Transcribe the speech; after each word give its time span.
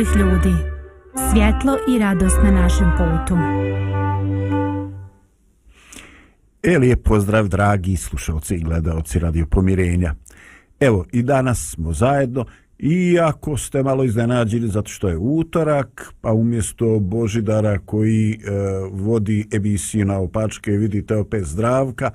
Dobrih 0.00 0.16
ljudi. 0.16 0.56
Svjetlo 1.30 1.76
i 1.88 1.98
radost 1.98 2.36
na 2.44 2.50
našem 2.50 2.90
putu. 2.96 3.34
E, 6.62 6.78
lijep 6.78 7.02
pozdrav, 7.02 7.48
dragi 7.48 7.96
slušalci 7.96 8.54
i 8.54 8.60
gledalci 8.60 9.18
Radio 9.18 9.46
Pomirenja. 9.46 10.14
Evo, 10.80 11.04
i 11.12 11.22
danas 11.22 11.70
smo 11.70 11.92
zajedno, 11.92 12.44
iako 12.78 13.56
ste 13.56 13.82
malo 13.82 14.04
iznenađeni 14.04 14.68
zato 14.68 14.88
što 14.88 15.08
je 15.08 15.16
utorak, 15.18 16.14
pa 16.20 16.32
umjesto 16.32 16.98
Božidara 16.98 17.78
koji 17.78 18.32
e, 18.32 18.38
vodi 18.92 19.48
emisiju 19.52 20.06
na 20.06 20.18
opačke, 20.18 20.70
vidite 20.70 21.16
opet 21.16 21.44
zdravka, 21.44 22.10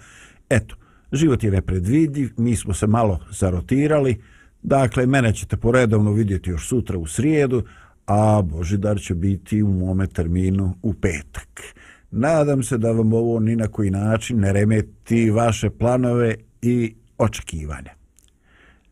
eto, 0.50 0.76
život 1.12 1.44
je 1.44 1.52
nepredvidljiv, 1.52 2.30
mi 2.38 2.56
smo 2.56 2.74
se 2.74 2.88
malo 2.88 3.20
zarotirali, 3.32 4.22
Dakle, 4.68 5.06
mene 5.06 5.34
ćete 5.34 5.58
poredovno 5.58 6.12
vidjeti 6.12 6.50
još 6.50 6.68
sutra 6.68 6.98
u 6.98 7.06
srijedu, 7.06 7.64
a 8.06 8.42
Božidar 8.42 9.00
će 9.00 9.16
biti 9.16 9.64
u 9.64 9.70
mome 9.70 10.08
terminu 10.08 10.74
u 10.82 10.94
petak. 10.94 11.62
Nadam 12.12 12.64
se 12.64 12.78
da 12.78 12.92
vam 12.92 13.14
ovo 13.14 13.40
ni 13.40 13.56
na 13.56 13.68
koji 13.68 13.92
način 13.92 14.40
ne 14.40 14.54
remeti 14.54 15.30
vaše 15.30 15.70
planove 15.70 16.36
i 16.62 16.96
očekivanja. 17.18 17.92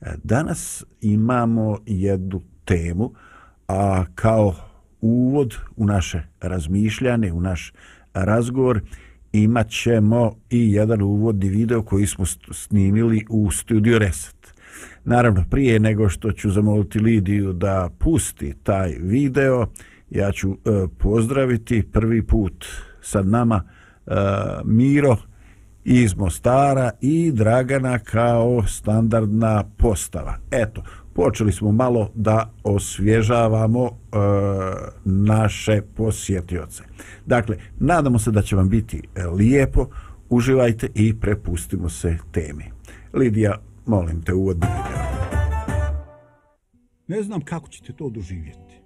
E, 0.02 0.14
danas 0.24 0.84
imamo 1.02 1.78
jednu 1.86 2.42
temu, 2.66 3.14
a 3.68 4.06
kao 4.16 4.56
uvod 5.02 5.56
u 5.76 5.86
naše 5.86 6.24
razmišljanje, 6.42 7.32
u 7.32 7.42
naš 7.42 7.74
razgovor, 8.14 8.82
imat 9.32 9.70
ćemo 9.70 10.36
i 10.50 10.74
jedan 10.74 11.02
uvodni 11.02 11.50
video 11.50 11.82
koji 11.82 12.08
smo 12.08 12.26
snimili 12.52 13.26
u 13.30 13.52
Studio 13.52 14.00
Reset. 14.00 14.43
Naravno, 15.06 15.44
prije 15.50 15.80
nego 15.80 16.10
što 16.10 16.32
ću 16.32 16.52
zamoliti 16.52 17.00
Lidiju 17.00 17.54
da 17.54 17.90
pusti 18.00 18.54
taj 18.64 18.96
video, 19.00 19.66
ja 20.10 20.32
ću 20.32 20.52
e, 20.52 20.56
pozdraviti 20.98 21.84
prvi 21.92 22.28
put 22.28 22.66
sad 23.02 23.28
nama 23.28 23.64
e, 24.08 24.12
Miro 24.66 25.18
iz 25.84 26.16
Mostara 26.16 26.92
i 27.02 27.32
Dragana 27.32 28.00
kao 28.00 28.64
standardna 28.68 29.64
postava. 29.78 30.36
Eto, 30.52 30.84
počeli 31.14 31.52
smo 31.52 31.72
malo 31.72 32.12
da 32.16 32.52
osvježavamo 32.64 33.86
e, 33.86 34.18
naše 35.06 35.82
posjetioce. 35.96 36.84
Dakle, 37.26 37.58
nadamo 37.80 38.20
se 38.20 38.32
da 38.32 38.42
će 38.42 38.56
vam 38.56 38.70
biti 38.70 39.02
e, 39.16 39.26
lijepo, 39.26 39.88
uživajte 40.30 40.90
i 40.96 41.20
prepustimo 41.20 41.90
se 41.90 42.18
temi. 42.32 42.64
Lidija, 43.14 43.58
molim 43.86 44.22
te 44.22 44.34
uvodni 44.34 44.68
video. 44.68 45.04
Ne 47.08 47.24
znam 47.24 47.42
kako 47.42 47.68
ćete 47.68 47.94
to 47.94 48.10
doživjeti, 48.10 48.82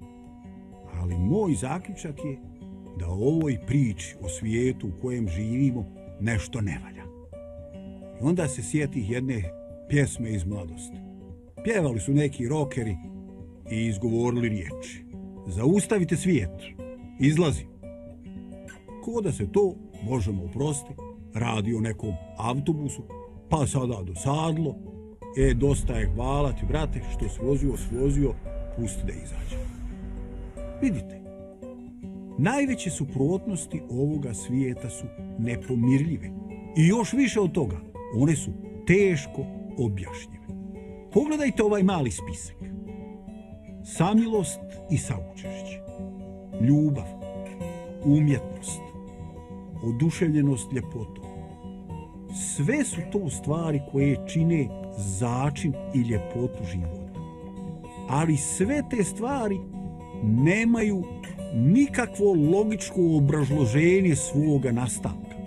ali 0.93 1.17
moj 1.17 1.53
zaključak 1.53 2.25
je 2.25 2.37
da 2.99 3.07
ovoj 3.07 3.57
priči 3.67 4.15
o 4.21 4.29
svijetu 4.29 4.87
u 4.87 5.01
kojem 5.01 5.27
živimo 5.27 5.85
nešto 6.19 6.61
ne 6.61 6.79
valja. 6.83 7.03
I 8.21 8.23
onda 8.23 8.47
se 8.47 8.63
sjeti 8.63 9.05
jedne 9.09 9.43
pjesme 9.89 10.29
iz 10.29 10.45
mladosti. 10.45 10.97
Pjevali 11.63 11.99
su 11.99 12.13
neki 12.13 12.47
rokeri 12.47 12.97
i 13.71 13.85
izgovorili 13.85 14.49
riječi. 14.49 15.05
Zaustavite 15.47 16.15
svijet, 16.15 16.61
izlazi. 17.19 17.65
Ko 19.03 19.21
da 19.21 19.31
se 19.31 19.51
to 19.51 19.75
možemo 20.03 20.43
oprosti, 20.43 20.93
radi 21.33 21.75
o 21.75 21.79
nekom 21.79 22.13
autobusu 22.37 23.03
pa 23.49 23.67
sada 23.67 24.03
dosadlo, 24.03 24.75
e, 25.37 25.53
dosta 25.53 25.93
je 25.93 26.11
hvala 26.15 26.51
ti, 26.51 26.65
brate, 26.67 27.01
što 27.13 27.29
si 27.29 27.39
vozio, 27.41 27.77
svozio, 27.77 28.33
pusti 28.77 29.03
da 29.05 29.13
izađe. 29.13 29.57
Vidite, 30.81 31.21
najveće 32.37 32.89
suprotnosti 32.89 33.81
ovoga 33.89 34.33
svijeta 34.33 34.89
su 34.89 35.05
nepomirljive. 35.39 36.29
I 36.77 36.87
još 36.87 37.13
više 37.13 37.39
od 37.39 37.51
toga, 37.51 37.77
one 38.15 38.35
su 38.35 38.51
teško 38.87 39.45
objašnjive. 39.77 40.47
Pogledajte 41.13 41.63
ovaj 41.63 41.83
mali 41.83 42.11
spisak. 42.11 42.57
Samilost 43.85 44.59
i 44.91 44.97
saučešće. 44.97 45.79
Ljubav, 46.61 47.07
umjetnost, 48.05 48.81
oduševljenost 49.83 50.73
ljepotom, 50.73 51.26
sve 52.33 52.85
su 52.85 53.01
to 53.11 53.29
stvari 53.29 53.81
koje 53.91 54.27
čine 54.27 54.67
začin 54.97 55.73
i 55.93 55.99
ljepotu 55.99 56.63
života. 56.71 57.19
Ali 58.09 58.37
sve 58.37 58.83
te 58.89 59.03
stvari 59.03 59.57
nemaju 60.23 61.03
nikakvo 61.55 62.33
logičko 62.33 63.17
obražloženje 63.17 64.15
svoga 64.15 64.71
nastanka. 64.71 65.37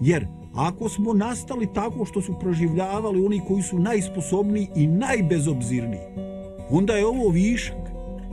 Jer 0.00 0.26
ako 0.54 0.88
smo 0.88 1.12
nastali 1.12 1.68
tako 1.74 2.04
što 2.04 2.22
su 2.22 2.38
proživljavali 2.40 3.24
oni 3.26 3.40
koji 3.48 3.62
su 3.62 3.78
najsposobniji 3.78 4.68
i 4.76 4.86
najbezobzirniji, 4.86 6.00
onda 6.70 6.92
je 6.92 7.06
ovo 7.06 7.28
višak. 7.28 7.76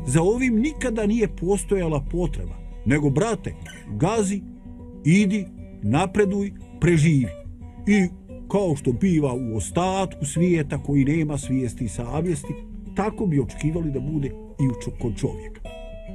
Za 0.08 0.22
ovim 0.22 0.56
nikada 0.56 1.06
nije 1.06 1.28
postojala 1.28 2.06
potreba. 2.12 2.54
Nego, 2.86 3.10
brate, 3.10 3.56
gazi, 3.88 4.42
idi, 5.04 5.46
napreduj, 5.82 6.54
preživi 6.80 7.45
i 7.88 8.08
kao 8.52 8.76
što 8.76 8.92
biva 8.92 9.34
u 9.34 9.58
ostatku 9.58 10.26
svijeta 10.26 10.84
koji 10.84 11.06
nema 11.06 11.38
svijesti 11.38 11.86
i 11.86 11.90
savjesti, 11.90 12.54
tako 12.96 13.26
bi 13.26 13.40
očekivali 13.40 13.92
da 13.92 14.00
bude 14.00 14.28
i 14.28 14.92
kod 15.02 15.18
čovjeka. 15.18 15.62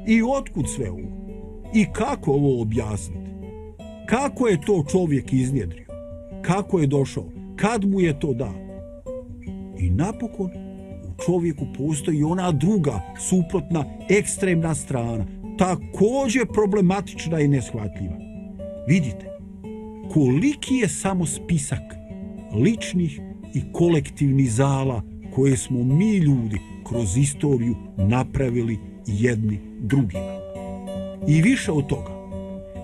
I 0.07 0.23
otkud 0.23 0.69
sve 0.69 0.91
ovo? 0.91 1.09
I 1.75 1.87
kako 1.93 2.33
ovo 2.33 2.63
objasniti? 2.63 3.31
Kako 4.07 4.49
je 4.49 4.61
to 4.61 4.85
čovjek 4.91 5.33
iznjedrio? 5.33 5.87
Kako 6.43 6.79
je 6.79 6.87
došao? 6.87 7.25
Kad 7.57 7.85
mu 7.85 8.01
je 8.01 8.21
to 8.21 8.35
dao? 8.35 8.55
I 9.79 9.91
napokon 9.91 10.51
u 11.05 11.23
čovjeku 11.25 11.67
postoji 11.79 12.23
ona 12.23 12.53
druga, 12.53 13.01
suprotna, 13.19 13.85
ekstremna 14.11 14.75
strana, 14.75 15.27
također 15.59 16.47
problematična 16.55 17.41
i 17.41 17.49
neshvatljiva. 17.49 18.17
Vidite, 18.89 19.30
koliki 20.13 20.75
je 20.75 20.89
samo 20.89 21.27
spisak 21.27 21.95
ličnih 22.53 23.21
i 23.55 23.63
kolektivnih 23.73 24.53
zala 24.53 25.03
koje 25.35 25.57
smo 25.57 25.85
mi 25.85 26.17
ljudi 26.17 26.59
kroz 26.89 27.17
istoriju 27.17 27.75
napravili 27.97 28.79
jedni 29.07 29.61
drugima. 29.79 30.41
I 31.29 31.43
više 31.43 31.73
od 31.73 31.87
toga, 31.87 32.11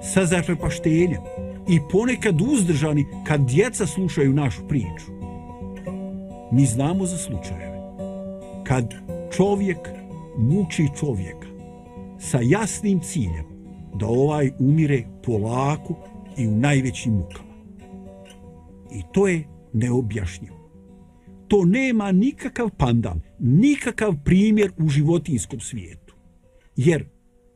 sa 0.03 0.27
zaprepaštenjem 0.27 1.21
i 1.69 1.81
ponekad 1.93 2.41
uzdržani 2.41 3.07
kad 3.27 3.41
djeca 3.41 3.87
slušaju 3.87 4.33
našu 4.33 4.69
priču. 4.69 5.13
Mi 6.53 6.67
znamo 6.67 7.07
za 7.07 7.19
slučajeve. 7.19 7.81
Kad 8.65 8.95
čovjek 9.37 9.79
muči 10.39 10.89
čovjeka 11.01 11.47
sa 12.19 12.39
jasnim 12.43 13.01
ciljem 13.01 13.45
da 13.95 14.07
ovaj 14.07 14.51
umire 14.59 15.05
polako 15.23 15.95
i 16.39 16.49
u 16.49 16.57
najvećim 16.57 17.13
mukama. 17.13 17.55
I 18.93 19.03
to 19.13 19.29
je 19.29 19.45
neobjašnjivo. 19.73 20.57
To 21.49 21.65
nema 21.65 22.13
nikakav 22.13 22.71
pandan, 22.71 23.21
nikakav 23.39 24.15
primjer 24.25 24.73
u 24.79 24.89
životinskom 24.89 25.61
svijetu. 25.61 26.15
Jer 26.77 27.09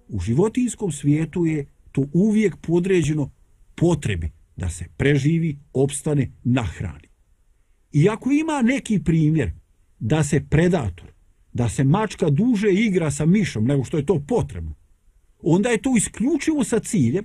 u 0.09 0.21
životinskom 0.21 0.93
svijetu 0.93 1.47
je 1.47 1.67
to 1.93 2.07
uvijek 2.13 2.57
podređeno 2.57 3.31
potrebi 3.75 4.31
da 4.57 4.69
se 4.71 4.85
preživi, 4.97 5.59
opstane, 5.73 6.31
nahrani. 6.45 7.09
I 7.93 8.09
ako 8.09 8.31
ima 8.31 8.63
neki 8.63 9.03
primjer 9.05 9.53
da 9.99 10.25
se 10.25 10.47
predator, 10.51 11.13
da 11.53 11.69
se 11.69 11.85
mačka 11.85 12.31
duže 12.31 12.73
igra 12.73 13.11
sa 13.11 13.27
mišom 13.27 13.65
nego 13.65 13.85
što 13.85 13.97
je 13.97 14.07
to 14.07 14.25
potrebno, 14.29 14.75
onda 15.43 15.69
je 15.69 15.83
to 15.83 15.97
isključivo 15.97 16.65
sa 16.65 16.79
ciljem 16.79 17.25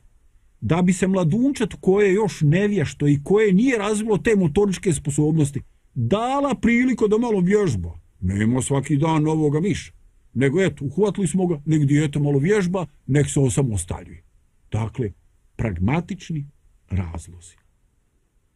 da 0.66 0.82
bi 0.82 0.94
se 0.94 1.08
mladunčet 1.08 1.74
koje 1.80 2.14
još 2.14 2.42
nevješto 2.42 3.08
i 3.08 3.20
koje 3.24 3.54
nije 3.54 3.78
razvilo 3.78 4.18
te 4.18 4.36
motoričke 4.36 4.94
sposobnosti, 4.94 5.62
dala 5.94 6.56
priliku 6.56 7.08
da 7.08 7.18
malo 7.18 7.40
vježba. 7.40 8.00
Nema 8.22 8.62
svaki 8.62 8.98
dan 8.98 9.24
novoga 9.24 9.60
miša. 9.60 9.94
Nego 10.34 10.62
eto, 10.62 10.86
uhvatili 10.86 11.28
smo 11.28 11.48
ga, 11.48 11.62
nek 11.66 11.86
dijete 11.86 12.20
malo 12.20 12.40
vježba, 12.40 12.86
nek 13.08 13.30
se 13.30 13.40
osamostaljuje. 13.40 14.24
Dakle, 14.72 15.12
pragmatični 15.56 16.48
razlozi. 16.90 17.56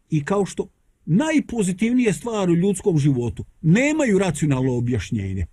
I 0.09 0.25
kao 0.25 0.45
što 0.45 0.67
najpozitivnije 1.05 2.13
stvari 2.13 2.51
u 2.51 2.55
ljudskom 2.55 2.97
životu 2.97 3.45
nemaju 3.61 4.19
racionalno 4.19 4.77
objašnjenje, 4.77 5.45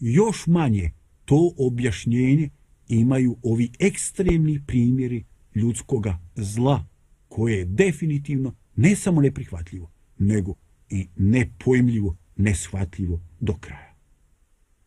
još 0.00 0.46
manje 0.46 0.90
to 1.24 1.52
objašnjenje 1.58 2.50
imaju 2.88 3.36
ovi 3.42 3.70
ekstremni 3.78 4.62
primjeri 4.66 5.24
ljudskoga 5.54 6.18
zla, 6.34 6.84
koje 7.28 7.58
je 7.58 7.64
definitivno 7.64 8.54
ne 8.76 8.96
samo 8.96 9.20
neprihvatljivo, 9.20 9.90
nego 10.18 10.54
i 10.90 11.08
nepojmljivo, 11.16 12.16
neshvatljivo 12.36 13.20
do 13.40 13.54
kraja. 13.60 13.94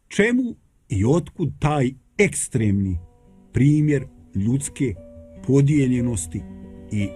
Čemu 0.07 0.55
i 0.89 1.05
otkud 1.05 1.53
taj 1.59 1.91
ekstremni 2.17 2.97
primjer 3.53 4.05
ljudske 4.35 4.95
podijeljenosti 5.47 6.41
i 6.91 7.07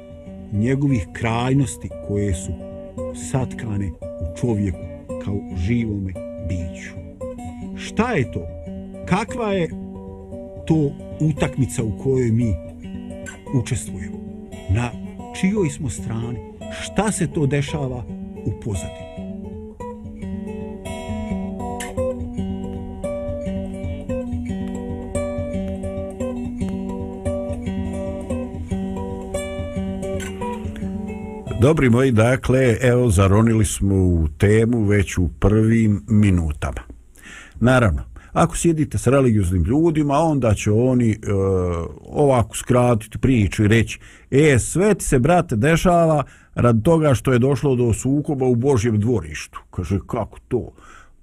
njegovih 0.54 1.08
krajnosti 1.14 1.90
koje 2.08 2.34
su 2.34 2.52
satkane 3.32 3.92
u 3.92 4.38
čovjeku 4.42 4.80
kao 5.24 5.40
živome 5.58 6.14
biću. 6.48 6.94
Šta 7.78 8.12
je 8.12 8.32
to? 8.32 8.48
Kakva 9.06 9.54
je 9.54 9.70
to 10.68 10.92
utakmica 11.20 11.84
u 11.84 11.98
kojoj 12.04 12.32
mi 12.32 12.69
učestvujemo? 13.54 14.18
Na 14.70 14.92
čijoj 15.40 15.70
smo 15.70 15.90
strani? 15.90 16.40
Šta 16.82 17.12
se 17.12 17.28
to 17.28 17.46
dešava 17.46 18.04
u 18.46 18.52
pozadini? 18.64 19.10
Dobri 31.62 31.90
moji, 31.90 32.12
dakle, 32.12 32.78
evo, 32.82 33.10
zaronili 33.10 33.66
smo 33.66 33.96
u 33.96 34.28
temu 34.38 34.84
već 34.84 35.18
u 35.18 35.30
prvim 35.40 36.04
minutama. 36.08 36.82
Naravno, 37.60 38.02
ako 38.32 38.58
sjedite 38.58 38.98
s 38.98 39.08
religioznim 39.08 39.64
ljudima, 39.64 40.14
onda 40.18 40.54
će 40.54 40.72
oni 40.72 41.12
e, 41.12 41.16
ovako 42.02 42.58
skratiti 42.58 43.18
priču 43.18 43.64
i 43.64 43.68
reći 43.68 44.00
e, 44.32 44.60
sve 44.60 44.94
ti 44.94 45.06
se, 45.06 45.20
brate, 45.20 45.56
dešava 45.56 46.24
rad 46.56 46.84
toga 46.84 47.14
što 47.14 47.34
je 47.34 47.40
došlo 47.40 47.76
do 47.76 47.94
sukoba 47.94 48.46
u 48.46 48.56
Božjem 48.56 49.00
dvorištu. 49.00 49.60
Kaže, 49.72 50.00
kako 50.08 50.40
to? 50.48 50.72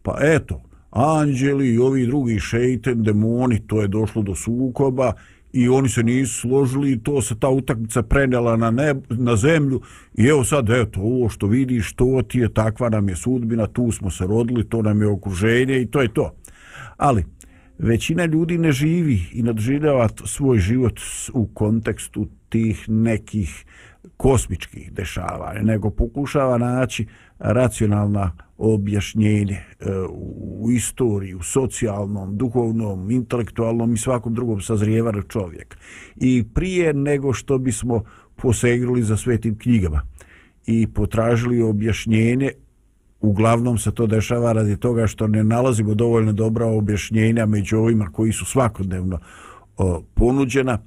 Pa 0.02 0.18
eto, 0.20 0.62
anđeli 0.90 1.74
i 1.74 1.78
ovi 1.78 2.06
drugi 2.06 2.40
šeiten, 2.40 3.02
demoni, 3.02 3.60
to 3.66 3.82
je 3.82 3.88
došlo 3.88 4.22
do 4.22 4.34
sukoba 4.34 5.12
i 5.52 5.68
oni 5.68 5.88
se 5.88 6.02
nisu 6.02 6.40
složili 6.40 6.92
i 6.92 6.98
to 6.98 7.22
se 7.22 7.38
ta 7.38 7.48
utakmica 7.48 8.02
prenela 8.02 8.56
na, 8.56 8.70
neb, 8.70 8.98
na 9.10 9.36
zemlju 9.36 9.80
i 10.14 10.26
evo 10.26 10.44
sad, 10.44 10.70
eto, 10.70 11.00
ovo 11.00 11.28
što 11.28 11.46
vidiš, 11.46 11.92
to 11.92 12.22
ti 12.28 12.38
je, 12.38 12.54
takva 12.54 12.88
nam 12.88 13.08
je 13.08 13.16
sudbina, 13.16 13.66
tu 13.66 13.92
smo 13.92 14.10
se 14.10 14.26
rodili, 14.26 14.68
to 14.68 14.82
nam 14.82 15.00
je 15.00 15.08
okruženje 15.08 15.80
i 15.82 15.86
to 15.86 16.00
je 16.02 16.14
to. 16.14 16.32
Ali, 16.96 17.24
većina 17.78 18.24
ljudi 18.24 18.58
ne 18.58 18.72
živi 18.72 19.20
i 19.32 19.42
nadživljava 19.42 20.08
svoj 20.24 20.58
život 20.58 21.00
u 21.32 21.46
kontekstu 21.46 22.26
tih 22.48 22.88
nekih 22.88 23.64
kosmičkih 24.16 24.92
dešavanja, 24.92 25.62
nego 25.62 25.90
pokušava 25.90 26.58
naći 26.58 27.06
racionalna 27.38 28.32
objašnjenje 28.58 29.54
e, 29.54 29.64
u 30.60 30.70
istoriji, 30.70 31.34
u 31.34 31.42
socijalnom, 31.42 32.36
duhovnom, 32.36 33.10
intelektualnom 33.10 33.94
i 33.94 33.98
svakom 33.98 34.34
drugom 34.34 34.60
sazrijevanju 34.60 35.22
čovjek. 35.22 35.78
I 36.16 36.44
prije 36.54 36.94
nego 36.94 37.32
što 37.32 37.58
bismo 37.58 38.04
posegrili 38.36 39.02
za 39.02 39.16
svetim 39.16 39.58
knjigama 39.58 40.02
i 40.66 40.86
potražili 40.86 41.62
objašnjenje, 41.62 42.50
uglavnom 43.20 43.78
se 43.78 43.94
to 43.94 44.06
dešava 44.06 44.52
radi 44.52 44.76
toga 44.76 45.06
što 45.06 45.26
ne 45.26 45.44
nalazimo 45.44 45.94
dovoljno 45.94 46.32
dobra 46.32 46.66
objašnjenja 46.66 47.46
među 47.46 47.78
ovima 47.78 48.12
koji 48.12 48.32
su 48.32 48.44
svakodnevno 48.44 49.18
ponuđena, 50.14 50.78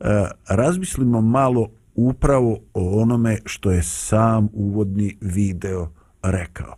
e, 0.00 0.24
razmislimo 0.48 1.20
malo 1.20 1.68
upravo 1.94 2.58
o 2.74 3.02
onome 3.02 3.38
što 3.44 3.70
je 3.70 3.82
sam 3.82 4.48
uvodni 4.52 5.16
video 5.20 5.90
rekao. 6.22 6.76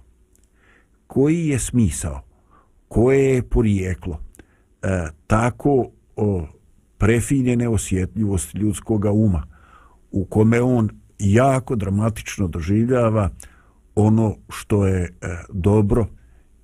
Koji 1.06 1.46
je 1.46 1.58
smisao? 1.58 2.20
Koje 2.88 3.34
je 3.34 3.42
porijeklo? 3.42 4.20
E, 4.82 5.06
tako 5.26 5.88
o 6.16 6.46
prefinjene 6.98 7.68
osjetljivosti 7.68 8.58
ljudskog 8.58 9.04
uma 9.04 9.46
u 10.10 10.24
kome 10.24 10.60
on 10.60 10.88
jako 11.18 11.76
dramatično 11.76 12.48
doživljava 12.48 13.30
ono 13.94 14.36
što 14.48 14.86
je 14.86 15.02
e, 15.02 15.10
dobro 15.52 16.06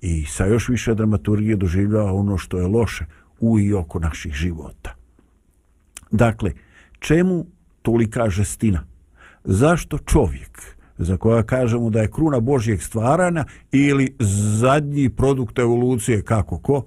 i 0.01 0.25
sa 0.25 0.45
još 0.45 0.69
više 0.69 0.95
dramaturgije 0.95 1.55
doživljava 1.55 2.13
ono 2.13 2.37
što 2.37 2.57
je 2.57 2.67
loše 2.67 3.05
u 3.39 3.59
i 3.59 3.73
oko 3.73 3.99
naših 3.99 4.33
života. 4.33 4.95
Dakle, 6.11 6.53
čemu 6.99 7.45
tolika 7.81 8.29
žestina. 8.29 8.83
Zašto 9.43 9.97
čovjek, 9.97 10.61
za 10.97 11.17
koja 11.17 11.43
kažemo 11.43 11.89
da 11.89 12.01
je 12.01 12.11
kruna 12.11 12.39
Božjeg 12.39 12.81
stvarana 12.81 13.45
ili 13.71 14.15
zadnji 14.59 15.09
produkt 15.09 15.59
evolucije 15.59 16.21
kako 16.21 16.57
ko, 16.57 16.83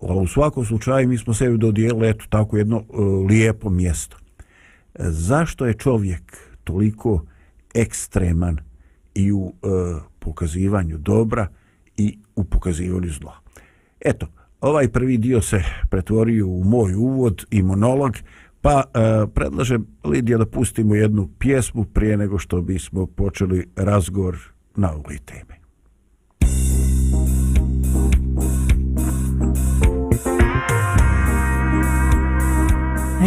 ali 0.00 0.20
u 0.20 0.26
svakom 0.26 0.64
slučaju 0.64 1.08
mi 1.08 1.18
smo 1.18 1.34
sebi 1.34 1.58
dodijeli 1.58 2.08
eto 2.08 2.24
tako 2.28 2.56
jedno 2.56 2.76
e, 2.76 3.00
lijepo 3.28 3.70
mjesto. 3.70 4.16
Zašto 4.98 5.66
je 5.66 5.74
čovjek 5.74 6.36
toliko 6.64 7.24
ekstreman 7.74 8.67
i 9.14 9.32
u 9.32 9.52
e, 9.62 9.68
pokazivanju 10.18 10.98
dobra 10.98 11.46
i 11.96 12.18
u 12.36 12.44
pokazivanju 12.44 13.10
zla? 13.10 13.36
Eto, 14.00 14.26
ovaj 14.60 14.88
prvi 14.88 15.18
dio 15.18 15.42
se 15.42 15.62
pretvorio 15.90 16.46
u 16.46 16.64
moj 16.64 16.94
uvod 16.94 17.46
i 17.50 17.62
monolog, 17.62 18.12
Pa 18.60 18.82
e, 18.82 19.26
predlažem 19.34 19.86
Lidija 20.04 20.38
da 20.38 20.46
pustimo 20.46 20.94
jednu 20.94 21.28
pjesmu 21.38 21.84
prije 21.84 22.16
nego 22.16 22.38
što 22.38 22.62
bismo 22.62 23.06
počeli 23.06 23.66
razgovor 23.76 24.38
na 24.76 24.92
ovoj 24.92 25.18
temi. 25.18 25.58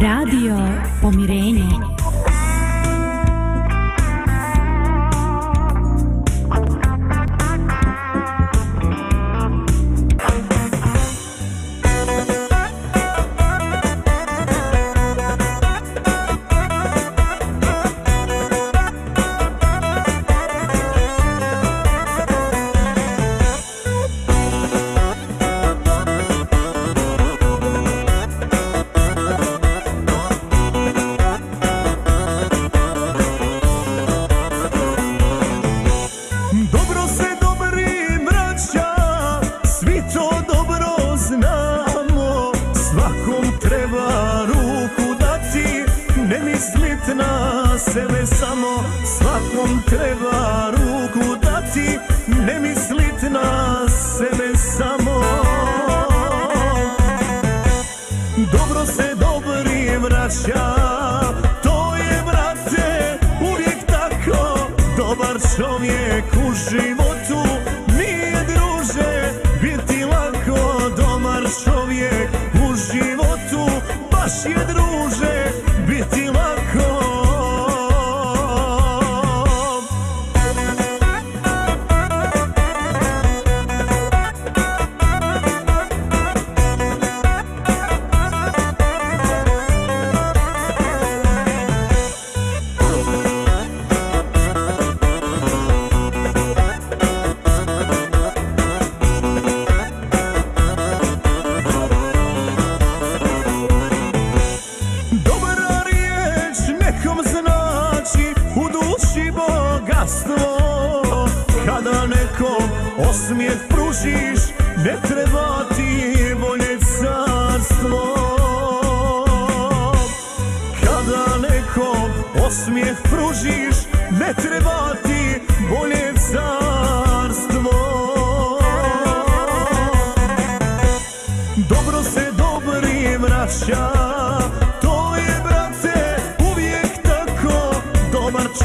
Radio 0.01 0.57
Pomirenje. 1.01 1.70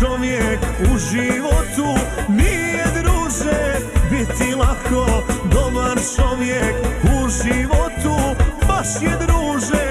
Čovjek 0.00 0.60
u 0.92 0.98
životu 0.98 2.00
nije 2.28 2.84
druže 2.94 3.60
biti 4.10 4.54
lako. 4.54 5.22
Dobar 5.44 5.98
čovjek 6.16 6.74
u 7.02 7.28
životu 7.28 8.16
baš 8.68 9.02
je 9.02 9.18
druže 9.26 9.85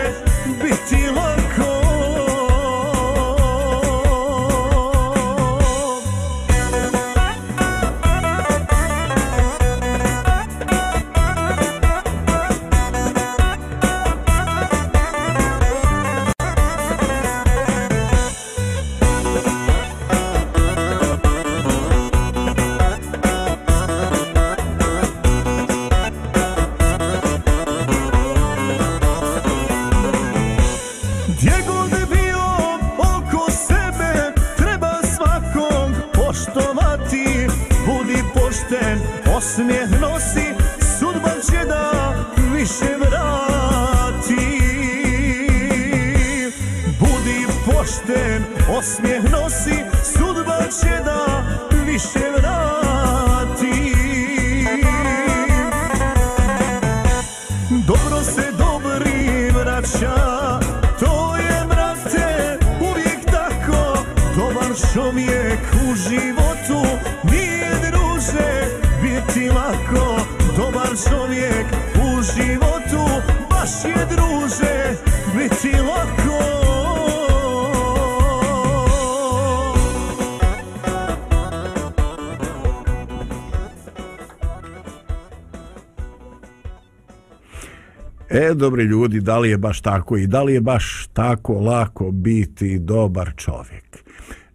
dobri 88.65 88.84
ljudi, 88.84 89.19
da 89.22 89.39
li 89.39 89.50
je 89.50 89.57
baš 89.57 89.81
tako 89.81 90.17
i 90.17 90.27
da 90.27 90.43
li 90.43 90.53
je 90.53 90.62
baš 90.62 91.07
tako 91.13 91.53
lako 91.53 92.12
biti 92.12 92.79
dobar 92.79 93.31
čovjek? 93.36 94.03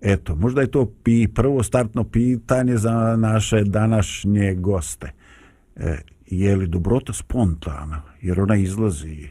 Eto, 0.00 0.37
možda 0.37 0.61
je 0.61 0.71
to 0.71 0.93
pi, 1.02 1.29
prvo 1.29 1.62
startno 1.62 2.05
pitanje 2.05 2.76
za 2.76 3.17
naše 3.17 3.64
današnje 3.64 4.55
goste. 4.55 5.11
E, 5.76 5.99
je 6.26 6.57
li 6.57 6.67
dobrota 6.67 7.12
spontana? 7.12 8.02
Jer 8.23 8.40
ona 8.40 8.57
izlazi. 8.57 9.29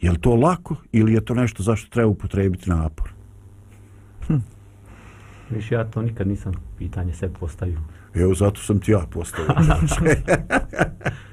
Je 0.00 0.10
li 0.10 0.20
to 0.20 0.34
lako 0.34 0.76
ili 0.92 1.12
je 1.12 1.24
to 1.24 1.34
nešto 1.34 1.62
zašto 1.62 1.90
treba 1.90 2.08
upotrebiti 2.08 2.70
napor? 2.70 3.10
Više 5.50 5.74
ja 5.74 5.84
to 5.84 6.02
nikad 6.02 6.28
nisam 6.28 6.52
pitanje 6.78 7.14
se 7.14 7.32
postavio. 7.40 7.80
Evo, 8.14 8.34
zato 8.34 8.60
sam 8.60 8.80
ti 8.80 8.90
ja 8.90 9.06
postavio. 9.10 9.54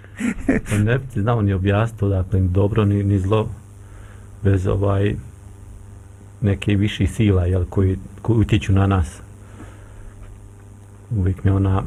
Pa 0.69 0.77
ne 0.77 0.97
bi 0.97 1.03
ti 1.13 1.21
znao 1.21 1.41
ni 1.41 1.53
objasniti 1.53 2.05
odakle 2.05 2.39
ni 2.39 2.47
dobro 2.47 2.85
ni, 2.85 3.03
ni 3.03 3.19
zlo 3.19 3.49
bez 4.43 4.67
ovaj 4.67 5.15
neke 6.41 6.75
viši 6.75 7.07
sila 7.07 7.45
jel, 7.45 7.65
koji, 7.65 7.97
koji 8.21 8.39
utječu 8.39 8.73
na 8.73 8.87
nas. 8.87 9.21
Uvijek 11.11 11.43
mi 11.43 11.51
ona 11.51 11.83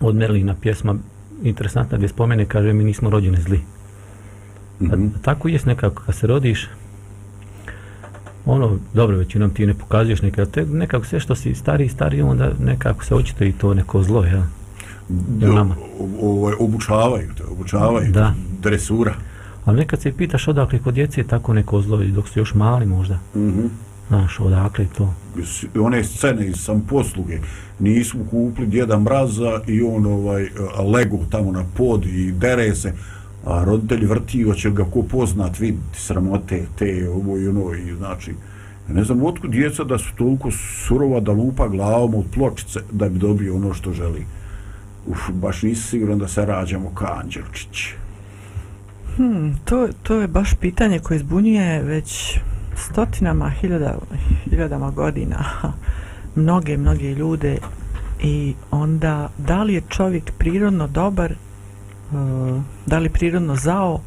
od 0.00 0.14
Merlina 0.14 0.54
pjesma 0.60 0.94
interesantna 1.42 1.96
gdje 1.96 2.08
spomene, 2.08 2.46
kaže 2.46 2.72
mi 2.72 2.84
nismo 2.84 3.10
rođeni 3.10 3.40
zli. 3.40 3.60
Mhm. 4.80 4.92
A, 4.92 5.18
tako 5.22 5.48
jest 5.48 5.66
nekako 5.66 6.02
kad 6.02 6.14
se 6.14 6.26
rodiš 6.26 6.68
ono, 8.46 8.78
dobro, 8.94 9.16
većinom 9.16 9.50
ti 9.50 9.66
ne 9.66 9.74
pokazuješ 9.74 10.22
nekako, 10.22 10.50
te, 10.50 10.66
nekako 10.66 11.06
sve 11.06 11.20
što 11.20 11.34
si 11.34 11.54
stari 11.54 11.84
i 11.84 11.88
stari, 11.88 12.22
onda 12.22 12.52
nekako 12.60 13.04
se 13.04 13.14
očito 13.14 13.44
i 13.44 13.52
to 13.52 13.74
neko 13.74 14.02
zlo, 14.02 14.24
jel? 14.24 14.42
Nama. 15.08 15.76
Ovo, 16.22 16.52
obučavaju 16.58 17.28
te, 17.36 17.44
obučavaju. 17.44 18.12
Da. 18.12 18.34
Dresura. 18.62 19.14
Ali 19.64 19.76
nekad 19.76 20.00
se 20.00 20.12
pitaš 20.12 20.48
odakle 20.48 20.78
kod 20.78 20.94
djece 20.94 21.20
je 21.20 21.26
tako 21.26 21.52
neko 21.52 21.80
zlo, 21.80 21.98
dok 22.04 22.28
su 22.28 22.38
još 22.38 22.54
mali 22.54 22.86
možda. 22.86 23.18
Mhm. 23.36 23.66
Znaš, 24.08 24.40
odakle 24.40 24.86
to? 24.98 25.14
One 25.80 26.04
scene 26.04 26.46
iz 26.46 26.56
samposluge 26.56 27.38
nismo 27.78 28.24
kupili 28.30 28.66
djeda 28.66 28.98
mraza 28.98 29.60
i 29.66 29.82
on 29.82 30.06
ovaj 30.06 30.48
a, 30.76 30.82
lego 30.82 31.18
tamo 31.30 31.52
na 31.52 31.64
pod 31.76 32.06
i 32.06 32.32
dere 32.32 32.74
se 32.74 32.92
a 33.44 33.64
roditelji 33.64 34.06
vrti 34.06 34.42
hoće 34.42 34.70
ga 34.70 34.84
ko 34.84 35.02
poznat 35.02 35.58
vidjeti 35.58 36.00
sramote 36.00 36.66
te 36.78 37.08
ovo 37.10 37.38
i 37.38 37.48
ono 37.48 37.74
i 37.74 37.94
znači 37.94 38.34
ne 38.88 39.04
znam 39.04 39.22
otkud 39.22 39.50
djeca 39.50 39.84
da 39.84 39.98
su 39.98 40.14
toliko 40.18 40.50
surova 40.86 41.20
da 41.20 41.32
lupa 41.32 41.68
glavom 41.68 42.14
od 42.14 42.24
pločice 42.34 42.80
da 42.92 43.08
bi 43.08 43.18
dobio 43.18 43.56
ono 43.56 43.74
što 43.74 43.92
želi 43.92 44.26
Uf, 45.06 45.30
baš 45.30 45.62
nisi 45.62 45.82
siguran 45.82 46.18
da 46.18 46.28
se 46.28 46.46
rađamo 46.46 46.94
ka 46.94 47.20
Anđelčić. 47.22 47.88
Hmm, 49.16 49.58
to, 49.64 49.88
to 50.02 50.20
je 50.20 50.28
baš 50.28 50.54
pitanje 50.54 50.98
koje 50.98 51.18
zbunjuje 51.18 51.82
već 51.82 52.38
stotinama, 52.76 53.50
hiljada, 53.50 53.98
hiljadama 54.44 54.90
godina 54.90 55.44
mnoge, 56.34 56.76
mnoge 56.76 57.14
ljude 57.14 57.58
i 58.22 58.54
onda 58.70 59.30
da 59.38 59.62
li 59.62 59.74
je 59.74 59.82
čovjek 59.88 60.32
prirodno 60.38 60.86
dobar, 60.86 61.32
e, 61.32 61.36
da 62.86 62.98
li 62.98 63.08
prirodno 63.08 63.56
zao 63.56 64.00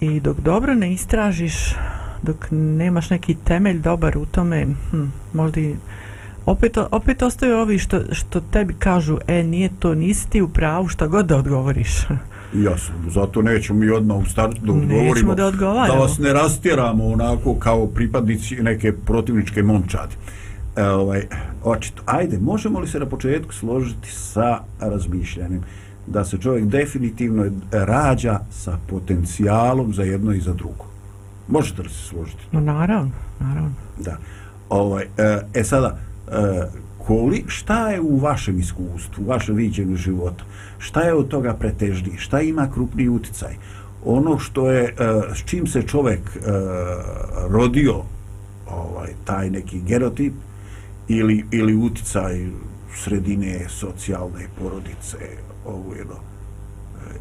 i 0.00 0.20
dok 0.20 0.40
dobro 0.40 0.74
ne 0.74 0.92
istražiš, 0.92 1.74
dok 2.22 2.46
nemaš 2.50 3.10
neki 3.10 3.34
temelj 3.34 3.78
dobar 3.78 4.18
u 4.18 4.26
tome, 4.26 4.66
hm, 4.90 5.04
možda 5.32 5.60
i 5.60 5.74
opet, 6.46 6.78
opet 6.90 7.22
ostaju 7.22 7.56
ovi 7.56 7.78
što, 7.78 8.00
što 8.12 8.40
tebi 8.40 8.74
kažu, 8.78 9.18
e, 9.26 9.42
nije 9.42 9.70
to, 9.78 9.94
nisi 9.94 10.30
ti 10.30 10.42
u 10.42 10.48
pravu, 10.48 10.88
šta 10.88 11.06
god 11.06 11.26
da 11.26 11.36
odgovoriš. 11.36 12.06
Jasno, 12.54 12.94
zato 13.08 13.42
nećemo 13.42 13.78
mi 13.78 13.90
odmah 13.90 14.16
u 14.16 14.24
startu 14.24 14.60
da 14.60 14.72
Nećemo 14.72 14.94
odgovorimo, 14.94 15.34
da 15.34 15.46
odgovaramo. 15.46 15.94
da 15.94 16.00
vas 16.00 16.18
ne 16.18 16.32
rastjeramo 16.32 17.06
onako 17.06 17.54
kao 17.54 17.86
pripadnici 17.86 18.56
neke 18.62 18.92
protivničke 18.92 19.62
momčadi. 19.62 20.14
E, 20.76 20.84
ovaj, 20.84 21.26
očito, 21.64 22.02
ajde, 22.06 22.38
možemo 22.38 22.80
li 22.80 22.88
se 22.88 23.00
na 23.00 23.06
početku 23.06 23.52
složiti 23.52 24.10
sa 24.12 24.58
razmišljanjem 24.80 25.62
da 26.06 26.24
se 26.24 26.38
čovjek 26.38 26.64
definitivno 26.64 27.44
rađa 27.72 28.40
sa 28.50 28.78
potencijalom 28.86 29.94
za 29.94 30.02
jedno 30.02 30.32
i 30.32 30.40
za 30.40 30.52
drugo? 30.52 30.84
Možete 31.48 31.82
li 31.82 31.88
se 31.88 32.08
složiti? 32.08 32.42
No, 32.52 32.60
naravno, 32.60 33.10
naravno. 33.40 33.72
Da. 33.98 34.16
Ovaj, 34.68 35.04
e, 35.18 35.40
e 35.54 35.64
sada, 35.64 35.98
E, 36.28 36.66
koli, 37.06 37.44
šta 37.46 37.90
je 37.90 38.00
u 38.00 38.18
vašem 38.18 38.58
iskustvu, 38.58 39.24
u 39.24 39.28
vašem 39.28 39.54
viđenju 39.54 39.96
života? 39.96 40.44
Šta 40.78 41.00
je 41.00 41.14
od 41.14 41.28
toga 41.28 41.54
pretežniji? 41.54 42.16
Šta 42.18 42.40
ima 42.40 42.70
krupniji 42.74 43.08
uticaj? 43.08 43.56
Ono 44.04 44.38
što 44.38 44.70
je, 44.70 44.84
e, 44.84 44.94
s 45.34 45.44
čim 45.44 45.66
se 45.66 45.82
čovjek 45.82 46.20
e, 46.20 46.40
rodio, 47.48 48.02
ovaj, 48.70 49.10
taj 49.24 49.50
neki 49.50 49.80
gerotip, 49.80 50.32
ili, 51.08 51.44
ili 51.50 51.74
uticaj 51.74 52.46
sredine, 52.94 53.66
socijalne 53.68 54.46
porodice, 54.58 55.18
ovo 55.66 55.94
jedno. 55.94 56.14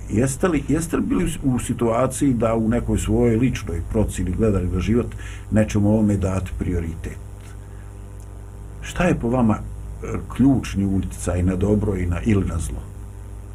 Jeste 0.09 0.47
li, 0.47 0.63
jeste 0.67 0.97
li 0.97 1.03
bili 1.03 1.31
u 1.43 1.59
situaciji 1.59 2.33
da 2.33 2.55
u 2.55 2.69
nekoj 2.69 2.97
svojoj 2.97 3.35
ličnoj 3.35 3.81
procini 3.91 4.31
gledali 4.31 4.67
na 4.67 4.79
život 4.79 5.07
nečemu 5.51 5.89
ovome 5.89 6.17
dati 6.17 6.51
prioritet? 6.59 7.17
Šta 8.83 9.03
je 9.03 9.15
po 9.15 9.29
vama 9.29 9.55
e, 9.55 10.07
ključni 10.35 10.85
uticaj 10.85 11.43
na 11.43 11.55
dobro 11.55 11.95
i 11.95 12.05
na, 12.05 12.21
ili 12.21 12.45
na 12.45 12.57
zlo? 12.59 12.77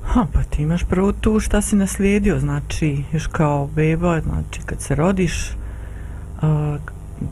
Ha, 0.05 0.27
pa 0.33 0.43
ti 0.43 0.63
imaš 0.63 0.85
prvo 0.85 1.13
tu 1.13 1.41
šta 1.41 1.63
si 1.63 1.77
naslijedio, 1.77 2.39
znači, 2.41 3.03
još 3.13 3.27
kao 3.27 3.69
beba, 3.75 4.21
znači, 4.21 4.61
kad 4.67 4.81
se 4.81 4.95
rodiš, 4.95 5.51
uh, 6.43 6.81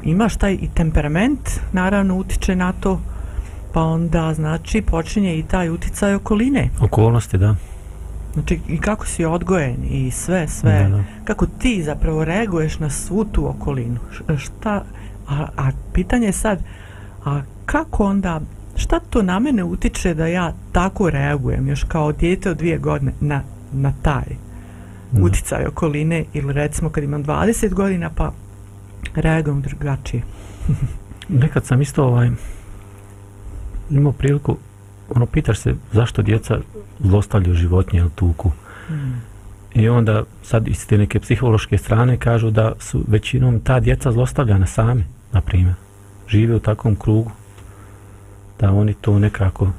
imaš 0.03 0.37
taj 0.37 0.53
i 0.53 0.69
temperament, 0.75 1.61
naravno, 1.73 2.17
utiče 2.17 2.57
na 2.57 2.73
to, 2.73 3.01
pa 3.73 3.83
onda, 3.83 4.35
znači, 4.35 4.83
počinje 4.83 5.39
i 5.39 5.43
taj 5.43 5.71
uticaj 5.71 6.15
okoline. 6.15 6.71
Okolnosti, 6.81 7.39
da. 7.39 7.57
Znači, 8.33 8.61
i 8.69 8.79
kako 8.79 9.07
si 9.07 9.25
odgojen 9.25 9.77
i 9.91 10.11
sve, 10.11 10.49
sve, 10.49 10.83
Da, 10.83 10.97
da. 10.97 11.05
kako 11.25 11.47
ti 11.47 11.83
zapravo 11.83 12.25
reaguješ 12.25 12.79
na 12.79 12.91
svu 12.91 13.25
tu 13.25 13.49
okolinu. 13.49 13.99
Šta, 14.39 14.85
a, 15.29 15.47
a 15.57 15.71
pitanje 15.93 16.27
je 16.27 16.33
sad, 16.33 16.59
a 17.25 17.41
kako 17.67 18.05
onda, 18.05 18.41
šta 18.77 19.01
to 19.01 19.23
na 19.23 19.39
mene 19.39 19.65
utiče 19.65 20.15
da 20.15 20.27
ja 20.27 20.53
tako 20.73 21.11
reagujem, 21.11 21.69
još 21.69 21.85
kao 21.85 22.13
dijete 22.13 22.51
od 22.51 22.57
dvije 22.57 22.79
godine, 22.79 23.13
na, 23.21 23.43
na 23.73 23.93
taj 24.03 24.37
Da. 25.13 25.23
uticaj 25.23 25.67
okoline, 25.67 26.25
ili 26.33 26.53
recimo 26.53 26.91
kad 26.91 27.05
imam 27.05 27.25
20 27.25 27.75
godina, 27.75 28.11
pa 28.15 28.33
reagujem 29.15 29.63
drugačije. 29.63 30.23
Nekad 31.43 31.67
sam 31.67 31.83
isto 31.83 32.05
ovaj 32.05 32.31
imao 33.91 34.13
priliku 34.13 34.57
ono 35.15 35.27
pitaš 35.27 35.59
se 35.59 35.75
zašto 35.93 36.23
djeca 36.23 36.59
zlostavljaju 37.01 37.55
životinje 37.55 38.01
ili 38.01 38.11
tuku. 38.15 38.53
I 39.75 39.89
onda 39.89 40.25
sad 40.43 40.69
iz 40.69 40.87
te 40.87 40.99
neke 40.99 41.21
psihološke 41.21 41.79
strane 41.79 42.17
kažu 42.17 42.51
da 42.51 42.73
su 42.79 43.05
većinom 43.09 43.61
ta 43.61 43.81
djeca 43.81 44.13
zlostavljana 44.13 44.67
same, 44.67 45.05
na 45.33 45.41
primjer. 45.41 45.75
Žive 46.29 46.55
u 46.55 46.61
takvom 46.61 46.97
krugu 46.97 47.31
da 48.61 48.71
oni 48.71 48.95
to 48.95 49.19
nekako 49.19 49.71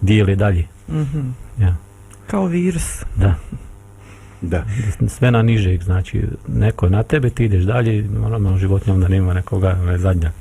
dijele 0.00 0.36
dalje. 0.36 0.66
Mhm. 0.88 1.20
Ja, 1.58 1.76
Kao 2.26 2.46
virus. 2.46 3.02
da. 3.16 3.34
Da. 4.42 4.64
Sve 5.08 5.30
na 5.30 5.42
nižeg, 5.42 5.82
znači 5.82 6.22
neko 6.48 6.86
je 6.86 6.90
na 6.90 7.02
tebe, 7.02 7.30
ti 7.30 7.44
ideš 7.44 7.64
dalje, 7.64 8.02
normalno 8.02 8.58
životinja 8.58 8.94
onda 8.94 9.08
nema 9.08 9.34
nekoga, 9.34 9.76
ona 9.82 9.92
je 9.92 9.98
zadnja. 9.98 10.32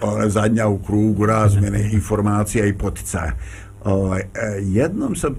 ona 0.00 0.28
zadnja 0.28 0.66
u 0.68 0.78
krugu 0.78 1.26
razmene 1.26 1.90
informacija 1.92 2.66
i 2.66 2.72
poticaja. 2.72 3.32
Ovaj, 3.84 4.20
e, 4.20 4.26
jednom 4.62 5.16
sam 5.16 5.32
e, 5.32 5.36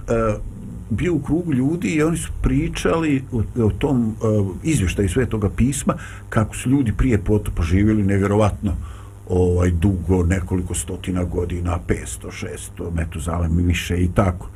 bio 0.90 1.14
u 1.14 1.20
krugu 1.20 1.54
ljudi 1.54 1.88
i 1.88 2.04
oni 2.04 2.18
su 2.18 2.32
pričali 2.42 3.24
o, 3.32 3.44
o 3.66 3.70
tom 3.70 4.16
e, 4.22 4.26
izvještaju 4.64 5.10
svetoga 5.10 5.50
pisma 5.50 5.94
kako 6.30 6.56
su 6.56 6.70
ljudi 6.70 6.94
prije 6.98 7.18
potopa 7.18 7.64
živjeli 7.64 8.04
nevjerovatno 8.04 8.72
ovaj 9.30 9.72
dugo, 9.72 10.24
nekoliko 10.24 10.74
stotina 10.74 11.24
godina, 11.24 11.80
500, 11.88 12.48
600, 12.78 12.94
metuzalem 12.96 13.60
i 13.60 13.64
više 13.64 14.04
i 14.04 14.10
tako. 14.16 14.50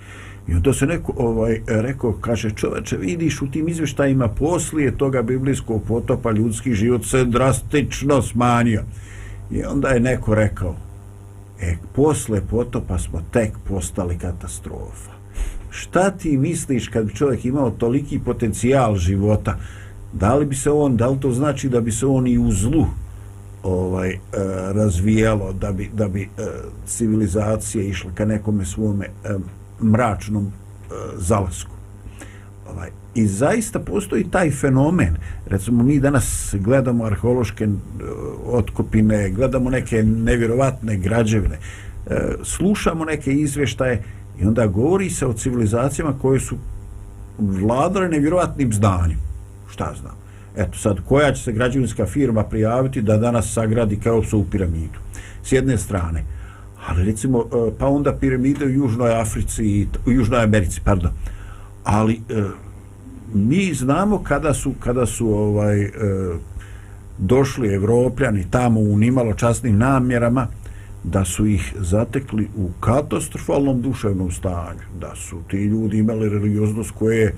I 0.48 0.54
onda 0.54 0.74
se 0.74 0.86
neko 0.86 1.14
ovaj, 1.18 1.62
rekao, 1.68 2.14
kaže, 2.14 2.52
čoveče, 2.52 2.98
vidiš 2.98 3.42
u 3.42 3.52
tim 3.52 3.68
izvještajima 3.68 4.28
poslije 4.28 4.98
toga 4.98 5.22
biblijskog 5.22 5.84
potopa 5.88 6.32
ljudski 6.32 6.74
život 6.74 7.06
se 7.06 7.26
drastično 7.26 8.22
smanjio. 8.22 8.84
I 9.52 9.64
onda 9.64 9.90
je 9.90 10.00
neko 10.00 10.36
rekao, 10.36 10.76
e, 11.62 11.78
posle 11.96 12.42
potopa 12.50 12.98
smo 13.00 13.22
tek 13.32 13.52
postali 13.68 14.18
katastrofa. 14.18 15.12
Šta 15.70 16.12
ti 16.12 16.38
misliš 16.38 16.88
kad 16.88 17.06
bi 17.06 17.16
čovjek 17.16 17.46
imao 17.46 17.72
toliki 17.72 18.20
potencijal 18.20 18.96
života, 18.96 19.58
da 20.14 20.36
li 20.36 20.46
bi 20.46 20.56
se 20.56 20.72
on, 20.72 20.98
da 20.98 21.08
li 21.10 21.20
to 21.20 21.32
znači 21.32 21.70
da 21.70 21.82
bi 21.82 21.92
se 21.92 22.06
on 22.06 22.28
i 22.28 22.38
u 22.38 22.52
zlu 22.52 22.86
ovaj 23.64 24.10
e, 24.10 24.18
razvijalo, 24.74 25.54
da 25.54 25.72
bi, 25.72 25.90
da 25.94 26.08
bi 26.08 26.22
eh, 26.22 26.42
e, 26.44 26.48
civilizacija 26.86 27.84
išla 27.84 28.12
ka 28.16 28.26
nekome 28.26 28.66
svome 28.66 29.06
e, 29.06 29.36
mračnom 29.82 30.46
e, 30.46 30.52
zalasku. 31.18 31.72
Ovaj, 32.72 32.90
I 33.16 33.28
zaista 33.28 33.80
postoji 33.80 34.24
taj 34.32 34.52
fenomen. 34.52 35.16
Recimo, 35.48 35.84
mi 35.84 36.00
danas 36.00 36.56
gledamo 36.60 37.06
arheološke 37.06 37.64
e, 37.64 37.68
otkopine, 38.46 39.30
gledamo 39.30 39.70
neke 39.70 40.04
nevjerovatne 40.04 40.98
građevine, 40.98 41.58
e, 42.08 42.34
slušamo 42.44 43.06
neke 43.06 43.34
izvještaje 43.34 44.04
i 44.40 44.46
onda 44.46 44.68
govori 44.68 45.10
se 45.10 45.26
o 45.26 45.34
civilizacijama 45.34 46.14
koje 46.22 46.40
su 46.40 46.58
vladale 47.40 48.10
nevjerovatnim 48.10 48.74
znanjem. 48.74 49.20
Šta 49.70 49.94
znam? 50.02 50.16
Eto 50.60 50.78
sad, 50.78 50.98
koja 51.08 51.34
će 51.34 51.44
se 51.44 51.52
građevinska 51.52 52.06
firma 52.06 52.44
prijaviti 52.44 53.02
da 53.02 53.18
danas 53.18 53.54
sagradi 53.54 54.00
kao 54.00 54.24
su 54.24 54.46
piramidu? 54.52 55.00
S 55.44 55.52
jedne 55.52 55.78
strane. 55.78 56.24
Ali 56.88 57.06
recimo, 57.06 57.40
e, 57.40 57.72
pa 57.80 57.88
onda 57.88 58.14
piramide 58.14 58.66
u 58.66 58.70
Južnoj 58.70 59.22
Africi, 59.22 59.66
i 59.66 59.88
u 60.06 60.12
Južnoj 60.12 60.44
Americi, 60.44 60.82
pardon. 60.84 61.12
Ali 61.84 62.14
e, 62.14 62.44
mi 63.34 63.74
znamo 63.74 64.24
kada 64.24 64.54
su 64.54 64.74
kada 64.80 65.06
su 65.06 65.30
ovaj 65.30 65.82
e, 65.82 65.92
došli 67.18 67.74
evropljani 67.74 68.46
tamo 68.52 68.80
u 68.80 68.98
nimalo 68.98 69.34
časnim 69.34 69.78
namjerama 69.78 70.48
da 71.04 71.26
su 71.26 71.46
ih 71.46 71.74
zatekli 71.80 72.48
u 72.58 72.70
katastrofalnom 72.80 73.82
duševnom 73.82 74.32
stanju 74.32 74.86
da 75.00 75.16
su 75.16 75.38
ti 75.50 75.58
ljudi 75.58 75.98
imali 75.98 76.30
religioznost 76.30 76.92
koje 76.92 77.34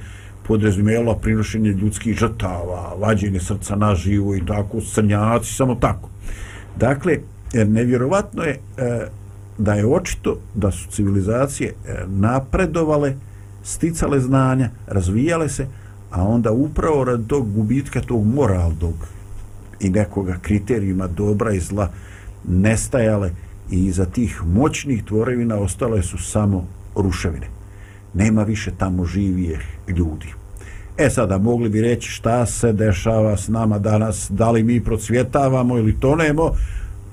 je 0.55 1.15
prinošenje 1.21 1.69
ljudskih 1.69 2.17
žrtava, 2.17 2.93
vađenje 2.99 3.39
srca 3.39 3.75
na 3.75 3.95
živo 3.95 4.35
i 4.35 4.45
tako, 4.45 4.81
srnjaci, 4.81 5.53
samo 5.53 5.75
tako. 5.75 6.09
Dakle, 6.77 7.17
e, 7.53 7.65
nevjerovatno 7.65 8.43
je 8.43 8.59
e, 8.77 9.07
da 9.57 9.73
je 9.73 9.85
očito 9.85 10.39
da 10.55 10.71
su 10.71 10.89
civilizacije 10.89 11.69
e, 11.69 12.03
napredovale, 12.07 13.15
sticale 13.63 14.19
znanja, 14.19 14.69
razvijale 14.87 15.49
se, 15.49 15.67
a 16.11 16.23
onda 16.23 16.51
upravo 16.51 17.03
rad 17.03 17.27
tog 17.27 17.53
gubitka 17.53 18.01
tog 18.01 18.25
moralnog 18.25 19.07
i 19.79 19.89
nekoga 19.89 20.37
kriterijuma 20.41 21.07
dobra 21.07 21.53
i 21.53 21.59
zla 21.59 21.89
nestajale 22.47 23.31
i 23.71 23.85
iza 23.85 24.05
tih 24.05 24.41
moćnih 24.45 25.03
tvorevina 25.03 25.55
ostale 25.55 26.03
su 26.03 26.17
samo 26.17 26.67
ruševine. 26.95 27.47
Nema 28.13 28.43
više 28.43 28.71
tamo 28.77 29.05
živijeh 29.05 29.61
ljudi. 29.87 30.40
E 31.01 31.09
sada, 31.09 31.37
mogli 31.37 31.69
bi 31.69 31.81
reći 31.81 32.09
šta 32.09 32.45
se 32.45 32.73
dešava 32.73 33.37
s 33.37 33.47
nama 33.47 33.79
danas, 33.79 34.27
da 34.29 34.51
li 34.51 34.63
mi 34.63 34.83
procvjetavamo 34.83 35.77
ili 35.77 35.99
tonemo, 35.99 36.51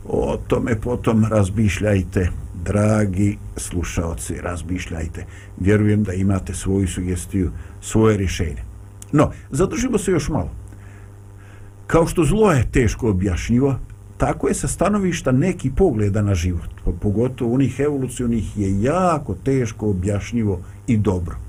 o 0.09 0.39
tome 0.47 0.81
potom 0.81 1.25
razmišljajte, 1.25 2.31
dragi 2.65 3.39
slušaoci, 3.57 4.35
razmišljajte. 4.43 5.25
Vjerujem 5.61 6.05
da 6.05 6.13
imate 6.13 6.55
svoju 6.55 6.89
sugestiju, 6.89 7.51
svoje 7.81 8.17
rješenje. 8.17 8.63
No, 9.13 9.31
zadržimo 9.51 9.99
se 9.99 10.11
još 10.11 10.29
malo. 10.29 10.51
Kao 11.87 12.07
što 12.07 12.25
zlo 12.25 12.53
je 12.53 12.71
teško 12.73 13.11
objašnjivo, 13.11 13.79
tako 14.17 14.49
je 14.49 14.55
sa 14.55 14.69
stanovišta 14.69 15.33
neki 15.33 15.71
pogleda 15.77 16.23
na 16.23 16.35
život, 16.35 16.71
pogotovo 17.01 17.55
onih 17.55 17.81
evolucionih, 17.81 18.59
je 18.59 18.83
jako 18.83 19.35
teško 19.35 19.91
objašnjivo 19.91 20.61
i 20.87 20.97
dobro. 20.97 21.48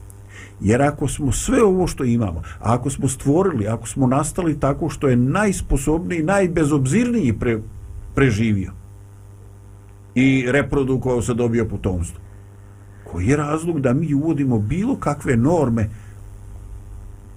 Jer 0.61 0.81
ako 0.81 1.07
smo 1.07 1.31
sve 1.31 1.63
ovo 1.63 1.87
što 1.87 2.03
imamo, 2.03 2.41
ako 2.59 2.89
smo 2.89 3.07
stvorili, 3.07 3.67
ako 3.67 3.87
smo 3.87 4.07
nastali 4.07 4.59
tako 4.59 4.89
što 4.89 5.07
je 5.07 5.15
najsposobniji, 5.15 6.23
najbezobzirniji 6.23 7.33
pre, 7.33 7.59
preživio 8.15 8.71
i 10.15 10.45
reprodukovao 10.51 11.21
se 11.21 11.33
dobio 11.33 11.65
potomstvo, 11.65 12.19
koji 13.11 13.27
je 13.27 13.37
razlog 13.37 13.81
da 13.81 13.93
mi 13.93 14.13
uvodimo 14.13 14.59
bilo 14.59 14.95
kakve 14.95 15.37
norme, 15.37 15.89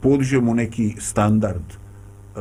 podižemo 0.01 0.55
neki 0.55 0.95
standard 0.99 1.63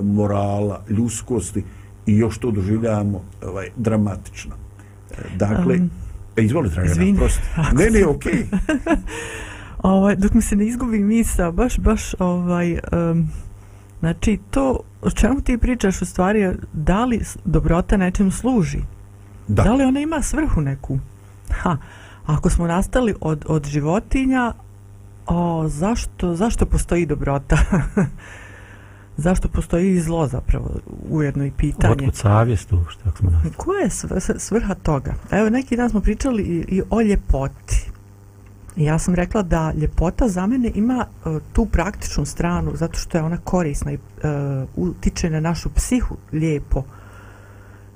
morala, 0.01 0.83
ljuskosti 0.89 1.63
i 2.05 2.17
još 2.17 2.37
to 2.37 2.51
doživljavamo 2.51 3.21
ovaj, 3.45 3.67
dramatično. 3.75 4.55
E, 5.11 5.37
Dakle, 5.37 5.75
Um, 5.75 5.81
um, 6.37 6.43
izvoli, 6.43 6.69
Dragana, 6.69 7.17
prosti. 7.17 7.41
Ne, 7.77 7.89
ne, 7.89 8.05
okej. 8.05 8.45
Ovaj, 9.83 10.15
dok 10.15 10.33
mi 10.33 10.41
se 10.41 10.55
ne 10.55 10.65
izgubi 10.65 10.99
misa, 10.99 11.51
baš, 11.51 11.79
baš, 11.79 12.15
ovaj, 12.19 12.73
um, 12.73 13.29
znači, 13.99 14.39
to, 14.51 14.79
o 15.01 15.11
čemu 15.11 15.41
ti 15.41 15.57
pričaš 15.57 16.01
u 16.01 16.05
stvari, 16.05 16.49
da 16.73 17.05
li 17.05 17.21
dobrota 17.45 17.97
nečem 17.97 18.31
služi? 18.31 18.79
Da. 19.47 19.63
Da 19.63 19.73
li 19.73 19.83
ona 19.83 19.99
ima 19.99 20.21
svrhu 20.21 20.61
neku? 20.61 20.99
Ha, 21.51 21.77
ako 22.25 22.49
smo 22.49 22.67
nastali 22.67 23.15
od, 23.21 23.45
od 23.47 23.65
životinja, 23.65 24.53
o, 25.27 25.67
zašto, 25.67 26.35
zašto 26.35 26.65
postoji 26.65 27.05
dobrota? 27.05 27.57
zašto 29.17 29.47
postoji 29.47 29.91
i 29.91 30.01
zlo 30.01 30.27
zapravo, 30.27 30.69
ujedno 31.09 31.45
i 31.45 31.51
pitanje. 31.51 31.93
Otkud 31.93 32.15
savjest 32.15 32.73
uopšte, 32.73 33.03
ako 33.05 33.17
smo 33.17 33.29
nas. 33.29 33.41
Koja 33.57 33.81
je 33.81 33.89
svrha 34.39 34.73
toga? 34.73 35.13
Evo, 35.31 35.49
neki 35.49 35.77
dan 35.77 35.89
smo 35.89 36.01
pričali 36.01 36.43
i, 36.43 36.75
i 36.75 36.81
o 36.89 37.01
ljepoti. 37.01 37.90
Ja 38.75 38.99
sam 38.99 39.15
rekla 39.15 39.41
da 39.41 39.73
ljepota 39.75 40.27
za 40.27 40.47
mene 40.47 40.71
ima 40.75 41.05
uh, 41.25 41.41
tu 41.53 41.65
praktičnu 41.65 42.25
stranu 42.25 42.71
zato 42.75 42.99
što 42.99 43.17
je 43.17 43.23
ona 43.23 43.37
korisna 43.37 43.91
i 43.91 43.95
uh, 43.95 44.89
utiče 44.89 45.29
na 45.29 45.39
našu 45.39 45.69
psihu 45.69 46.15
lijepo. 46.31 46.83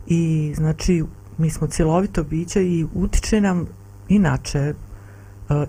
I 0.07 0.53
znači 0.55 1.03
mi 1.37 1.49
smo 1.49 1.67
cjelovito 1.67 2.23
biće 2.23 2.63
i 2.63 2.85
utiče 2.93 3.41
nam 3.41 3.67
inače 4.09 4.59
e, 4.59 4.73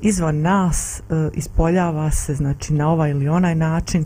izvan 0.01 0.41
nas 0.41 1.03
ispoljava 1.35 2.11
se 2.11 2.35
znači 2.35 2.75
na 2.75 2.89
ovaj 2.91 3.11
ili 3.11 3.29
onaj 3.29 3.55
način 3.55 4.05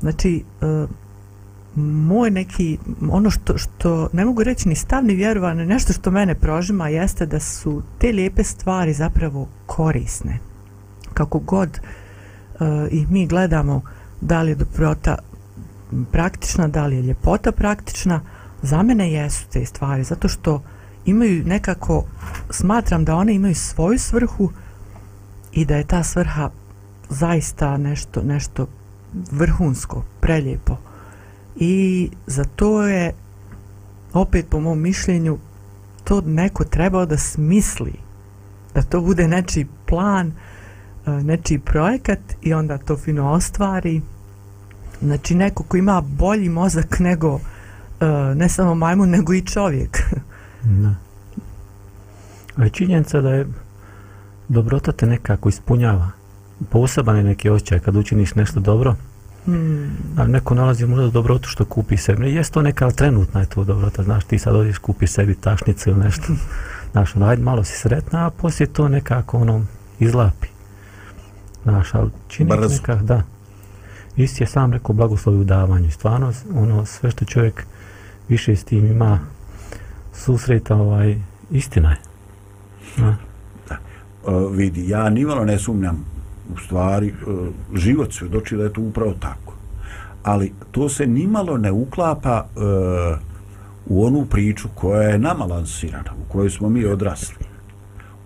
znači 0.00 0.44
moj 1.76 2.30
neki 2.30 2.78
ono 3.10 3.30
što, 3.30 3.58
što 3.58 4.08
ne 4.12 4.24
mogu 4.24 4.42
reći 4.42 4.68
ni 4.68 4.74
stav 4.74 5.04
ni 5.04 5.14
vjerovan 5.14 5.56
nešto 5.56 5.92
što 5.92 6.10
mene 6.10 6.34
prožima 6.34 6.88
jeste 6.88 7.26
da 7.26 7.40
su 7.40 7.82
te 7.98 8.12
lijepe 8.12 8.44
stvari 8.44 8.92
zapravo 8.92 9.48
korisne. 9.66 10.38
Kako 11.14 11.38
god 11.38 11.68
e, 11.68 12.64
uh, 12.64 12.92
ih 12.92 13.10
mi 13.10 13.26
gledamo 13.26 13.82
da 14.20 14.42
li 14.42 14.50
je 14.50 14.54
dobrota 14.54 15.18
praktična, 16.12 16.68
da 16.68 16.86
li 16.86 16.96
je 16.96 17.02
ljepota 17.02 17.52
praktična 17.52 18.20
za 18.62 18.82
mene 18.82 19.12
jesu 19.12 19.46
te 19.52 19.66
stvari 19.66 20.04
zato 20.04 20.28
što 20.28 20.62
imaju 21.06 21.44
nekako 21.44 22.04
smatram 22.50 23.04
da 23.04 23.16
one 23.16 23.34
imaju 23.34 23.54
svoju 23.54 23.98
svrhu 23.98 24.50
i 25.52 25.64
da 25.64 25.76
je 25.76 25.86
ta 25.86 26.02
svrha 26.02 26.50
zaista 27.08 27.76
nešto 27.76 28.22
nešto 28.22 28.66
vrhunsko, 29.30 30.04
preljepo 30.20 30.76
i 31.56 32.10
za 32.26 32.44
to 32.44 32.82
je 32.82 33.12
opet 34.12 34.46
po 34.50 34.60
mom 34.60 34.80
mišljenju 34.80 35.38
to 36.04 36.20
neko 36.20 36.64
trebao 36.64 37.06
da 37.06 37.18
smisli 37.18 37.92
da 38.74 38.82
to 38.82 39.00
bude 39.00 39.28
nečiji 39.28 39.66
plan 39.86 40.32
e, 41.06 41.10
nečiji 41.10 41.58
projekat 41.58 42.18
i 42.42 42.54
onda 42.54 42.78
to 42.78 42.96
fino 42.96 43.30
ostvari. 43.30 44.00
Znači 45.02 45.34
neko 45.34 45.62
ko 45.62 45.76
ima 45.76 46.00
bolji 46.00 46.48
mozak 46.48 46.98
nego 46.98 47.40
e, 48.00 48.06
ne 48.34 48.48
samo 48.48 48.74
majmun 48.74 49.10
nego 49.10 49.34
i 49.34 49.42
čovjek. 49.42 49.98
Da. 50.64 50.94
a 52.56 52.68
činjenica 52.68 53.20
da 53.20 53.30
je 53.30 53.46
dobrota 54.48 54.92
te 54.92 55.06
nekako 55.06 55.48
ispunjava. 55.48 56.10
Poseban 56.70 57.16
je 57.16 57.22
neki 57.22 57.50
osjećaj 57.50 57.78
kad 57.78 57.96
učiniš 57.96 58.34
nešto 58.34 58.60
dobro. 58.60 58.96
Hmm. 59.44 59.90
A 60.16 60.26
neko 60.26 60.54
nalazi 60.54 60.86
možda 60.86 61.10
dobrotu 61.10 61.48
što 61.48 61.64
kupi 61.64 61.96
sebi. 61.96 62.34
Jes 62.34 62.50
to 62.50 62.62
neka 62.62 62.90
trenutna 62.90 63.40
je 63.40 63.46
to 63.46 63.64
dobrota, 63.64 64.02
znaš, 64.02 64.24
ti 64.24 64.38
sad 64.38 64.56
odiš 64.56 64.78
kupi 64.78 65.06
sebi 65.06 65.34
tašnicu 65.34 65.90
ili 65.90 65.98
nešto. 65.98 66.26
Znaš, 66.92 67.16
ono, 67.16 67.26
ajde, 67.26 67.42
malo 67.42 67.64
si 67.64 67.78
sretna, 67.78 68.26
a 68.26 68.30
poslije 68.30 68.66
to 68.66 68.88
nekako 68.88 69.38
ono 69.38 69.64
izlapi. 69.98 70.48
Znaš, 71.62 71.94
ali 71.94 72.10
čini 72.28 72.50
nekak, 72.50 73.02
da. 73.02 73.22
Isti 74.16 74.42
je 74.42 74.46
sam 74.46 74.72
rekao 74.72 74.94
blagoslovi 74.94 75.38
u 75.38 75.44
davanju. 75.44 75.90
Stvarno, 75.90 76.32
ono, 76.54 76.86
sve 76.86 77.10
što 77.10 77.24
čovjek 77.24 77.66
više 78.28 78.56
s 78.56 78.64
tim 78.64 78.86
ima 78.86 79.20
susreta, 80.12 80.76
ovaj, 80.76 81.16
istina 81.50 81.90
je. 81.90 81.96
Da. 82.96 83.16
da. 83.68 83.76
Uh, 84.32 84.56
vidi, 84.56 84.88
ja 84.88 85.10
nimalo 85.10 85.44
ne 85.44 85.58
sumnjam 85.58 86.13
u 86.54 86.58
stvari 86.58 87.08
e, 87.08 87.12
život 87.74 88.12
svjedoči 88.12 88.56
da 88.56 88.62
je 88.62 88.72
to 88.72 88.80
upravo 88.80 89.14
tako. 89.20 89.54
Ali 90.22 90.52
to 90.70 90.88
se 90.88 91.06
nimalo 91.06 91.58
ne 91.58 91.72
uklapa 91.72 92.46
e, 92.46 92.60
u 93.86 94.06
onu 94.06 94.26
priču 94.30 94.68
koja 94.74 95.02
je 95.02 95.18
nama 95.18 95.44
lansirana, 95.44 96.12
u 96.12 96.32
kojoj 96.32 96.50
smo 96.50 96.68
mi 96.68 96.84
odrasli. 96.84 97.46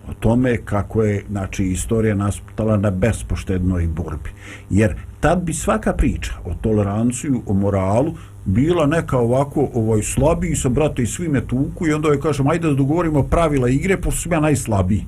O 0.09 0.13
tome 0.19 0.57
kako 0.65 1.03
je 1.03 1.23
znači, 1.29 1.65
istorija 1.65 2.15
nastala 2.15 2.77
na 2.77 2.91
bespoštednoj 2.91 3.87
borbi. 3.87 4.29
Jer 4.69 4.95
tad 5.19 5.41
bi 5.41 5.53
svaka 5.53 5.93
priča 5.93 6.33
o 6.45 6.53
toleranciju, 6.61 7.41
o 7.45 7.53
moralu, 7.53 8.13
bila 8.45 8.85
neka 8.85 9.17
ovako 9.17 9.69
ovaj 9.73 10.03
slabiji 10.03 10.55
sa 10.55 10.69
brate 10.69 11.03
i 11.03 11.07
svi 11.07 11.27
me 11.27 11.47
tuku 11.47 11.87
i 11.87 11.93
onda 11.93 12.07
joj 12.07 12.21
kažem 12.21 12.47
ajde 12.47 12.67
da 12.67 12.73
dogovorimo 12.73 13.23
pravila 13.23 13.69
igre 13.69 13.97
pošto 13.97 14.21
sam 14.21 14.31
ja 14.31 14.39
najslabiji 14.39 15.05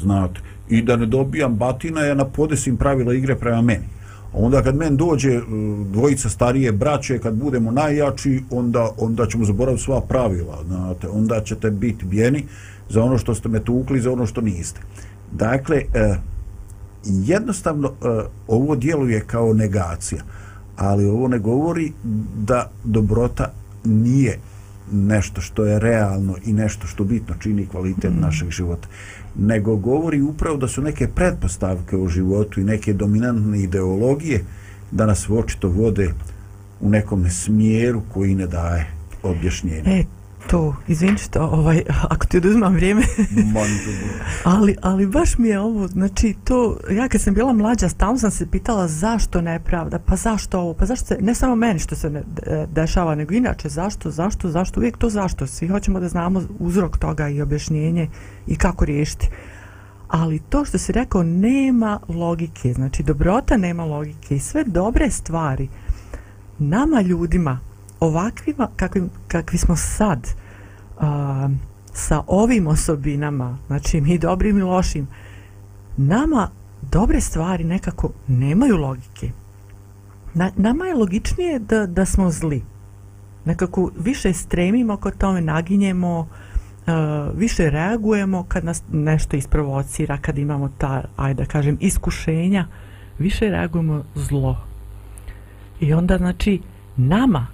znate 0.00 0.40
i 0.72 0.82
da 0.82 0.96
ne 0.96 1.06
dobijam 1.06 1.54
batina, 1.54 2.00
ja 2.00 2.14
na 2.14 2.24
podesim 2.24 2.76
pravila 2.76 3.14
igre 3.14 3.36
prema 3.36 3.62
meni. 3.62 3.84
Onda 4.32 4.62
kad 4.62 4.76
men 4.76 4.96
dođe 4.96 5.32
e, 5.32 5.42
dvojica 5.92 6.28
starije 6.28 6.72
braće, 6.72 7.18
kad 7.18 7.34
budemo 7.34 7.70
najjači, 7.70 8.42
onda, 8.50 8.90
onda 8.98 9.26
ćemo 9.26 9.44
zaboraviti 9.44 9.82
sva 9.84 10.00
pravila. 10.00 10.58
Znate, 10.66 11.08
onda 11.08 11.40
ćete 11.44 11.70
biti 11.70 12.04
bijeni 12.04 12.44
za 12.88 13.02
ono 13.02 13.18
što 13.18 13.34
ste 13.34 13.48
me 13.48 13.60
tukli, 13.60 14.00
za 14.00 14.12
ono 14.12 14.26
što 14.26 14.40
niste. 14.40 14.80
Dakle, 15.32 15.76
eh, 15.94 16.16
jednostavno 17.04 17.88
eh, 17.88 18.24
ovo 18.48 18.76
djeluje 18.76 19.20
kao 19.26 19.54
negacija, 19.54 20.22
ali 20.76 21.04
ovo 21.04 21.28
ne 21.28 21.38
govori 21.38 21.92
da 22.36 22.70
dobrota 22.84 23.52
nije 23.84 24.38
nešto 24.92 25.40
što 25.40 25.64
je 25.64 25.78
realno 25.78 26.36
i 26.44 26.52
nešto 26.52 26.86
što 26.86 27.04
bitno 27.04 27.34
čini 27.40 27.66
kvalitet 27.66 28.12
mm. 28.12 28.20
našeg 28.20 28.50
života 28.50 28.88
nego 29.36 29.76
govori 29.76 30.20
upravo 30.20 30.56
da 30.56 30.68
su 30.68 30.82
neke 30.82 31.08
pretpostavke 31.08 31.96
u 31.96 32.08
životu 32.08 32.60
i 32.60 32.64
neke 32.64 32.92
dominantne 32.92 33.62
ideologije 33.62 34.44
da 34.90 35.06
nas 35.06 35.30
očito 35.30 35.68
vode 35.68 36.12
u 36.80 36.90
nekom 36.90 37.30
smjeru 37.30 38.02
koji 38.12 38.34
ne 38.34 38.46
daje 38.46 38.86
objašnjenje. 39.22 39.82
E, 39.86 40.04
to, 40.50 40.76
izvini 40.88 41.18
što, 41.18 41.40
ovaj, 41.40 41.82
ako 42.10 42.26
ti 42.26 42.36
oduzmam 42.36 42.74
vrijeme, 42.74 43.02
ali, 44.44 44.76
ali 44.82 45.06
baš 45.06 45.38
mi 45.38 45.48
je 45.48 45.60
ovo, 45.60 45.88
znači 45.88 46.34
to, 46.44 46.78
ja 46.90 47.08
kad 47.08 47.20
sam 47.20 47.34
bila 47.34 47.52
mlađa, 47.52 47.88
stalno 47.88 48.18
sam 48.18 48.30
se 48.30 48.50
pitala 48.50 48.88
zašto 48.88 49.40
nepravda, 49.40 49.98
pa 49.98 50.16
zašto 50.16 50.60
ovo, 50.60 50.74
pa 50.74 50.86
zašto 50.86 51.06
se, 51.06 51.18
ne 51.20 51.34
samo 51.34 51.56
meni 51.56 51.78
što 51.78 51.94
se 51.96 52.10
ne 52.10 52.22
dešava, 52.72 53.14
nego 53.14 53.34
inače, 53.34 53.68
zašto, 53.68 54.10
zašto, 54.10 54.48
zašto, 54.48 54.80
uvijek 54.80 54.98
to 54.98 55.10
zašto, 55.10 55.46
svi 55.46 55.68
hoćemo 55.68 56.00
da 56.00 56.08
znamo 56.08 56.42
uzrok 56.58 56.98
toga 56.98 57.28
i 57.28 57.42
objašnjenje 57.42 58.08
i 58.46 58.56
kako 58.56 58.84
riješiti. 58.84 59.28
Ali 60.08 60.38
to 60.38 60.64
što 60.64 60.78
si 60.78 60.92
rekao, 60.92 61.22
nema 61.22 62.00
logike, 62.08 62.72
znači 62.72 63.02
dobrota 63.02 63.56
nema 63.56 63.84
logike 63.84 64.36
i 64.36 64.40
sve 64.40 64.64
dobre 64.64 65.10
stvari 65.10 65.68
nama 66.58 67.00
ljudima, 67.00 67.60
ovakvima 68.06 68.68
kakvim, 68.76 69.10
kakvi 69.28 69.58
smo 69.58 69.76
sad 69.76 70.28
a, 71.00 71.48
sa 71.92 72.22
ovim 72.26 72.66
osobinama 72.66 73.58
znači 73.66 74.00
mi 74.00 74.18
dobrim 74.18 74.58
i 74.58 74.62
lošim 74.62 75.08
nama 75.96 76.50
dobre 76.90 77.20
stvari 77.20 77.64
nekako 77.64 78.10
nemaju 78.26 78.76
logike. 78.76 79.30
Na, 80.34 80.50
nama 80.56 80.84
je 80.84 80.94
logičnije 80.94 81.58
da, 81.58 81.86
da 81.86 82.04
smo 82.04 82.30
zli. 82.30 82.62
Nekako 83.44 83.90
više 83.98 84.32
stremimo 84.32 84.96
kod 84.96 85.18
tome 85.18 85.40
naginjemo 85.40 86.18
uh, 86.20 86.28
više 87.38 87.70
reagujemo 87.70 88.44
kad 88.48 88.64
nas 88.64 88.82
nešto 88.92 89.36
isprovocira 89.36 90.18
kad 90.18 90.38
imamo 90.38 90.70
ta, 90.78 91.02
ajde 91.16 91.42
da 91.42 91.48
kažem 91.48 91.78
iskušenja 91.80 92.66
više 93.18 93.50
reagujemo 93.50 94.04
zlo. 94.14 94.64
I 95.80 95.94
onda 95.94 96.18
znači 96.18 96.60
nama 96.96 97.46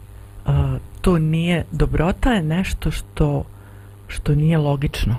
to 1.01 1.19
nije 1.19 1.65
dobrota 1.73 2.33
je 2.33 2.43
nešto 2.43 2.91
što 2.91 3.45
što 4.09 4.35
nije 4.35 4.59
logično. 4.59 5.17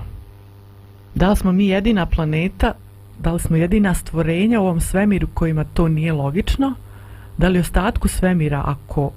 Da 1.14 1.30
li 1.30 1.36
smo 1.36 1.52
mi 1.52 1.66
jedina 1.66 2.06
planeta 2.06 2.72
da 3.18 3.32
li 3.32 3.40
smo 3.40 3.56
jedina 3.56 3.94
stvorenja 3.94 4.60
u 4.60 4.64
ovom 4.64 4.80
svemiru 4.80 5.28
kojima 5.34 5.64
to 5.64 5.88
nije 5.88 6.12
logično? 6.12 6.74
Da 7.38 7.48
li 7.48 7.58
ostatku 7.58 8.08
svemira 8.08 8.62
ako 8.66 9.10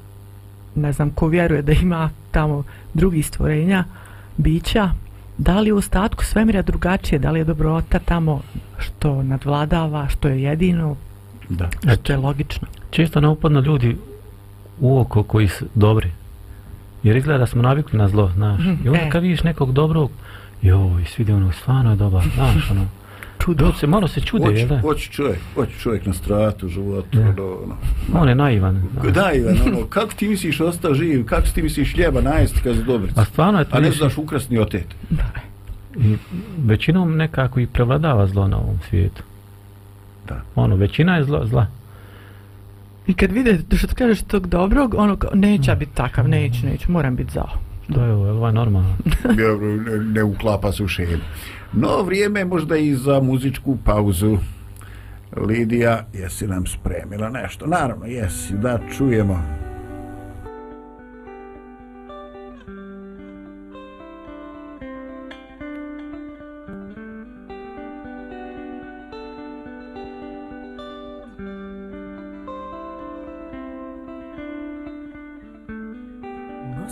ne 0.75 0.93
znam 0.93 1.09
ko 1.09 1.27
vjeruje 1.27 1.61
da 1.61 1.71
ima 1.71 2.09
tamo 2.31 2.63
drugi 2.93 3.23
stvorenja 3.23 3.83
bića 4.37 4.89
da 5.37 5.59
li 5.59 5.71
u 5.71 5.77
ostatku 5.77 6.23
svemira 6.23 6.61
drugačije 6.61 7.19
da 7.19 7.31
li 7.31 7.39
je 7.39 7.43
dobrota 7.43 7.99
tamo 7.99 8.41
što 8.77 9.23
nadvladava 9.23 10.07
što 10.07 10.27
je 10.27 10.43
jedino 10.43 10.95
da. 11.49 11.69
što 12.01 12.13
je 12.13 12.17
logično? 12.17 12.67
Često 12.91 13.21
ne 13.21 13.27
upadno 13.27 13.59
ljudi 13.59 13.97
u 14.79 14.99
oko 14.99 15.23
koji 15.23 15.47
su 15.47 15.65
dobri. 15.75 16.11
Jer 17.03 17.15
izgleda 17.15 17.39
da 17.39 17.45
smo 17.45 17.61
navikli 17.61 17.99
na 17.99 18.07
zlo, 18.07 18.31
znaš. 18.35 18.61
I 18.85 18.89
onda 18.89 19.01
e. 19.01 19.09
kad 19.09 19.23
vidiš 19.23 19.43
nekog 19.43 19.73
dobrog, 19.73 20.11
joj, 20.61 21.05
svidi 21.05 21.31
ono, 21.31 21.51
stvarno 21.51 21.89
je 21.89 21.95
dobar, 21.95 22.23
znaš, 22.35 22.71
ono. 22.71 22.87
Čudo. 23.39 23.73
se, 23.79 23.87
malo 23.87 24.07
se 24.07 24.21
čude, 24.21 24.45
oć, 24.45 24.57
jel 24.57 24.67
da? 24.67 24.81
Hoće 24.81 25.09
čovjek, 25.11 25.39
hoće 25.55 25.71
čovjek 25.79 26.05
na 26.05 26.13
stratu, 26.13 26.67
životu, 26.67 27.19
ja. 27.19 27.29
ono, 27.29 27.45
ono. 27.45 27.75
On 28.13 28.29
je 28.29 28.35
naivan. 28.35 28.83
Naivan, 29.15 29.57
ono, 29.67 29.85
kako 29.89 30.13
ti 30.13 30.27
misliš 30.27 30.61
ostao 30.61 30.93
živ, 30.93 31.25
kako 31.25 31.47
ti 31.47 31.61
misliš 31.61 31.95
ljeba 31.95 32.21
najesti 32.21 32.59
kad 32.63 32.75
je 32.75 32.83
dobrica? 32.83 33.21
A 33.21 33.25
stvarno 33.25 33.59
je 33.59 33.65
to 33.65 33.77
A 33.77 33.79
ne 33.79 33.91
znaš 33.91 34.17
ukrasni 34.17 34.59
otet. 34.59 34.87
Da. 35.09 35.31
I 35.99 36.17
većinom 36.65 37.17
nekako 37.17 37.59
i 37.59 37.67
prevladava 37.67 38.27
zlo 38.27 38.47
na 38.47 38.57
ovom 38.57 38.79
svijetu. 38.89 39.23
Da. 40.27 40.41
Ono, 40.55 40.75
većina 40.75 41.17
je 41.17 41.23
zlo, 41.23 41.45
zla. 41.45 41.67
I 43.07 43.13
kad 43.13 43.31
vide 43.31 43.59
što 43.77 43.87
ti 43.87 43.95
kažeš 43.95 44.21
tog 44.21 44.47
dobrog, 44.47 44.93
ono 44.97 45.15
kao, 45.15 45.29
neće 45.33 45.75
biti 45.75 45.95
takav, 45.95 46.27
neće, 46.27 46.65
neće, 46.65 46.91
moram 46.91 47.15
biti 47.15 47.33
zao. 47.33 47.49
Da, 47.87 48.05
evo, 48.05 48.29
ovo 48.29 48.47
je 48.47 48.53
normalno. 48.53 48.97
ne, 49.87 49.97
ne 49.99 50.23
uklapa 50.23 50.71
se 50.71 50.83
u 50.83 50.87
šelu. 50.87 51.21
No, 51.73 52.03
vrijeme 52.03 52.45
možda 52.45 52.77
i 52.77 52.95
za 52.95 53.19
muzičku 53.19 53.77
pauzu. 53.85 54.37
Lidija, 55.37 56.05
jesi 56.13 56.47
nam 56.47 56.65
spremila 56.65 57.29
nešto? 57.29 57.65
Naravno, 57.65 58.05
jesi, 58.05 58.53
da 58.53 58.79
čujemo. 58.97 59.43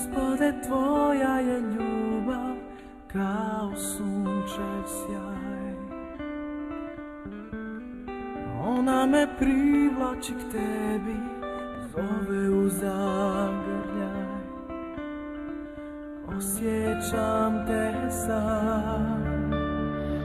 Gospode, 0.01 0.53
Tvoja 0.67 1.39
je 1.39 1.61
ljubav 1.61 2.55
kao 3.07 3.71
sunčev 3.75 4.83
sjaj. 4.87 5.73
Ona 8.63 9.05
me 9.05 9.27
privlači 9.37 10.33
k 10.33 10.51
Tebi, 10.51 11.15
zove 11.93 12.49
u 12.49 12.69
zagrljaj. 12.69 14.25
Osjećam 16.37 17.65
Te 17.67 18.11
sad, 18.11 19.53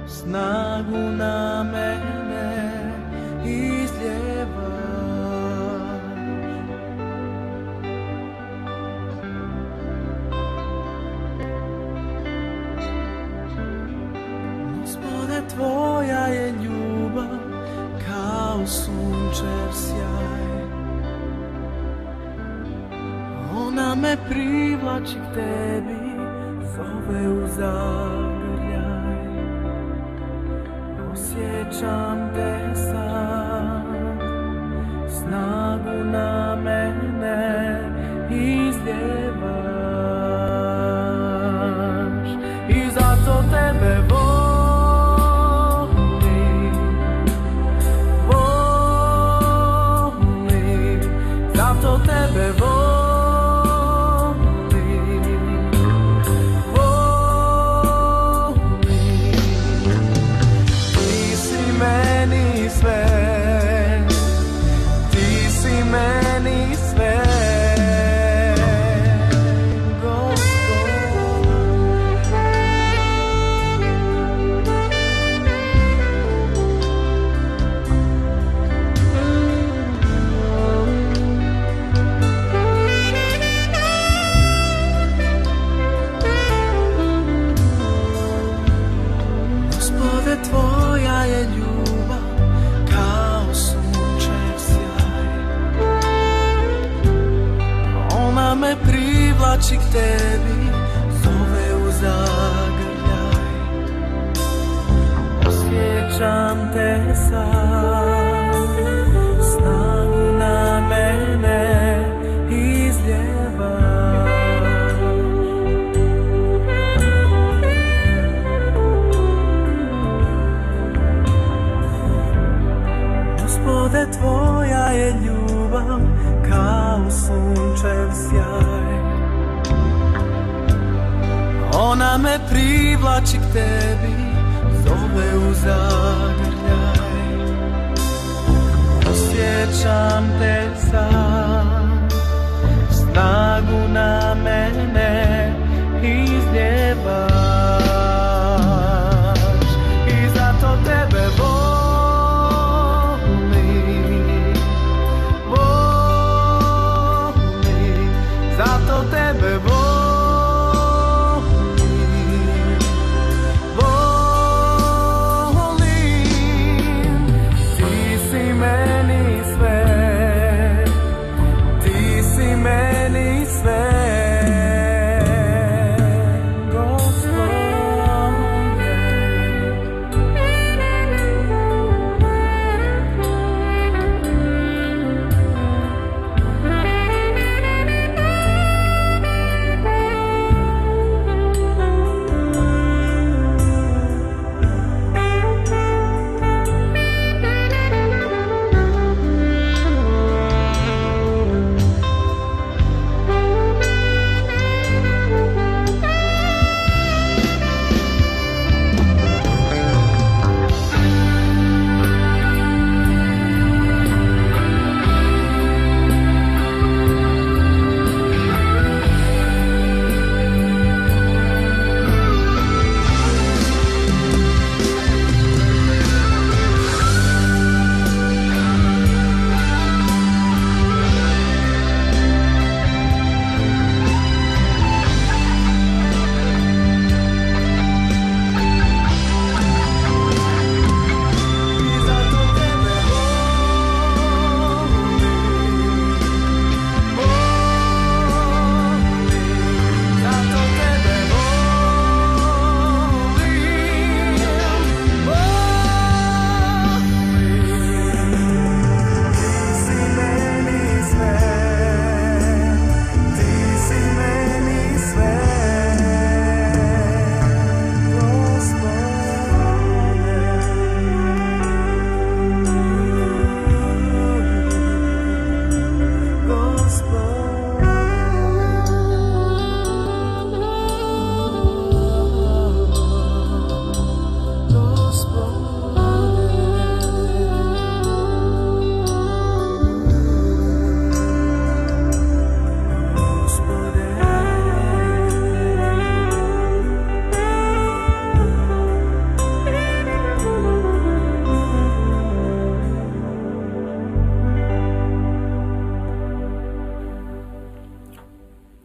snagu 0.06 0.98
na 1.18 1.64
mene. 1.72 2.25
privlači 24.28 25.14
k 25.14 25.34
tebi, 25.34 26.00
zove 26.76 27.28
u 27.28 27.46
zavu. 27.56 28.25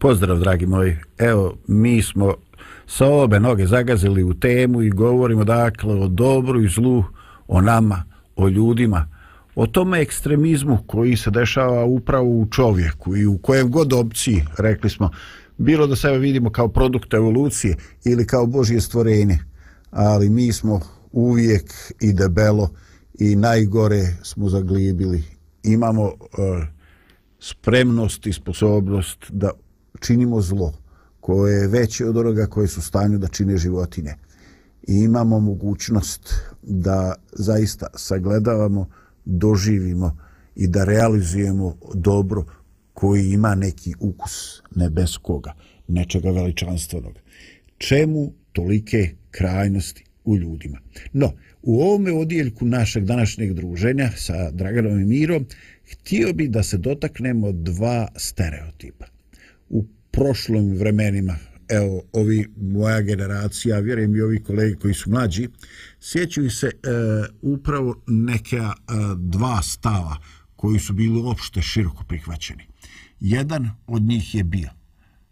Pozdrav, 0.02 0.38
dragi 0.38 0.66
moji. 0.66 0.96
Evo, 1.18 1.56
mi 1.66 2.02
smo 2.02 2.34
sa 2.86 3.06
obe 3.06 3.40
noge 3.40 3.66
zagazili 3.66 4.22
u 4.22 4.34
temu 4.34 4.82
i 4.82 4.90
govorimo 4.90 5.44
dakle 5.44 5.94
o 5.94 6.08
dobru 6.08 6.64
i 6.64 6.68
zlu, 6.68 7.04
o 7.48 7.60
nama, 7.60 8.04
o 8.36 8.48
ljudima, 8.48 9.08
o 9.54 9.66
tome 9.66 10.00
ekstremizmu 10.00 10.78
koji 10.86 11.16
se 11.16 11.30
dešava 11.30 11.84
upravo 11.84 12.28
u 12.28 12.46
čovjeku 12.50 13.16
i 13.16 13.26
u 13.26 13.38
kojem 13.38 13.70
god 13.70 13.92
opciji, 13.92 14.44
rekli 14.58 14.90
smo, 14.90 15.10
bilo 15.58 15.86
da 15.86 15.96
sebe 15.96 16.18
vidimo 16.18 16.50
kao 16.50 16.68
produkt 16.68 17.14
evolucije 17.14 17.76
ili 18.04 18.26
kao 18.26 18.46
Božje 18.46 18.80
stvorenje, 18.80 19.38
ali 19.90 20.30
mi 20.30 20.52
smo 20.52 20.80
uvijek 21.12 21.72
i 22.00 22.12
debelo 22.12 22.70
i 23.18 23.36
najgore 23.36 24.02
smo 24.22 24.48
zaglibili. 24.48 25.22
Imamo 25.62 26.04
uh, 26.04 26.12
spremnost 27.40 28.26
i 28.26 28.32
sposobnost 28.32 29.18
da 29.28 29.50
činimo 30.02 30.40
zlo 30.40 30.72
koje 31.20 31.54
je 31.54 31.68
veće 31.68 32.06
od 32.06 32.16
onoga 32.16 32.46
koje 32.46 32.68
su 32.68 32.82
stanju 32.82 33.18
da 33.18 33.28
čine 33.28 33.56
životinje. 33.56 34.14
I 34.88 34.94
imamo 34.94 35.40
mogućnost 35.40 36.34
da 36.62 37.14
zaista 37.32 37.86
sagledavamo, 37.96 38.88
doživimo 39.24 40.16
i 40.56 40.66
da 40.66 40.84
realizujemo 40.84 41.76
dobro 41.94 42.44
koji 42.92 43.30
ima 43.30 43.54
neki 43.54 43.94
ukus 44.00 44.62
nebeskoga, 44.74 45.54
nečega 45.88 46.30
veličanstvenog. 46.30 47.14
Čemu 47.78 48.32
tolike 48.52 49.14
krajnosti 49.30 50.04
u 50.24 50.36
ljudima? 50.36 50.78
No, 51.12 51.32
u 51.62 51.80
ovome 51.80 52.12
odjeljku 52.12 52.66
našeg 52.66 53.04
današnjeg 53.04 53.52
druženja 53.52 54.10
sa 54.16 54.50
Draganom 54.50 55.00
i 55.00 55.04
Mirom 55.04 55.46
htio 55.92 56.32
bi 56.32 56.48
da 56.48 56.62
se 56.62 56.78
dotaknemo 56.78 57.52
dva 57.52 58.08
stereotipa. 58.16 59.11
U 59.72 59.86
prošlim 60.10 60.76
vremenima, 60.78 61.36
evo, 61.68 62.02
ovi 62.12 62.48
moja 62.56 63.00
generacija, 63.00 63.78
vjerujem 63.78 64.16
i 64.16 64.20
ovi 64.20 64.42
kolege 64.42 64.74
koji 64.74 64.94
su 64.94 65.10
mlađi, 65.10 65.48
sjećaju 66.00 66.50
se 66.50 66.66
e, 66.66 66.78
upravo 67.42 68.02
neke 68.06 68.56
e, 68.56 68.70
dva 69.16 69.62
stava 69.62 70.16
koji 70.56 70.78
su 70.78 70.92
bili 70.92 71.22
opšte 71.24 71.62
široko 71.62 72.04
prihvaćeni. 72.04 72.66
Jedan 73.20 73.70
od 73.86 74.02
njih 74.02 74.34
je 74.34 74.44
bio 74.44 74.70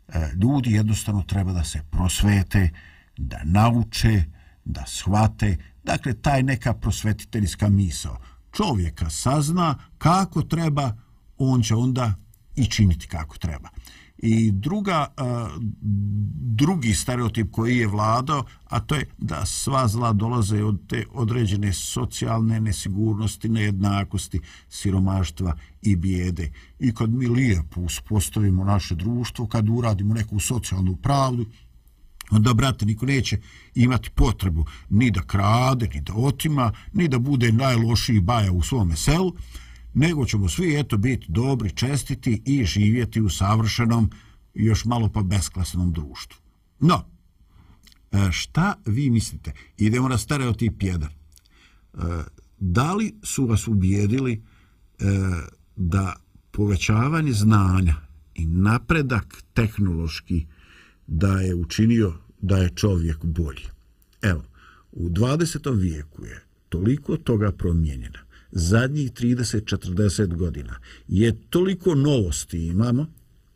e, 0.08 0.30
ljudi 0.42 0.72
jednostavno 0.72 1.22
treba 1.22 1.52
da 1.52 1.64
se 1.64 1.80
prosvete, 1.90 2.70
da 3.16 3.40
nauče, 3.44 4.24
da 4.64 4.84
shvate, 4.86 5.56
dakle 5.84 6.14
taj 6.14 6.42
neka 6.42 6.74
prosvetiteljska 6.74 7.68
misao. 7.68 8.18
Čovjeka 8.56 9.10
sazna 9.10 9.78
kako 9.98 10.42
treba, 10.42 10.96
on 11.38 11.62
će 11.62 11.74
onda 11.74 12.14
i 12.56 12.66
činiti 12.66 13.08
kako 13.08 13.38
treba. 13.38 13.68
I 14.22 14.52
druga, 14.52 15.06
drugi 16.34 16.94
stereotip 16.94 17.50
koji 17.50 17.76
je 17.76 17.86
vladao, 17.86 18.44
a 18.68 18.80
to 18.80 18.94
je 18.94 19.06
da 19.18 19.46
sva 19.46 19.88
zla 19.88 20.12
dolaze 20.12 20.64
od 20.64 20.86
te 20.88 21.04
određene 21.12 21.72
socijalne 21.72 22.60
nesigurnosti, 22.60 23.48
nejednakosti, 23.48 24.40
siromaštva 24.68 25.56
i 25.82 25.96
bijede. 25.96 26.52
I 26.78 26.94
kad 26.94 27.10
mi 27.10 27.26
lijepo 27.26 27.80
uspostavimo 27.80 28.64
naše 28.64 28.94
društvo, 28.94 29.46
kad 29.46 29.68
uradimo 29.68 30.14
neku 30.14 30.40
socijalnu 30.40 30.96
pravdu, 30.96 31.46
onda, 32.30 32.54
brate, 32.54 32.86
niko 32.86 33.06
neće 33.06 33.38
imati 33.74 34.10
potrebu 34.10 34.64
ni 34.90 35.10
da 35.10 35.22
krade, 35.22 35.88
ni 35.94 36.00
da 36.00 36.12
otima, 36.14 36.72
ni 36.92 37.08
da 37.08 37.18
bude 37.18 37.52
najlošiji 37.52 38.20
baja 38.20 38.52
u 38.52 38.62
svome 38.62 38.96
selu, 38.96 39.32
nego 39.94 40.26
ćemo 40.26 40.48
svi 40.48 40.80
eto 40.80 40.96
biti 40.96 41.26
dobri, 41.28 41.70
čestiti 41.70 42.42
i 42.46 42.64
živjeti 42.64 43.20
u 43.20 43.28
savršenom 43.28 44.10
još 44.54 44.84
malo 44.84 45.08
pa 45.08 45.22
besklasnom 45.22 45.92
društvu. 45.92 46.40
No, 46.80 47.04
e, 48.12 48.32
šta 48.32 48.74
vi 48.86 49.10
mislite? 49.10 49.52
Idemo 49.76 50.08
na 50.08 50.18
stereotip 50.18 50.82
1. 50.82 51.04
E, 51.04 51.08
da 52.58 52.94
li 52.94 53.14
su 53.22 53.46
vas 53.46 53.68
ubijedili 53.68 54.32
e, 54.32 55.04
da 55.76 56.16
povećavanje 56.50 57.32
znanja 57.32 57.94
i 58.34 58.46
napredak 58.46 59.42
tehnološki 59.54 60.46
da 61.06 61.40
je 61.40 61.54
učinio 61.54 62.14
da 62.40 62.56
je 62.56 62.74
čovjek 62.74 63.24
bolji? 63.24 63.66
Evo, 64.22 64.42
u 64.92 65.08
20. 65.08 65.80
vijeku 65.80 66.24
je 66.24 66.44
toliko 66.68 67.16
toga 67.16 67.52
promijenjeno 67.52 68.18
zadnjih 68.52 69.12
30-40 69.12 70.34
godina 70.34 70.78
je 71.08 71.32
toliko 71.50 71.94
novosti 71.94 72.66
imamo 72.66 73.06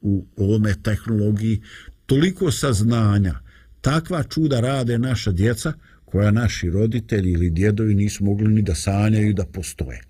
u 0.00 0.26
ovome 0.37 0.74
tehnologiji, 0.83 1.62
toliko 2.07 2.50
saznanja, 2.50 3.35
takva 3.80 4.22
čuda 4.22 4.61
rade 4.61 4.98
naša 4.98 5.33
djeca 5.33 5.72
koja 6.04 6.30
naši 6.30 6.70
roditelji 6.70 7.30
ili 7.30 7.50
djedovi 7.50 7.94
nisu 7.94 8.24
mogli 8.24 8.48
ni 8.48 8.62
da 8.62 8.74
sanjaju 8.74 9.35
da 9.35 9.44
postoje. 9.44 10.00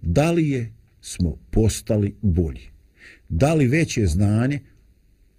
Da 0.00 0.30
li 0.30 0.48
je 0.48 0.72
smo 1.00 1.36
postali 1.50 2.14
bolji? 2.22 2.68
Da 3.28 3.54
li 3.54 3.66
veće 3.66 4.06
znanje 4.06 4.60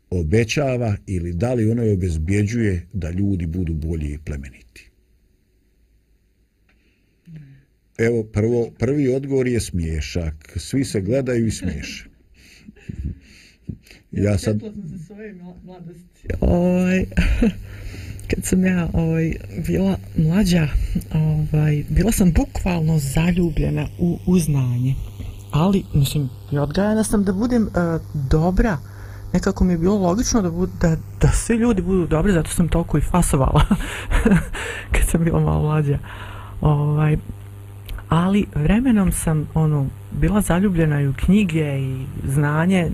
obećava 0.10 0.96
ili 1.08 1.34
da 1.34 1.54
li 1.54 1.72
ono 1.72 1.94
obezbjeđuje 1.94 2.88
da 2.94 3.12
ljudi 3.12 3.46
budu 3.46 3.74
bolji 3.74 4.14
i 4.14 4.18
plemeniti? 4.18 4.89
Evo, 8.00 8.24
prvo, 8.24 8.70
prvi 8.78 9.16
odgovor 9.16 9.48
je 9.48 9.60
smiješak. 9.60 10.54
Svi 10.56 10.86
se 10.86 11.02
gledaju 11.02 11.48
i 11.48 11.52
smiješe. 11.52 12.10
Ja 14.12 14.38
sad... 14.38 14.62
Oj, 16.42 17.06
kad 18.28 18.44
sam 18.44 18.66
ja 18.66 18.90
ovaj, 18.94 19.36
bila 19.68 19.98
mlađa, 20.18 20.68
ovaj, 21.14 21.84
bila 21.90 22.12
sam 22.12 22.32
bukvalno 22.32 23.00
zaljubljena 23.00 23.88
u, 24.00 24.20
u 24.26 24.40
znanje. 24.40 24.96
Ali, 25.52 25.84
mislim, 25.94 26.30
i 26.52 26.58
odgajana 26.58 27.04
sam 27.04 27.24
da 27.24 27.34
budem 27.34 27.64
uh, 27.64 27.72
dobra. 28.30 28.78
Nekako 29.34 29.64
mi 29.64 29.74
je 29.74 29.78
bilo 29.78 29.98
logično 29.98 30.42
da, 30.42 30.52
bud, 30.52 30.70
da, 30.82 30.98
da 31.22 31.28
svi 31.28 31.56
ljudi 31.56 31.82
budu 31.82 32.08
dobri, 32.08 32.34
zato 32.34 32.50
sam 32.50 32.68
toliko 32.68 32.98
i 32.98 33.02
fasovala 33.02 33.66
kad 34.94 35.08
sam 35.08 35.24
bila 35.24 35.40
malo 35.40 35.62
mlađa. 35.62 36.00
Ovaj, 36.62 37.18
ali 38.10 38.46
vremenom 38.56 39.12
sam 39.12 39.48
ono 39.54 39.88
bila 40.12 40.42
zaljubljena 40.42 41.02
i 41.02 41.08
u 41.08 41.14
knjige 41.14 41.80
i 41.80 42.06
znanje 42.24 42.92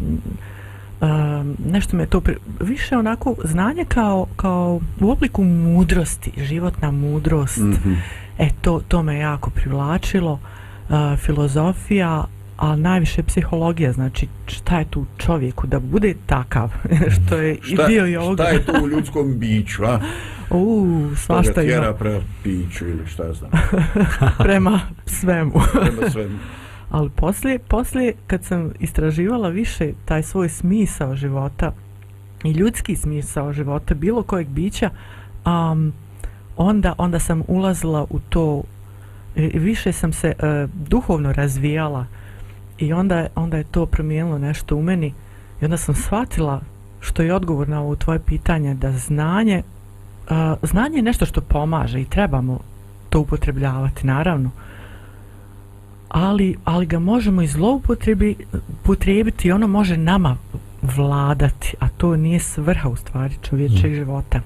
um, 1.02 1.58
nešto 1.72 1.98
me 1.98 2.06
to 2.06 2.22
pri... 2.22 2.36
više 2.60 2.98
onako 2.98 3.36
znanje 3.44 3.86
kao, 3.88 4.28
kao 4.36 4.80
u 5.00 5.12
obliku 5.12 5.44
mudrosti 5.44 6.32
životna 6.38 6.92
mudrost. 6.92 7.58
Mm 7.58 7.72
-hmm. 7.72 7.96
e 8.38 8.50
to, 8.62 8.82
to 8.88 9.04
me 9.04 9.18
jako 9.18 9.50
privlačilo 9.50 10.34
uh, 10.34 11.20
filozofija 11.20 12.26
a 12.58 12.76
najviše 12.76 13.24
psihologija 13.24 13.92
znači 13.92 14.28
šta 14.48 14.80
je 14.80 14.86
tu 14.86 15.06
čovjeku 15.18 15.68
da 15.68 15.80
bude 15.80 16.14
takav 16.26 16.72
što 17.16 17.36
je 17.36 17.58
šta, 17.62 17.84
i 17.84 17.88
bio 17.88 18.08
i 18.08 18.16
ovoga. 18.16 18.44
šta 18.44 18.52
je 18.52 18.66
tu 18.66 18.72
u 18.84 18.88
ljudskom 18.88 19.40
biću 19.40 19.86
a 19.86 20.00
U, 20.50 20.88
svašta 21.16 21.62
ima. 21.62 21.72
Tjera 21.72 21.94
prema 21.94 22.20
piću 22.44 22.88
ili 22.88 23.08
šta 23.08 23.34
znam. 23.34 23.52
prema 24.46 24.80
svemu. 25.06 25.54
prema 25.74 26.10
svemu. 26.10 26.38
Ali 26.90 27.10
poslije, 27.10 27.60
poslije, 27.60 28.14
kad 28.28 28.44
sam 28.44 28.74
istraživala 28.80 29.50
više 29.50 29.94
taj 30.06 30.24
svoj 30.24 30.50
smisao 30.50 31.16
života 31.16 31.74
i 32.44 32.52
ljudski 32.52 32.96
smisao 32.96 33.54
života 33.54 33.94
bilo 33.94 34.24
kojeg 34.24 34.48
bića, 34.48 34.90
um, 35.46 35.94
onda, 36.58 36.94
onda 36.98 37.20
sam 37.20 37.44
ulazila 37.48 38.06
u 38.10 38.20
to, 38.20 38.64
više 39.54 39.92
sam 39.92 40.14
se 40.14 40.34
uh, 40.38 40.70
duhovno 40.88 41.34
razvijala 41.34 42.06
i 42.78 42.94
onda, 42.94 43.28
onda 43.36 43.58
je 43.58 43.64
to 43.64 43.86
promijenilo 43.86 44.38
nešto 44.38 44.76
u 44.76 44.82
meni 44.82 45.14
i 45.62 45.66
onda 45.66 45.78
sam 45.78 45.96
shvatila 45.96 46.62
što 47.00 47.24
je 47.24 47.34
odgovor 47.34 47.70
na 47.70 47.82
ovo 47.82 47.96
tvoje 47.96 48.20
pitanje 48.20 48.74
da 48.74 48.92
znanje 48.92 49.64
znanje 50.62 50.98
je 50.98 51.02
nešto 51.02 51.26
što 51.26 51.42
pomaže 51.42 52.02
i 52.02 52.06
trebamo 52.06 52.60
to 53.10 53.20
upotrebljavati, 53.20 54.08
naravno. 54.08 54.52
Ali, 56.10 56.58
ali 56.64 56.86
ga 56.86 57.00
možemo 57.00 57.42
i 57.42 57.48
zloupotrebiti 57.48 59.48
i 59.48 59.52
ono 59.52 59.68
može 59.68 59.98
nama 59.98 60.38
vladati, 60.82 61.74
a 61.80 61.90
to 61.90 62.16
nije 62.16 62.40
svrha 62.40 62.90
u 62.90 62.96
stvari 62.96 63.36
čovječeg 63.50 63.92
mm. 63.92 63.96
života. 63.96 64.40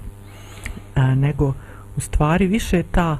A, 0.96 1.16
nego 1.16 1.54
u 1.98 2.00
stvari 2.00 2.48
više 2.48 2.78
je 2.78 2.84
ta, 2.84 3.18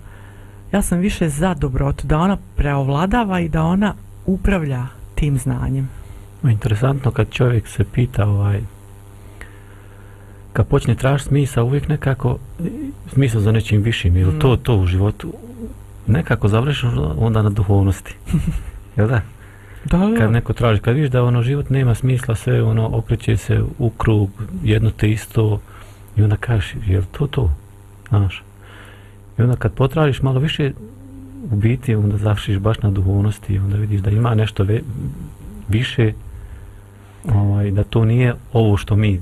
ja 0.72 0.82
sam 0.82 1.00
više 1.00 1.30
za 1.30 1.54
dobrotu, 1.54 2.08
da 2.08 2.20
ona 2.20 2.38
preovladava 2.56 3.40
i 3.40 3.50
da 3.50 3.64
ona 3.64 3.94
upravlja 4.26 4.86
tim 5.16 5.38
znanjem. 5.38 5.90
Interesantno 6.44 7.12
kad 7.12 7.30
čovjek 7.30 7.68
se 7.68 7.84
pita 7.84 8.26
ovaj, 8.26 8.62
kad 10.54 10.68
počne 10.68 10.96
tražiti 10.96 11.28
smisao, 11.28 11.66
uvijek 11.66 11.88
nekako 11.88 12.38
smisao 13.14 13.42
za 13.42 13.52
nečim 13.52 13.82
višim, 13.82 14.18
ili 14.18 14.34
mm. 14.34 14.40
to, 14.40 14.56
to 14.56 14.76
u 14.76 14.86
životu 14.86 15.34
nekako 16.08 16.48
završi 16.48 16.88
onda 17.18 17.42
na 17.42 17.50
duhovnosti. 17.50 18.16
Jel 18.98 19.08
da? 19.08 19.22
Da, 19.86 19.98
da. 19.98 20.18
kad 20.18 20.32
neko 20.32 20.54
traži, 20.54 20.82
kad 20.82 20.96
vidiš 20.96 21.12
da 21.12 21.24
ono 21.24 21.44
život 21.44 21.70
nema 21.70 21.96
smisla, 21.96 22.36
sve 22.36 22.64
ono 22.64 22.90
okreće 22.94 23.38
se 23.38 23.64
u 23.80 23.90
krug, 23.90 24.30
jedno 24.64 24.92
te 24.92 25.12
isto 25.12 25.60
i 26.16 26.24
onda 26.24 26.36
kažeš, 26.36 26.76
je 26.88 27.00
li 27.00 27.06
to 27.12 27.28
to? 27.28 27.52
Znaš. 28.10 28.44
I 29.38 29.42
onda 29.42 29.56
kad 29.56 29.74
potražiš 29.74 30.22
malo 30.22 30.40
više 30.40 30.72
u 31.52 31.56
biti, 31.56 31.96
onda 31.96 32.18
završiš 32.18 32.58
baš 32.58 32.82
na 32.82 32.92
duhovnosti 32.92 33.54
i 33.54 33.60
onda 33.60 33.78
vidiš 33.78 34.02
da 34.02 34.12
ima 34.12 34.36
nešto 34.36 34.64
ve, 34.64 34.82
više 35.68 36.14
ovaj, 37.34 37.72
da 37.72 37.84
to 37.84 38.06
nije 38.06 38.36
ovo 38.54 38.78
što 38.78 38.96
mi 38.96 39.22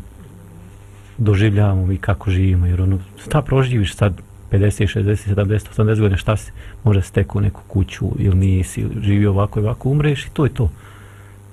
doživljavamo 1.18 1.91
i 1.91 1.97
kako 1.97 2.32
živimo, 2.32 2.65
jer 2.65 2.82
ono, 2.82 2.99
šta 3.24 3.41
proživiš 3.41 3.95
sad 3.95 4.13
50, 4.51 4.99
60, 4.99 5.36
70, 5.36 5.70
80 5.78 5.99
godina, 5.99 6.18
šta 6.18 6.38
si, 6.38 6.51
može 6.84 7.01
steku 7.01 7.41
neku 7.41 7.61
kuću 7.68 8.05
ili 8.20 8.36
nisi, 8.36 8.82
ili 8.82 9.01
živio 9.01 9.32
ovako 9.32 9.59
i 9.59 9.63
ovako, 9.63 9.89
umreš 9.89 10.26
i 10.26 10.30
to 10.30 10.45
je 10.45 10.53
to. 10.53 10.72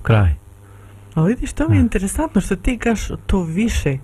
Kraj. 0.02 0.34
A 1.14 1.22
vidiš, 1.22 1.52
to 1.52 1.68
mi 1.68 1.76
je 1.76 1.80
interesantno 1.80 2.40
što 2.40 2.56
ti 2.56 2.78
kažeš 2.78 3.08
to 3.26 3.42
više. 3.42 3.98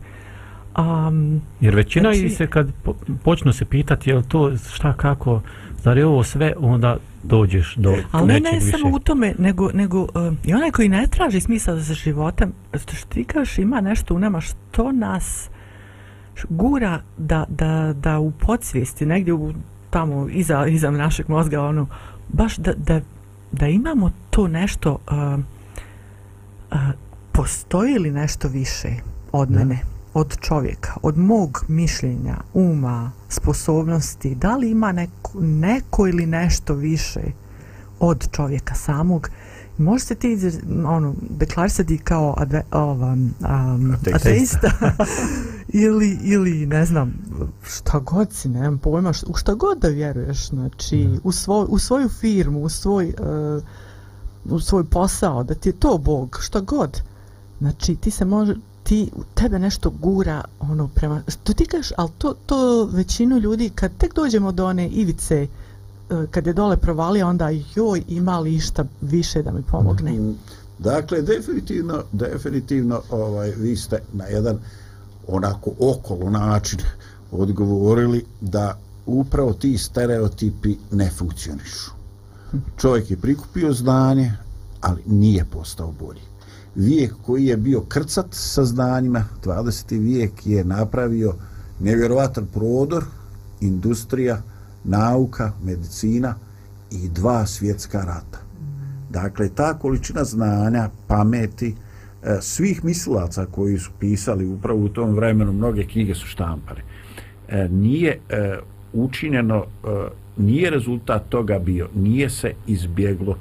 Um, 0.78 1.40
Jer 1.60 1.74
većina 1.74 2.12
Znači- 2.14 2.28
se 2.28 2.46
kad 2.46 2.72
po, 2.82 2.94
počnu 3.24 3.52
se 3.52 3.64
pitati 3.64 4.10
je 4.10 4.16
li 4.16 4.22
to 4.28 4.56
šta 4.56 4.92
kako, 4.92 5.42
zar 5.82 5.98
je 5.98 6.06
ovo 6.06 6.22
sve, 6.24 6.52
onda 6.58 6.96
dođeš 7.22 7.74
do 7.76 7.96
ali 8.10 8.26
ne, 8.26 8.34
nečeg 8.34 8.52
ne 8.52 8.58
više. 8.58 8.78
samo 8.78 8.96
u 8.96 8.98
tome, 8.98 9.34
nego, 9.38 9.70
nego 9.72 10.00
um, 10.00 10.38
i 10.44 10.54
onaj 10.54 10.70
koji 10.70 10.88
ne 10.88 11.06
traži 11.06 11.40
smisla 11.40 11.76
za 11.76 11.94
životem, 11.94 12.52
što 12.82 12.96
što 12.96 13.08
ti 13.08 13.24
kažeš, 13.24 13.58
ima 13.58 13.80
nešto 13.80 14.14
u 14.14 14.18
nama 14.18 14.40
što 14.40 14.92
nas 14.92 15.50
gura 16.48 17.00
da, 17.18 17.44
da, 17.48 17.94
da 18.00 18.18
u 18.18 18.30
podsvijesti, 18.30 19.06
negdje 19.06 19.34
u, 19.34 19.52
tamo 19.90 20.28
iza, 20.28 20.66
iza 20.66 20.90
našeg 20.90 21.28
mozga, 21.28 21.62
ono, 21.62 21.86
baš 22.28 22.56
da, 22.56 22.72
da, 22.76 23.00
da 23.52 23.66
imamo 23.66 24.10
to 24.30 24.48
nešto, 24.48 24.98
uh, 25.10 25.40
uh, 26.72 26.78
postoji 27.32 27.98
li 27.98 28.10
nešto 28.10 28.48
više 28.48 28.88
od 29.32 29.48
Da. 29.48 29.58
mene, 29.58 29.78
od 30.14 30.36
čovjeka, 30.40 30.96
od 31.02 31.18
mog 31.18 31.64
mišljenja, 31.68 32.36
uma, 32.54 33.12
sposobnosti, 33.28 34.34
da 34.34 34.56
li 34.56 34.70
ima 34.70 34.92
neko, 34.92 35.40
neko 35.40 36.08
ili 36.08 36.26
nešto 36.26 36.74
više 36.74 37.20
od 38.00 38.30
čovjeka 38.30 38.74
samog, 38.74 39.30
može 39.78 40.04
se 40.04 40.14
ti 40.14 40.38
ono, 40.86 41.14
deklarisati 41.30 41.98
kao 41.98 42.34
adve, 42.38 42.62
ova, 42.70 43.12
um, 43.12 43.96
Ateista. 44.14 44.70
ili, 45.86 46.18
ili 46.22 46.66
ne 46.66 46.86
znam 46.86 47.14
šta 47.62 47.98
god 47.98 48.32
si, 48.32 48.48
nemam 48.48 48.78
pojma 48.78 49.12
šta, 49.12 49.26
u 49.30 49.36
šta 49.36 49.54
god 49.54 49.78
da 49.78 49.88
vjeruješ 49.88 50.48
znači 50.48 51.08
u, 51.24 51.32
svoj, 51.32 51.66
u 51.68 51.78
svoju 51.78 52.08
firmu 52.08 52.62
u 52.62 52.68
svoj 52.68 53.14
uh, 53.18 53.62
u 54.44 54.60
svoj 54.60 54.84
posao 54.84 55.44
da 55.44 55.54
ti 55.54 55.68
je 55.68 55.72
to 55.72 55.98
Bog 55.98 56.38
šta 56.40 56.60
god. 56.60 57.02
Znači 57.58 57.94
ti 57.94 58.10
se 58.10 58.24
može 58.24 58.54
ti 58.82 59.10
u 59.16 59.22
tebe 59.34 59.58
nešto 59.58 59.90
gura 59.90 60.44
ono 60.60 60.88
prema 60.88 61.22
što 61.28 61.52
ti 61.52 61.66
kažeš 61.66 61.92
ali 61.96 62.10
to, 62.18 62.34
to 62.46 62.84
većinu 62.84 63.38
ljudi 63.38 63.70
kad 63.74 63.90
tek 63.98 64.14
dođemo 64.14 64.52
do 64.52 64.66
one 64.66 64.88
ivice 64.88 65.46
uh, 66.10 66.24
kad 66.30 66.46
je 66.46 66.52
dole 66.52 66.76
provalio 66.76 67.28
onda 67.28 67.50
joj 67.74 68.02
ima 68.08 68.38
li 68.38 68.54
išta 68.54 68.84
više 69.00 69.42
da 69.42 69.52
mi 69.52 69.62
pomogne 69.62 70.12
Mm, 70.12 70.34
Dakle, 70.82 71.22
definitivno, 71.22 72.02
definitivno 72.12 73.02
ovaj, 73.10 73.50
vi 73.50 73.76
ste 73.76 74.02
na 74.12 74.24
jedan 74.24 74.58
onako 75.28 75.70
okolo 75.78 76.30
način 76.30 76.78
odgovorili 77.32 78.24
da 78.40 78.78
upravo 79.06 79.52
ti 79.52 79.78
stereotipi 79.78 80.76
ne 80.90 81.10
funkcionišu. 81.10 81.90
Čovjek 82.76 83.10
je 83.10 83.16
prikupio 83.16 83.72
znanje, 83.72 84.32
ali 84.80 85.02
nije 85.06 85.44
postao 85.44 85.92
bolji. 86.00 86.29
Vijek 86.74 87.14
koji 87.22 87.46
je 87.46 87.56
bio 87.56 87.80
krcat 87.80 88.26
sa 88.30 88.64
znanjima, 88.64 89.24
20. 89.44 89.98
vijek 90.00 90.46
je 90.46 90.64
napravio 90.64 91.34
nevjerovatan 91.80 92.46
prodor, 92.46 93.04
industrija, 93.60 94.42
nauka, 94.84 95.52
medicina 95.64 96.34
i 96.90 97.08
dva 97.08 97.46
svjetska 97.46 97.98
rata. 97.98 98.38
Dakle, 99.10 99.48
ta 99.48 99.78
količina 99.78 100.24
znanja, 100.24 100.88
pameti, 101.06 101.74
e, 102.22 102.38
svih 102.40 102.84
mislilaca 102.84 103.46
koji 103.50 103.78
su 103.78 103.90
pisali 104.00 104.46
upravo 104.46 104.80
u 104.80 104.88
tom 104.88 105.14
vremenu, 105.14 105.52
mnoge 105.52 105.86
knjige 105.86 106.14
su 106.14 106.26
štampali, 106.26 106.80
e, 107.48 107.68
nije 107.68 108.18
e, 108.28 108.58
učinjeno, 108.92 109.64
nije 110.36 110.70
rezultat 110.70 111.28
toga 111.28 111.58
bio, 111.58 111.88
nije 111.94 112.30
se 112.30 112.52
izbjeglo 112.66 113.36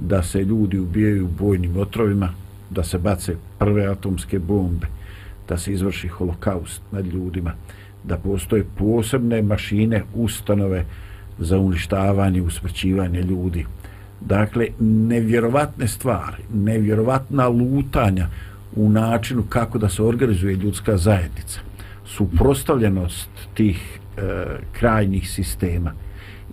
da 0.00 0.22
se 0.22 0.44
ljudi 0.44 0.78
ubijaju 0.78 1.28
bojnim 1.38 1.76
otrovima, 1.76 2.34
da 2.70 2.84
se 2.84 2.98
bace 2.98 3.36
prve 3.58 3.86
atomske 3.86 4.38
bombe, 4.38 4.86
da 5.48 5.58
se 5.58 5.72
izvrši 5.72 6.08
holokaust 6.08 6.82
nad 6.92 7.06
ljudima, 7.06 7.52
da 8.04 8.16
postoje 8.16 8.64
posebne 8.78 9.42
mašine, 9.42 10.02
ustanove 10.14 10.84
za 11.38 11.58
uništavanje, 11.58 12.42
usmrćivanje 12.42 13.22
ljudi. 13.22 13.66
Dakle, 14.20 14.66
nevjerovatne 14.80 15.88
stvari, 15.88 16.42
nevjerovatna 16.54 17.48
lutanja 17.48 18.28
u 18.76 18.90
načinu 18.90 19.42
kako 19.48 19.78
da 19.78 19.88
se 19.88 20.02
organizuje 20.02 20.56
ljudska 20.56 20.96
zajednica, 20.96 21.60
suprostavljenost 22.06 23.30
tih 23.54 23.98
e, 24.16 24.20
krajnjih 24.72 25.30
sistema. 25.30 25.92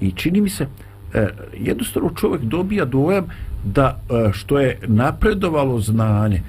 I 0.01 0.11
čini 0.11 0.41
mi 0.41 0.49
se, 0.49 0.67
e, 1.13 1.27
jednostavno 1.59 2.09
čovjek 2.15 2.41
dobija 2.41 2.85
dojam 2.85 3.27
da 3.63 3.99
e, 4.09 4.33
što 4.33 4.59
je 4.59 4.79
napredovalo 4.87 5.79
znanje, 5.79 6.41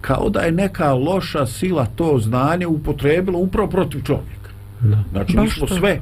kao 0.00 0.30
da 0.30 0.40
je 0.40 0.52
neka 0.52 0.92
loša 0.92 1.46
sila 1.46 1.86
to 1.86 2.18
znanje 2.18 2.66
upotrebila 2.66 3.38
upravo 3.38 3.68
protiv 3.68 4.02
čovjeka. 4.02 4.50
Da. 4.80 5.04
Znači, 5.12 5.36
Baš 5.36 5.44
mi 5.44 5.50
smo 5.50 5.68
sve, 5.68 6.00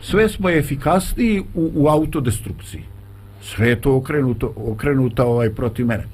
sve 0.00 0.28
smo 0.28 0.50
efikasniji 0.50 1.40
u, 1.54 1.70
u 1.74 1.88
autodestrukciji. 1.88 2.82
Sve 3.42 3.68
je 3.68 3.80
to 3.80 3.96
okrenuto, 3.96 4.52
okrenuto 4.56 5.24
ovaj 5.24 5.50
protiv 5.50 5.86
mene. 5.86 6.04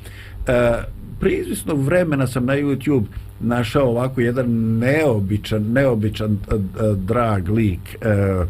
E, 0.47 0.83
prije 1.21 1.41
izvisnog 1.41 1.83
vremena 1.83 2.27
sam 2.27 2.47
na 2.47 2.53
YouTube 2.53 3.05
našao 3.41 3.89
ovako 3.89 4.21
jedan 4.21 4.79
neobičan, 4.79 5.63
neobičan 5.73 6.33
e, 6.33 6.55
e, 6.55 6.59
drag 6.97 7.49
lik, 7.49 7.97
e, 8.01 8.09
e, 8.09 8.45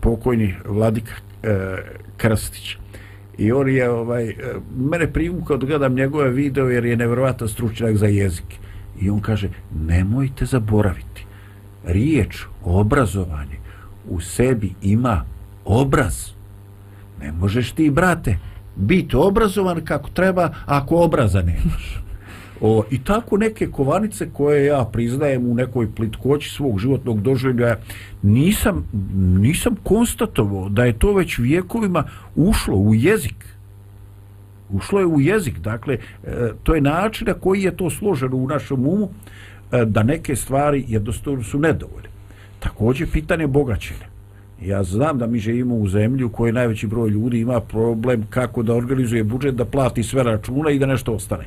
pokojni 0.00 0.54
Vladika 0.64 1.12
e, 1.42 1.76
Krstić. 2.16 2.76
I 3.38 3.52
on 3.52 3.68
je, 3.68 3.90
ovaj, 3.90 4.28
e, 4.28 4.34
mene 4.78 5.12
privukao 5.12 5.56
da 5.56 5.66
gledam 5.66 5.94
njegove 5.94 6.30
video 6.30 6.68
jer 6.68 6.84
je 6.84 6.96
nevjerovatan 6.96 7.48
stručnjak 7.48 7.96
za 7.96 8.06
jezik. 8.06 8.54
I 9.00 9.10
on 9.10 9.20
kaže, 9.20 9.48
nemojte 9.86 10.46
zaboraviti, 10.46 11.26
riječ 11.84 12.44
obrazovanje 12.64 13.56
u 14.08 14.20
sebi 14.20 14.72
ima 14.82 15.24
obraz. 15.64 16.30
Ne 17.20 17.32
možeš 17.32 17.72
ti, 17.72 17.90
brate, 17.90 18.38
biti 18.76 19.16
obrazovan 19.16 19.84
kako 19.84 20.10
treba 20.10 20.50
ako 20.66 20.96
obraza 20.96 21.42
nemaš. 21.42 22.05
O, 22.60 22.84
I 22.90 22.98
tako 22.98 23.36
neke 23.36 23.66
kovanice 23.66 24.28
koje 24.32 24.64
ja 24.64 24.84
priznajem 24.92 25.50
u 25.50 25.54
nekoj 25.54 25.94
plitkoći 25.94 26.50
svog 26.50 26.78
životnog 26.78 27.20
doživljaja 27.22 27.76
nisam, 28.22 28.88
nisam 29.40 29.76
konstatovao 29.82 30.68
da 30.68 30.84
je 30.84 30.98
to 30.98 31.14
već 31.14 31.38
vijekovima 31.38 32.04
ušlo 32.36 32.76
u 32.76 32.94
jezik. 32.94 33.44
Ušlo 34.70 35.00
je 35.00 35.06
u 35.06 35.20
jezik. 35.20 35.58
Dakle, 35.58 35.98
e, 36.24 36.50
to 36.62 36.74
je 36.74 36.80
način 36.80 37.26
na 37.26 37.34
koji 37.34 37.62
je 37.62 37.76
to 37.76 37.90
složeno 37.90 38.36
u 38.36 38.48
našem 38.48 38.86
umu 38.86 39.08
e, 39.72 39.84
da 39.84 40.02
neke 40.02 40.36
stvari 40.36 40.84
jednostavno 40.88 41.42
su 41.42 41.58
nedovoljne. 41.58 42.08
Također 42.58 43.10
pitanje 43.12 43.46
bogaćine. 43.46 44.06
Ja 44.62 44.82
znam 44.82 45.18
da 45.18 45.26
mi 45.26 45.38
živimo 45.38 45.74
u 45.74 45.88
zemlji 45.88 46.24
u 46.24 46.28
kojoj 46.28 46.52
najveći 46.52 46.86
broj 46.86 47.10
ljudi 47.10 47.40
ima 47.40 47.60
problem 47.60 48.26
kako 48.30 48.62
da 48.62 48.74
organizuje 48.74 49.24
budžet, 49.24 49.54
da 49.54 49.64
plati 49.64 50.02
sve 50.02 50.22
računa 50.22 50.70
i 50.70 50.78
da 50.78 50.86
nešto 50.86 51.12
ostane. 51.12 51.44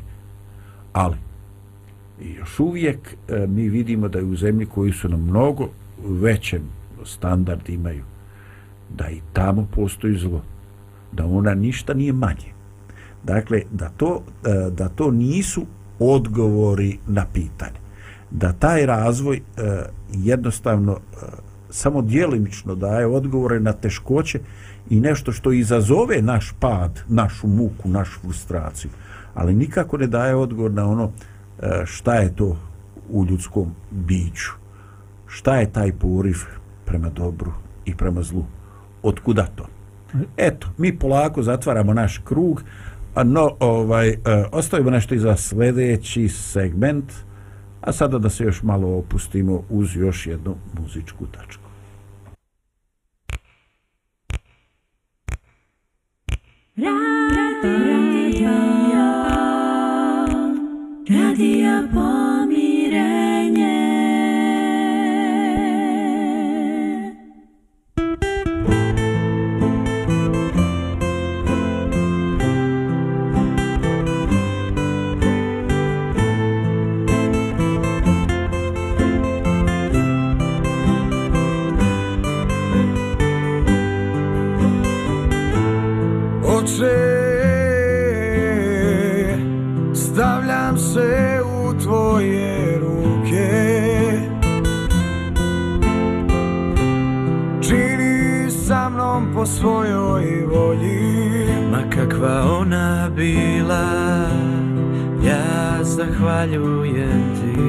Ali, 0.93 1.17
i 2.21 2.33
još 2.33 2.59
uvijek 2.59 3.15
e, 3.27 3.47
mi 3.47 3.69
vidimo 3.69 4.07
da 4.07 4.19
je 4.19 4.25
u 4.25 4.35
zemlji 4.35 4.65
koji 4.65 4.91
su 4.91 5.09
na 5.09 5.17
mnogo 5.17 5.69
većem 6.07 6.61
standard 7.05 7.69
imaju, 7.69 8.03
da 8.97 9.09
i 9.09 9.21
tamo 9.33 9.67
postoji 9.75 10.17
zlo, 10.17 10.41
da 11.11 11.25
ona 11.25 11.53
ništa 11.53 11.93
nije 11.93 12.13
manje. 12.13 12.53
Dakle, 13.23 13.61
da 13.71 13.89
to, 13.89 14.21
e, 14.45 14.69
da 14.71 14.89
to 14.89 15.11
nisu 15.11 15.65
odgovori 15.99 16.97
na 17.07 17.25
pitanje. 17.33 17.79
Da 18.31 18.53
taj 18.53 18.85
razvoj 18.85 19.37
e, 19.37 19.41
jednostavno 20.13 20.91
e, 20.91 21.15
samo 21.69 22.01
djelimično 22.01 22.75
daje 22.75 23.07
odgovore 23.07 23.59
na 23.59 23.73
teškoće 23.73 24.39
i 24.89 24.99
nešto 24.99 25.31
što 25.31 25.51
izazove 25.51 26.21
naš 26.21 26.53
pad, 26.59 26.99
našu 27.07 27.47
muku, 27.47 27.89
našu 27.89 28.19
frustraciju, 28.19 28.91
ali 29.39 29.55
nikako 29.55 29.97
ne 29.97 30.07
daje 30.07 30.35
odgovor 30.35 30.71
na 30.71 30.89
ono 30.89 31.11
e, 31.59 31.83
šta 31.85 32.15
je 32.15 32.35
to 32.35 32.57
u 33.09 33.25
ljudskom 33.25 33.71
biću, 33.91 34.51
šta 35.27 35.55
je 35.55 35.71
taj 35.71 35.91
poriv 35.91 36.37
prema 36.85 37.09
dobru 37.09 37.51
i 37.85 37.95
prema 37.95 38.21
zlu, 38.21 38.45
otkuda 39.03 39.47
to? 39.55 39.65
Eto, 40.37 40.67
mi 40.77 40.99
polako 40.99 41.43
zatvaramo 41.43 41.93
naš 41.93 42.17
krug, 42.17 42.63
A 43.15 43.23
no, 43.23 43.55
ovaj, 43.59 44.09
e, 44.09 44.17
ostavimo 44.51 44.89
nešto 44.89 45.15
i 45.15 45.19
za 45.19 45.35
sljedeći 45.35 46.29
segment, 46.29 47.13
a 47.81 47.91
sada 47.91 48.19
da 48.19 48.29
se 48.29 48.43
još 48.43 48.63
malo 48.63 48.97
opustimo 48.97 49.63
uz 49.69 49.95
još 49.95 50.27
jednu 50.27 50.55
muzičku 50.79 51.25
tačku. 51.25 51.63
Radio, 56.75 56.91
radio 57.63 58.88
pomirenje. 61.09 62.68
Po 99.39 99.45
svojoj 99.45 100.45
volji. 100.51 101.47
Ma 101.71 101.83
kakva 101.95 102.43
ona 102.59 103.09
bila, 103.15 103.85
ja 105.23 105.83
zahvaljujem 105.83 107.23
ti. 107.39 107.61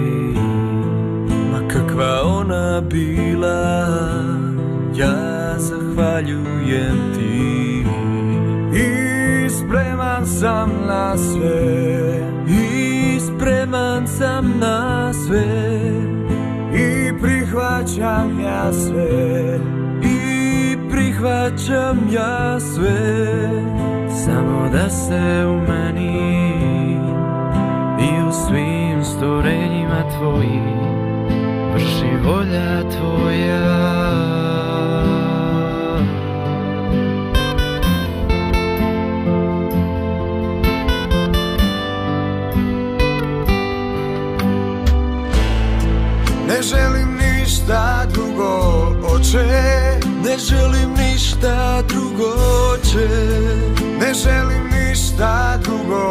Ma 1.52 1.68
kakva 1.68 2.22
ona 2.22 2.80
bila, 2.80 3.86
ja 4.94 5.58
zahvaljujem 5.58 6.98
ti. 7.14 7.86
I 8.74 9.50
spreman 9.50 10.26
sam 10.26 10.70
na 10.86 11.16
sve. 11.16 12.20
I 12.48 13.20
spreman 13.20 14.06
sam 14.08 14.54
na 14.60 15.12
sve. 15.12 15.46
I 16.74 17.12
prihvaćam 17.22 18.40
ja 18.40 18.72
sve 18.72 19.79
prihvaćam 21.20 22.08
ja 22.12 22.60
sve 22.60 23.20
Samo 24.24 24.68
da 24.72 24.90
se 24.90 25.46
u 25.46 25.60
meni 25.72 26.40
I 28.00 28.28
u 28.28 28.32
svim 28.32 29.04
stvorenjima 29.04 30.02
tvojim 30.18 30.80
Vrši 31.74 32.16
volja 32.24 32.90
tvoja. 32.90 33.90
Ne 46.48 46.62
želim 46.62 47.18
ništa 47.18 48.06
drugo, 48.12 48.52
oče 49.14 49.89
Ne 50.24 50.38
želim 50.38 50.90
ništa 50.98 51.82
drugo, 51.88 52.32
oče. 52.72 53.08
Ne 54.00 54.14
želim 54.14 54.70
ništa 54.72 55.58
drugo, 55.62 56.02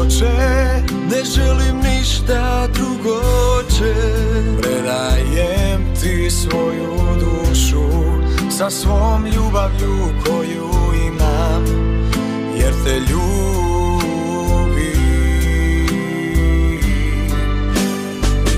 oče. 0.00 0.36
Ne 1.10 1.24
želim 1.24 1.76
ništa 1.76 2.66
drugo, 2.74 3.20
oče. 3.58 3.94
Predajem 4.62 5.94
ti 6.00 6.30
svoju 6.30 6.96
dušu 7.20 7.88
Sa 8.50 8.70
svom 8.70 9.26
ljubavlju 9.26 9.96
koju 10.26 10.70
imam 11.06 11.64
Jer 12.56 12.74
te 12.84 13.00
ljubim. 13.00 13.26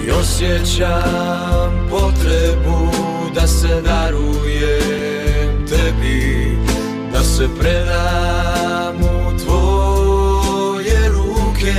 I 0.07 0.11
osjećam 0.11 1.89
potrebu 1.91 2.98
da 3.41 3.47
se 3.47 3.83
darujem 3.83 5.67
tebi 5.69 6.59
Da 7.13 7.25
se 7.25 7.49
predam 7.61 8.97
u 9.03 9.39
tvoje 9.39 11.09
ruke. 11.09 11.75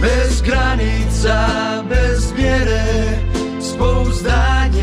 Bez 0.00 0.42
granica, 0.42 1.48
bez 1.88 2.32
mjere, 2.38 3.18
s 3.60 3.76
pouzdanjem 3.78 4.80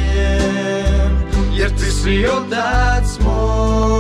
Jer 1.54 1.70
ti 1.70 1.92
si 1.92 2.26
otac 2.26 3.20
moj 3.20 3.97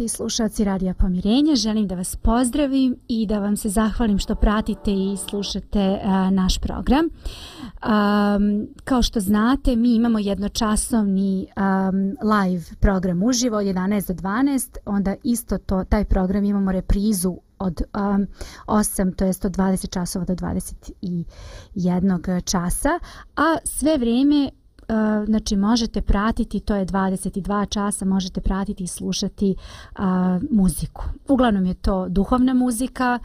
gledalci 0.00 0.04
i 0.04 0.08
slušalci 0.08 0.64
Radija 0.64 0.94
Pomirenje, 0.94 1.56
želim 1.56 1.86
da 1.86 1.94
vas 1.94 2.16
pozdravim 2.16 2.96
i 3.08 3.26
da 3.26 3.38
vam 3.38 3.56
se 3.56 3.68
zahvalim 3.68 4.18
što 4.18 4.34
pratite 4.34 4.90
i 4.90 5.16
slušate 5.28 6.00
a, 6.04 6.30
naš 6.30 6.58
program. 6.58 7.04
Um, 7.04 7.10
kao 8.84 9.02
što 9.02 9.20
znate, 9.20 9.76
mi 9.76 9.94
imamo 9.94 10.18
jednočasovni 10.18 11.46
um, 11.56 12.16
live 12.32 12.64
program 12.80 13.22
uživo 13.22 13.56
od 13.56 13.64
11 13.64 14.08
do 14.08 14.14
12, 14.14 14.76
onda 14.86 15.14
isto 15.24 15.58
to, 15.58 15.84
taj 15.84 16.04
program 16.04 16.44
imamo 16.44 16.72
reprizu 16.72 17.36
od 17.58 17.82
um, 17.94 18.26
8, 18.66 19.16
to 19.16 19.24
jest 19.24 19.44
od 19.44 19.56
20 19.56 19.92
časova 19.92 20.24
do 20.24 20.34
21 20.34 22.44
časa, 22.44 22.98
a 23.36 23.56
sve 23.64 23.98
vrijeme 23.98 24.50
E, 24.90 25.24
znači 25.26 25.56
možete 25.56 26.02
pratiti, 26.02 26.60
to 26.60 26.76
je 26.76 26.86
22 26.86 27.68
časa, 27.68 28.04
možete 28.04 28.40
pratiti 28.40 28.84
i 28.84 28.86
slušati 28.86 29.54
a, 29.96 30.38
muziku. 30.50 31.04
Uglavnom 31.28 31.66
je 31.66 31.74
to 31.74 32.08
duhovna 32.08 32.54
muzika, 32.54 33.18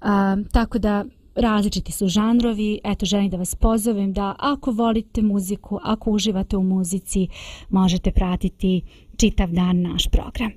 a, 0.00 0.36
tako 0.52 0.78
da 0.78 1.04
različiti 1.34 1.92
su 1.92 2.08
žanrovi. 2.08 2.80
Eto, 2.84 3.06
želim 3.06 3.30
da 3.30 3.36
vas 3.36 3.54
pozovem 3.54 4.12
da 4.12 4.34
ako 4.38 4.70
volite 4.70 5.22
muziku, 5.22 5.78
ako 5.82 6.10
uživate 6.10 6.56
u 6.56 6.62
muzici, 6.62 7.28
možete 7.70 8.10
pratiti 8.10 8.82
čitav 9.16 9.48
dan 9.50 9.82
naš 9.82 10.08
program. 10.08 10.50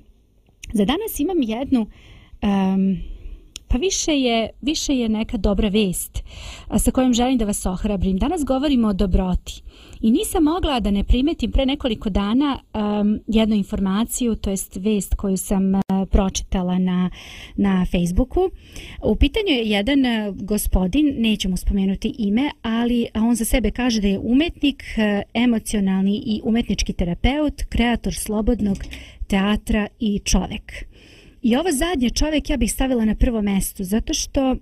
Za 0.72 0.84
danas 0.84 1.20
imam 1.20 1.42
jednu 1.42 1.80
um, 1.80 2.96
pa 3.68 3.78
više 3.78 4.12
je, 4.12 4.50
više 4.62 4.96
je 4.96 5.08
neka 5.08 5.36
dobra 5.36 5.68
vest 5.68 6.22
a, 6.68 6.78
sa 6.78 6.90
kojom 6.90 7.14
želim 7.14 7.38
da 7.38 7.44
vas 7.44 7.66
ohrabrim. 7.66 8.18
Danas 8.18 8.44
govorimo 8.44 8.88
o 8.88 8.92
dobroti. 8.92 9.62
I 10.00 10.10
nisam 10.10 10.42
mogla 10.42 10.80
da 10.80 10.90
ne 10.90 11.04
primetim 11.04 11.52
pre 11.52 11.66
nekoliko 11.66 12.10
dana 12.10 12.58
um, 12.74 13.20
jednu 13.26 13.54
informaciju, 13.54 14.36
to 14.36 14.50
jest 14.50 14.76
vest 14.76 15.14
koju 15.14 15.36
sam 15.36 15.74
uh, 15.74 15.80
pročitala 16.10 16.78
na, 16.78 17.10
na 17.56 17.86
Facebooku. 17.90 18.50
U 19.02 19.16
pitanju 19.16 19.48
je 19.48 19.70
jedan 19.70 20.00
uh, 20.00 20.36
gospodin, 20.36 21.14
neću 21.18 21.48
mu 21.48 21.56
spomenuti 21.56 22.14
ime, 22.18 22.50
ali 22.62 23.06
on 23.14 23.34
za 23.34 23.44
sebe 23.44 23.70
kaže 23.70 24.00
da 24.00 24.08
je 24.08 24.18
umetnik, 24.18 24.84
uh, 24.96 25.22
emocionalni 25.34 26.22
i 26.26 26.40
umetnički 26.44 26.92
terapeut, 26.92 27.62
kreator 27.68 28.14
slobodnog 28.14 28.78
teatra 29.26 29.86
i 30.00 30.18
čovek. 30.18 30.72
I 31.46 31.56
ovo 31.56 31.72
zadnje 31.72 32.10
čovjek 32.10 32.50
ja 32.50 32.56
bih 32.56 32.72
stavila 32.72 33.04
na 33.04 33.14
prvo 33.14 33.42
mesto, 33.42 33.84
zato 33.84 34.14
što 34.14 34.56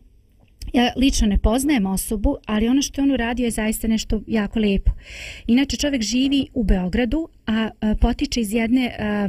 ja 0.73 0.93
lično 0.97 1.27
ne 1.27 1.39
poznajem 1.39 1.87
osobu, 1.87 2.37
ali 2.47 2.69
ono 2.69 2.83
što 2.83 3.01
je 3.01 3.03
on 3.03 3.11
uradio 3.11 3.45
je 3.45 3.51
zaista 3.51 3.89
nešto 3.89 4.23
jako 4.27 4.59
lijepo. 4.59 4.91
Inače 5.47 5.77
čovjek 5.77 6.03
živi 6.03 6.47
u 6.55 6.65
Beogradu, 6.65 7.29
a, 7.47 7.71
a 7.81 7.95
potiče 8.01 8.41
iz 8.41 8.53
jedne 8.53 8.97
a, 8.99 9.29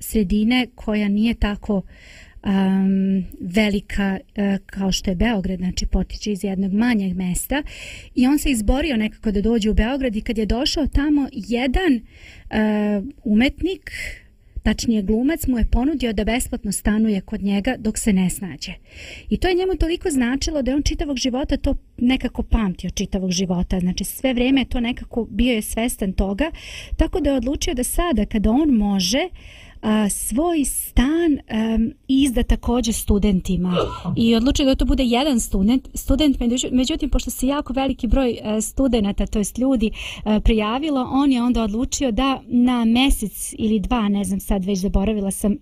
sredine 0.00 0.66
koja 0.74 1.08
nije 1.08 1.34
tako 1.34 1.74
um, 1.74 3.24
velika 3.40 4.18
uh, 4.20 4.66
kao 4.66 4.92
što 4.92 5.10
je 5.10 5.16
Beograd, 5.16 5.58
znači 5.58 5.86
potiče 5.86 6.32
iz 6.32 6.44
jednog 6.44 6.72
manjeg 6.72 7.16
mesta 7.16 7.62
i 8.14 8.26
on 8.26 8.38
se 8.38 8.50
izborio 8.50 8.96
nekako 8.96 9.30
da 9.30 9.40
dođe 9.40 9.70
u 9.70 9.74
Beograd 9.74 10.16
i 10.16 10.20
kad 10.20 10.38
je 10.38 10.46
došao 10.46 10.86
tamo 10.86 11.28
jedan 11.32 11.94
uh, 11.94 13.06
umetnik 13.24 13.90
tačnije 14.66 15.02
glumac 15.02 15.46
mu 15.46 15.58
je 15.58 15.64
ponudio 15.64 16.12
da 16.12 16.24
besplatno 16.24 16.72
stanuje 16.72 17.20
kod 17.20 17.42
njega 17.42 17.74
dok 17.78 17.98
se 17.98 18.12
ne 18.12 18.30
snađe. 18.30 18.72
I 19.30 19.36
to 19.36 19.48
je 19.48 19.54
njemu 19.54 19.74
toliko 19.76 20.10
značilo 20.10 20.62
da 20.62 20.70
je 20.70 20.74
on 20.74 20.82
čitavog 20.82 21.16
života 21.16 21.56
to 21.56 21.74
nekako 21.96 22.42
pamtio 22.42 22.90
čitavog 22.90 23.30
života. 23.30 23.80
Znači 23.80 24.04
sve 24.04 24.34
vrijeme 24.34 24.60
je 24.60 24.68
to 24.68 24.80
nekako 24.80 25.26
bio 25.30 25.52
je 25.52 25.62
svestan 25.62 26.12
toga, 26.12 26.50
tako 26.96 27.20
da 27.20 27.30
je 27.30 27.36
odlučio 27.36 27.74
da 27.74 27.84
sada 27.84 28.24
kada 28.24 28.50
on 28.50 28.70
može 28.70 29.28
uh, 29.30 29.65
svoj 30.10 30.64
stan 30.64 31.32
um, 31.32 31.92
izda 32.08 32.42
također 32.42 32.94
studentima 32.94 33.76
i 34.16 34.34
odlučio 34.34 34.66
da 34.66 34.74
to 34.74 34.84
bude 34.84 35.04
jedan 35.04 35.40
student, 35.40 35.88
student 35.94 36.36
međutim 36.72 37.10
pošto 37.10 37.30
se 37.30 37.46
jako 37.46 37.72
veliki 37.72 38.06
broj 38.06 38.38
studenta, 38.62 39.26
to 39.26 39.38
jest 39.38 39.58
ljudi 39.58 39.90
prijavilo, 40.44 41.08
on 41.12 41.32
je 41.32 41.42
onda 41.42 41.62
odlučio 41.62 42.12
da 42.12 42.42
na 42.46 42.84
mjesec 42.84 43.54
ili 43.58 43.80
dva, 43.80 44.08
ne 44.08 44.24
znam 44.24 44.40
sad 44.40 44.64
već 44.64 44.78
zaboravila 44.78 45.30
sam 45.30 45.56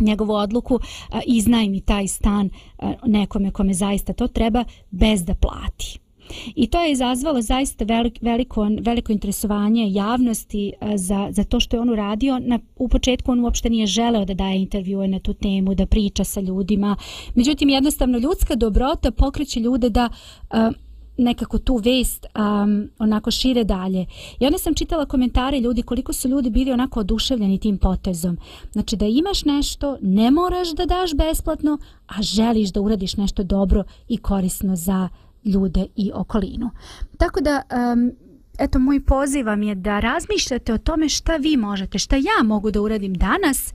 njegovu 0.00 0.32
odluku 0.32 0.80
iznajmi 1.26 1.80
taj 1.80 2.06
stan 2.06 2.50
nekome 3.06 3.50
kome 3.50 3.74
zaista 3.74 4.12
to 4.12 4.28
treba 4.28 4.64
bez 4.90 5.24
da 5.24 5.34
plati. 5.34 6.05
I 6.54 6.66
to 6.66 6.80
je 6.80 6.92
izazvalo 6.92 7.42
zaista 7.42 7.84
velik, 7.84 8.18
veliko, 8.22 8.68
veliko 8.80 9.12
interesovanje 9.12 9.92
javnosti 9.92 10.72
e, 10.80 10.96
za, 10.96 11.28
za 11.30 11.44
to 11.44 11.60
što 11.60 11.76
je 11.76 11.80
on 11.80 11.90
uradio. 11.90 12.38
Na, 12.38 12.58
u 12.76 12.88
početku 12.88 13.32
on 13.32 13.40
uopšte 13.40 13.70
nije 13.70 13.86
želeo 13.86 14.24
da 14.24 14.34
daje 14.34 14.60
intervjue 14.60 15.08
na 15.08 15.18
tu 15.18 15.34
temu, 15.34 15.74
da 15.74 15.86
priča 15.86 16.24
sa 16.24 16.40
ljudima. 16.40 16.96
Međutim, 17.34 17.68
jednostavno 17.68 18.18
ljudska 18.18 18.54
dobrota 18.54 19.10
pokreće 19.10 19.60
ljude 19.60 19.90
da 19.90 20.08
a, 20.50 20.70
nekako 21.16 21.58
tu 21.58 21.76
vest 21.76 22.26
um, 22.26 22.88
onako 22.98 23.30
šire 23.30 23.64
dalje. 23.64 24.06
I 24.40 24.46
onda 24.46 24.58
sam 24.58 24.74
čitala 24.74 25.06
komentare 25.06 25.60
ljudi 25.60 25.82
koliko 25.82 26.12
su 26.12 26.28
ljudi 26.28 26.50
bili 26.50 26.72
onako 26.72 27.00
oduševljeni 27.00 27.58
tim 27.58 27.78
potezom. 27.78 28.38
Znači 28.72 28.96
da 28.96 29.06
imaš 29.06 29.44
nešto, 29.44 29.98
ne 30.02 30.30
moraš 30.30 30.72
da 30.72 30.86
daš 30.86 31.14
besplatno, 31.14 31.78
a 32.06 32.22
želiš 32.22 32.72
da 32.72 32.80
uradiš 32.80 33.16
nešto 33.16 33.42
dobro 33.42 33.84
i 34.08 34.16
korisno 34.16 34.76
za 34.76 35.08
ljude 35.46 35.86
i 35.96 36.10
okolinu. 36.14 36.70
Tako 37.18 37.40
da, 37.40 37.62
um, 37.92 38.12
eto, 38.58 38.78
moj 38.78 39.04
poziv 39.04 39.46
vam 39.46 39.62
je 39.62 39.74
da 39.74 40.00
razmišljate 40.00 40.72
o 40.74 40.78
tome 40.78 41.08
šta 41.08 41.36
vi 41.36 41.56
možete, 41.56 41.98
šta 41.98 42.16
ja 42.16 42.42
mogu 42.44 42.70
da 42.70 42.80
uradim 42.80 43.14
danas 43.14 43.72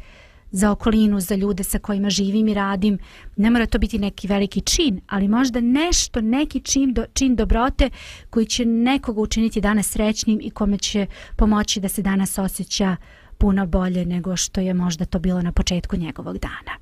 za 0.51 0.71
okolinu, 0.71 1.19
za 1.19 1.35
ljude 1.35 1.63
sa 1.63 1.79
kojima 1.79 2.09
živim 2.09 2.47
i 2.47 2.53
radim. 2.53 2.97
Ne 3.35 3.49
mora 3.49 3.65
to 3.65 3.79
biti 3.79 3.99
neki 3.99 4.27
veliki 4.27 4.61
čin, 4.61 5.01
ali 5.07 5.27
možda 5.27 5.61
nešto, 5.61 6.21
neki 6.21 6.59
čin, 6.59 6.93
do, 6.93 7.05
čin 7.13 7.35
dobrote 7.35 7.89
koji 8.29 8.45
će 8.45 8.65
nekoga 8.65 9.21
učiniti 9.21 9.61
danas 9.61 9.89
srećnim 9.89 10.39
i 10.41 10.49
kome 10.49 10.77
će 10.77 11.05
pomoći 11.35 11.79
da 11.79 11.89
se 11.89 12.01
danas 12.01 12.37
osjeća 12.37 12.95
puno 13.37 13.65
bolje 13.65 14.05
nego 14.05 14.37
što 14.37 14.61
je 14.61 14.73
možda 14.73 15.05
to 15.05 15.19
bilo 15.19 15.41
na 15.41 15.51
početku 15.51 15.97
njegovog 15.97 16.37
dana. 16.37 16.77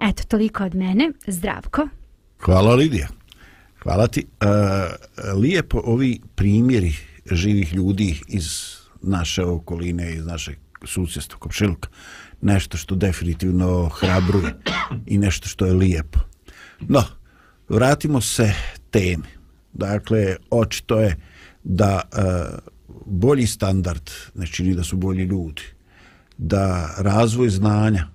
Eto, 0.00 0.22
toliko 0.28 0.64
od 0.64 0.74
mene. 0.74 1.12
Zdravko. 1.26 1.88
Hvala 2.40 2.74
Lidija. 2.74 3.08
Hvala 3.84 4.06
ti. 4.08 4.26
E, 4.40 4.46
lijepo 5.34 5.80
ovi 5.84 6.20
primjeri 6.34 6.94
živih 7.30 7.74
ljudi 7.74 8.20
iz 8.28 8.46
naše 9.02 9.44
okoline, 9.44 10.12
iz 10.12 10.26
naše 10.26 10.54
susjedstva, 10.84 11.38
komšiluka, 11.38 11.88
nešto 12.40 12.76
što 12.76 12.94
definitivno 12.94 13.88
hrabruje 13.88 14.54
i 15.06 15.18
nešto 15.18 15.48
što 15.48 15.66
je 15.66 15.72
lijepo. 15.72 16.18
No, 16.80 17.04
vratimo 17.68 18.20
se 18.20 18.54
temi. 18.90 19.28
Dakle, 19.72 20.36
očito 20.50 21.00
je 21.00 21.16
da 21.64 22.00
e, 22.02 22.20
bolji 23.06 23.46
standard 23.46 24.10
ne 24.34 24.46
čini 24.46 24.74
da 24.74 24.84
su 24.84 24.96
bolji 24.96 25.24
ljudi, 25.24 25.62
da 26.38 26.94
razvoj 26.98 27.48
znanja 27.48 28.08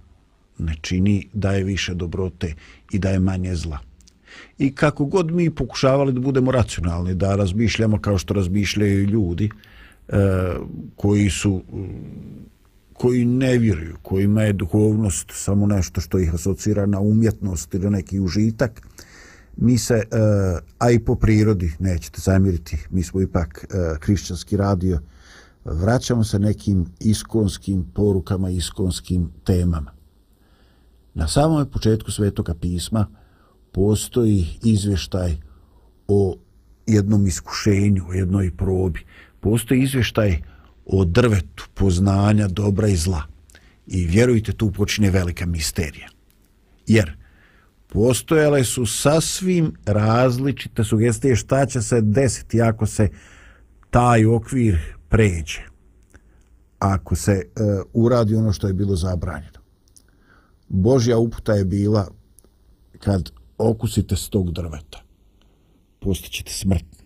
ne 0.57 0.75
čini 0.81 1.27
da 1.33 1.51
je 1.51 1.63
više 1.63 1.93
dobrote 1.93 2.55
i 2.91 2.99
da 2.99 3.09
je 3.09 3.19
manje 3.19 3.55
zla 3.55 3.88
i 4.59 4.75
kako 4.75 5.05
god 5.05 5.31
mi 5.31 5.49
pokušavali 5.49 6.13
da 6.13 6.19
budemo 6.19 6.51
racionalni, 6.51 7.15
da 7.15 7.35
razmišljamo 7.35 7.99
kao 8.01 8.17
što 8.17 8.33
razmišljaju 8.33 9.03
ljudi 9.03 9.49
e, 10.07 10.13
koji 10.95 11.29
su 11.29 11.61
koji 12.93 13.25
ne 13.25 13.57
vjeruju, 13.57 13.95
kojima 14.01 14.41
je 14.41 14.53
duhovnost 14.53 15.31
samo 15.31 15.67
nešto 15.67 16.01
što 16.01 16.19
ih 16.19 16.33
asocira 16.33 16.85
na 16.85 16.99
umjetnost 16.99 17.73
ili 17.73 17.89
neki 17.89 18.19
užitak, 18.19 18.81
mi 19.57 19.77
se, 19.77 19.93
e, 19.93 20.05
a 20.79 20.91
i 20.91 20.99
po 20.99 21.15
prirodi, 21.15 21.73
nećete 21.79 22.21
zamiriti, 22.21 22.77
mi 22.89 23.03
smo 23.03 23.21
ipak 23.21 23.65
e, 23.69 23.95
hrišćanski 24.01 24.57
radio, 24.57 24.99
vraćamo 25.65 26.23
se 26.23 26.39
nekim 26.39 26.85
iskonskim 26.99 27.85
porukama, 27.93 28.49
iskonskim 28.49 29.31
temama. 29.43 29.91
Na 31.13 31.27
samom 31.27 31.69
početku 31.69 32.11
svetoga 32.11 32.53
pisma, 32.53 33.07
postoji 33.79 34.47
izveštaj 34.63 35.37
o 36.07 36.35
jednom 36.87 37.27
iskušenju, 37.27 38.03
o 38.09 38.13
jednoj 38.13 38.51
probi. 38.57 39.05
Postoji 39.39 39.83
izveštaj 39.83 40.41
o 40.85 41.05
drvetu 41.05 41.67
poznanja 41.73 42.47
dobra 42.47 42.87
i 42.87 42.95
zla. 42.95 43.23
I 43.87 44.05
vjerujte, 44.05 44.53
tu 44.53 44.71
počine 44.71 45.11
velika 45.11 45.45
misterija. 45.45 46.09
Jer 46.87 47.17
postojale 47.87 48.63
su 48.63 48.85
sasvim 48.85 49.73
različite 49.85 50.83
sugestije 50.83 51.35
šta 51.35 51.65
će 51.65 51.81
se 51.81 52.01
desiti 52.01 52.61
ako 52.61 52.85
se 52.85 53.09
taj 53.89 54.25
okvir 54.25 54.79
pređe. 55.09 55.61
Ako 56.79 57.15
se 57.15 57.31
e, 57.31 57.43
uradi 57.93 58.35
ono 58.35 58.53
što 58.53 58.67
je 58.67 58.73
bilo 58.73 58.95
zabranjeno. 58.95 59.59
Božja 60.67 61.17
uputa 61.17 61.53
je 61.53 61.65
bila 61.65 62.07
kad 62.99 63.38
okusite 63.59 64.15
s 64.15 64.29
tog 64.29 64.51
drveta. 64.51 65.03
Postaćete 65.99 66.51
smrtni. 66.51 67.05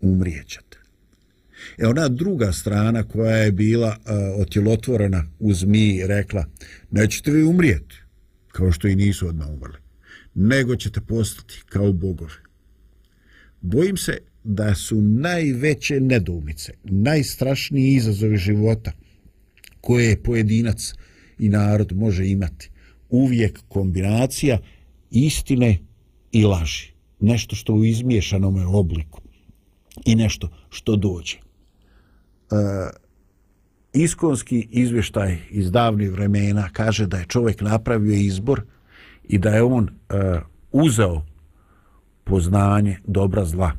Umrijećete. 0.00 0.78
E 1.78 1.86
ona 1.86 2.08
druga 2.08 2.52
strana 2.52 3.02
koja 3.02 3.36
je 3.36 3.52
bila 3.52 3.88
uh, 3.88 4.40
otjelotvorena 4.40 5.24
u 5.38 5.54
zmiji 5.54 6.06
rekla 6.06 6.46
nećete 6.90 7.30
vi 7.30 7.42
umrijeti 7.42 7.96
kao 8.48 8.72
što 8.72 8.88
i 8.88 8.96
nisu 8.96 9.28
odmah 9.28 9.48
umrli 9.48 9.86
nego 10.36 10.76
ćete 10.76 11.00
postati 11.00 11.62
kao 11.68 11.92
bogovi. 11.92 12.32
Bojim 13.60 13.96
se 13.96 14.18
da 14.44 14.74
su 14.74 15.00
najveće 15.00 16.00
nedoumice, 16.00 16.72
najstrašniji 16.84 17.94
izazovi 17.94 18.36
života 18.36 18.92
koje 19.80 20.22
pojedinac 20.22 20.92
i 21.38 21.48
narod 21.48 21.92
može 21.92 22.28
imati 22.28 22.70
uvijek 23.08 23.60
kombinacija 23.68 24.58
istine 25.10 25.78
i 26.32 26.44
laži. 26.44 26.92
Nešto 27.20 27.56
što 27.56 27.72
u 27.74 27.84
izmiješanom 27.84 28.74
obliku 28.74 29.20
i 30.04 30.14
nešto 30.14 30.48
što 30.70 30.96
dođe. 30.96 31.36
E, 31.36 31.42
iskonski 33.92 34.68
izvještaj 34.70 35.38
iz 35.50 35.70
davnih 35.70 36.10
vremena 36.10 36.68
kaže 36.72 37.06
da 37.06 37.18
je 37.18 37.26
čovjek 37.28 37.60
napravio 37.60 38.14
izbor 38.14 38.62
i 39.28 39.38
da 39.38 39.50
je 39.50 39.62
on 39.62 39.88
e, 39.88 40.40
uzeo 40.72 41.22
poznanje 42.24 42.98
dobra 43.06 43.44
zla 43.44 43.72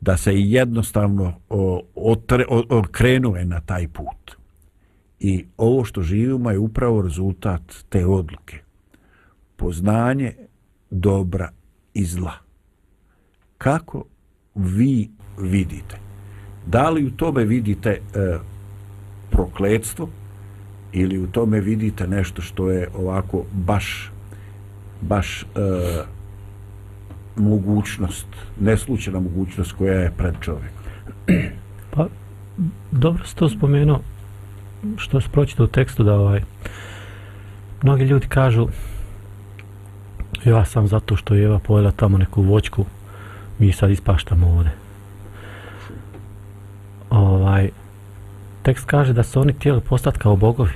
da 0.00 0.16
se 0.16 0.40
jednostavno 0.40 1.40
o, 1.48 1.82
otre, 1.94 2.44
o, 2.48 2.64
o, 2.68 2.82
krenuje 2.90 3.44
na 3.44 3.60
taj 3.60 3.88
put 3.88 4.38
I 5.20 5.44
ovo 5.56 5.84
što 5.84 6.02
živimo 6.02 6.50
je 6.50 6.58
upravo 6.58 7.02
rezultat 7.02 7.62
te 7.88 8.06
odluke. 8.06 8.58
Poznanje 9.58 10.32
dobra 10.90 11.50
i 11.94 12.04
zla. 12.04 12.32
Kako 13.58 14.04
vi 14.54 15.10
vidite? 15.38 15.98
Da 16.66 16.90
li 16.90 17.06
u 17.06 17.10
tome 17.10 17.44
vidite 17.44 17.90
e, 17.90 18.00
prokledstvo 19.30 20.08
ili 20.92 21.18
u 21.18 21.26
tome 21.26 21.60
vidite 21.60 22.06
nešto 22.06 22.42
što 22.42 22.70
je 22.70 22.88
ovako 22.94 23.44
baš 23.52 24.12
baš 25.00 25.42
e, 25.42 25.46
mogućnost, 27.36 28.26
neslučena 28.60 29.20
mogućnost 29.20 29.72
koja 29.72 29.94
je 29.94 30.12
pred 30.16 30.34
čovjekom. 30.40 30.84
Pa, 31.90 32.06
dobro 32.90 33.24
ste 33.24 33.38
to 33.38 33.48
spomenuo, 33.48 34.00
što 34.96 35.20
se 35.20 35.28
pročita 35.32 35.64
u 35.64 35.66
tekstu 35.66 36.04
da 36.04 36.14
ovaj, 36.14 36.42
mnogi 37.82 38.04
ljudi 38.04 38.26
kažu 38.26 38.68
ja 40.44 40.64
sam 40.64 40.88
zato 40.88 41.16
što 41.16 41.34
je 41.34 41.44
Eva 41.44 41.58
pojela 41.58 41.90
tamo 41.90 42.18
neku 42.18 42.42
voćku, 42.42 42.84
mi 43.58 43.72
sad 43.72 43.90
ispaštamo 43.90 44.46
ovde. 44.46 44.70
Ovaj, 47.10 47.70
tekst 48.62 48.84
kaže 48.84 49.12
da 49.12 49.22
su 49.22 49.40
oni 49.40 49.52
htjeli 49.52 49.80
postati 49.80 50.18
kao 50.18 50.36
bogovi. 50.36 50.72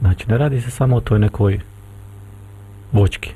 Znači, 0.00 0.28
ne 0.28 0.38
radi 0.38 0.60
se 0.60 0.70
samo 0.70 0.96
o 0.96 1.00
toj 1.00 1.18
nekoj 1.18 1.60
voćki. 2.92 3.30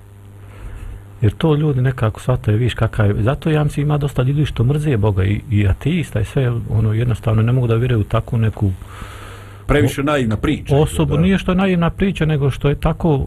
Jer 1.21 1.33
to 1.33 1.55
ljudi 1.55 1.81
nekako 1.83 2.21
shvataju, 2.21 2.59
viš 2.59 2.75
kakav 2.75 3.07
je. 3.07 3.23
Zato 3.23 3.51
ja 3.51 3.65
mislim 3.65 3.87
ima 3.87 3.99
dosta 3.99 4.23
ljudi 4.23 4.47
što 4.47 4.65
mrze 4.65 4.97
Boga 4.97 5.25
i, 5.25 5.41
i 5.51 5.69
ateista 5.69 6.21
i 6.21 6.25
sve, 6.25 6.53
ono, 6.71 6.93
jednostavno 6.93 7.43
ne 7.43 7.53
mogu 7.53 7.67
da 7.67 7.75
vjeruju 7.75 8.01
u 8.01 8.05
takvu 8.05 8.39
neku 8.39 8.73
Previše 9.67 10.03
naivna 10.03 10.37
priča. 10.37 10.77
osobu. 10.77 11.15
da. 11.15 11.21
Nije 11.21 11.39
što 11.39 11.53
je 11.53 11.57
naivna 11.57 11.91
priča, 11.91 12.25
nego 12.25 12.51
što 12.51 12.69
je 12.69 12.75
tako 12.75 13.27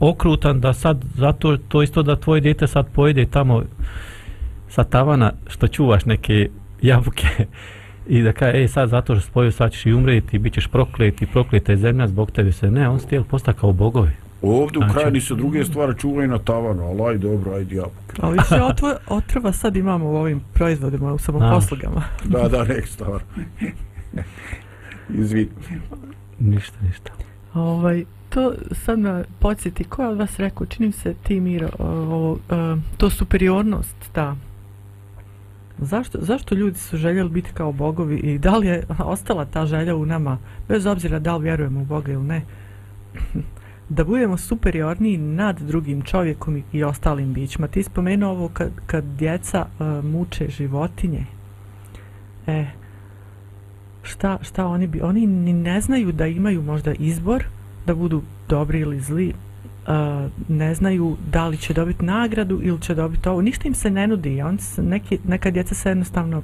okrutan 0.00 0.60
da 0.60 0.72
sad, 0.72 1.04
zato 1.14 1.56
to 1.58 1.82
isto 1.82 2.02
da 2.02 2.16
tvoje 2.16 2.40
dijete 2.40 2.66
sad 2.66 2.86
pojede 2.88 3.26
tamo 3.26 3.62
sa 4.68 4.84
tavana 4.84 5.32
što 5.46 5.68
čuvaš 5.68 6.04
neke 6.04 6.48
jabuke 6.82 7.26
i 8.08 8.22
da 8.22 8.32
kaže, 8.32 8.58
ej 8.58 8.68
sad 8.68 8.88
zato 8.88 9.14
što 9.14 9.22
spojio 9.22 9.52
sad 9.52 9.72
ćeš 9.72 9.86
i 9.86 9.92
umreti, 9.92 10.38
bit 10.38 10.54
ćeš 10.54 10.66
proklet 10.66 11.22
i 11.22 11.26
prokleta 11.26 11.72
je 11.72 11.78
zemlja 11.78 12.06
zbog 12.06 12.30
tebe 12.30 12.52
se. 12.52 12.70
Ne, 12.70 12.88
on 12.88 13.00
stijel 13.00 13.24
posta 13.24 13.52
kao 13.52 13.72
bogovi. 13.72 14.10
Ovdje 14.42 14.78
u 14.78 14.82
Znači- 14.82 14.94
krajini 14.94 15.20
se 15.20 15.34
druge 15.34 15.64
stvari 15.64 15.98
čuvaju 15.98 16.28
na 16.28 16.38
tavanu, 16.38 16.82
ali 16.82 17.02
aj 17.02 17.18
dobro, 17.18 17.52
ajde 17.52 17.74
jabuke. 17.76 18.16
Ali 18.20 18.38
više 18.38 18.62
otvo, 18.62 18.94
otrova 19.08 19.52
sad 19.52 19.76
imamo 19.76 20.06
u 20.06 20.16
ovim 20.16 20.40
proizvodima, 20.54 21.12
u 21.12 21.18
samoposlugama. 21.18 22.02
Da, 22.24 22.48
da, 22.48 22.64
nek 22.64 22.86
stvar. 22.86 23.20
Izvini. 25.20 25.48
Ništa, 26.38 26.76
ništa. 26.82 27.10
Ovaj, 27.54 28.04
to 28.28 28.52
sad 28.72 28.98
me 28.98 29.24
podsjeti, 29.38 29.84
ko 29.84 30.02
je 30.02 30.08
od 30.08 30.18
vas 30.18 30.38
rekao, 30.38 30.66
čini 30.66 30.92
se 30.92 31.14
ti 31.22 31.40
Miro, 31.40 31.68
o, 31.78 32.38
o, 32.50 32.76
to 32.96 33.10
superiornost, 33.10 33.96
ta. 34.12 34.36
Zašto, 35.78 36.18
zašto 36.20 36.54
ljudi 36.54 36.78
su 36.78 36.96
željeli 36.96 37.30
biti 37.30 37.50
kao 37.54 37.72
bogovi 37.72 38.16
i 38.16 38.38
da 38.38 38.56
li 38.56 38.66
je 38.66 38.86
ostala 38.98 39.44
ta 39.44 39.66
želja 39.66 39.96
u 39.96 40.06
nama, 40.06 40.38
bez 40.68 40.86
obzira 40.86 41.18
da 41.18 41.36
li 41.36 41.42
vjerujemo 41.42 41.80
u 41.80 41.84
Boga 41.84 42.12
ili 42.12 42.24
ne, 42.24 42.42
da 43.88 44.04
budemo 44.04 44.36
superiorniji 44.36 45.18
nad 45.18 45.60
drugim 45.60 46.02
čovjekom 46.02 46.56
i, 46.56 46.62
i 46.72 46.84
ostalim 46.84 47.32
bićima. 47.32 47.68
Ti 47.68 47.82
spomenuo 47.82 48.30
ovo 48.30 48.48
kad, 48.48 48.70
kad 48.86 49.04
djeca 49.04 49.66
uh, 49.78 50.04
muče 50.04 50.48
životinje. 50.48 51.26
E, 52.46 52.66
šta, 54.02 54.38
šta 54.42 54.66
oni 54.66 54.86
bi, 54.86 55.00
oni 55.00 55.26
ni 55.26 55.52
ne 55.52 55.80
znaju 55.80 56.12
da 56.12 56.26
imaju 56.26 56.62
možda 56.62 56.92
izbor 56.92 57.44
da 57.86 57.94
budu 57.94 58.22
dobri 58.48 58.80
ili 58.80 59.00
zli, 59.00 59.32
uh, 59.86 60.30
ne 60.48 60.74
znaju 60.74 61.16
da 61.32 61.46
li 61.48 61.56
će 61.56 61.74
dobiti 61.74 62.04
nagradu 62.04 62.60
ili 62.62 62.80
će 62.80 62.94
dobiti 62.94 63.28
ovo, 63.28 63.42
ništa 63.42 63.68
im 63.68 63.74
se 63.74 63.90
ne 63.90 64.06
nudi, 64.06 64.42
on 64.42 64.58
se, 64.58 64.82
neki, 64.82 65.18
neka 65.28 65.50
djeca 65.50 65.74
se 65.74 65.88
jednostavno 65.88 66.42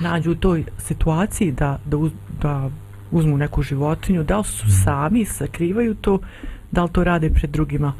nađu 0.00 0.32
u 0.32 0.34
toj 0.34 0.64
situaciji 0.78 1.52
da, 1.52 1.78
da, 1.84 1.96
uz, 1.96 2.12
da 2.42 2.70
uzmu 3.10 3.36
neku 3.36 3.62
životinju, 3.62 4.24
da 4.24 4.38
li 4.38 4.44
su 4.44 4.66
sami, 4.84 5.24
sakrivaju 5.24 5.94
to, 5.94 6.18
da 6.70 6.82
li 6.82 6.90
to 6.92 7.04
rade 7.04 7.30
pred 7.30 7.50
drugima. 7.50 7.92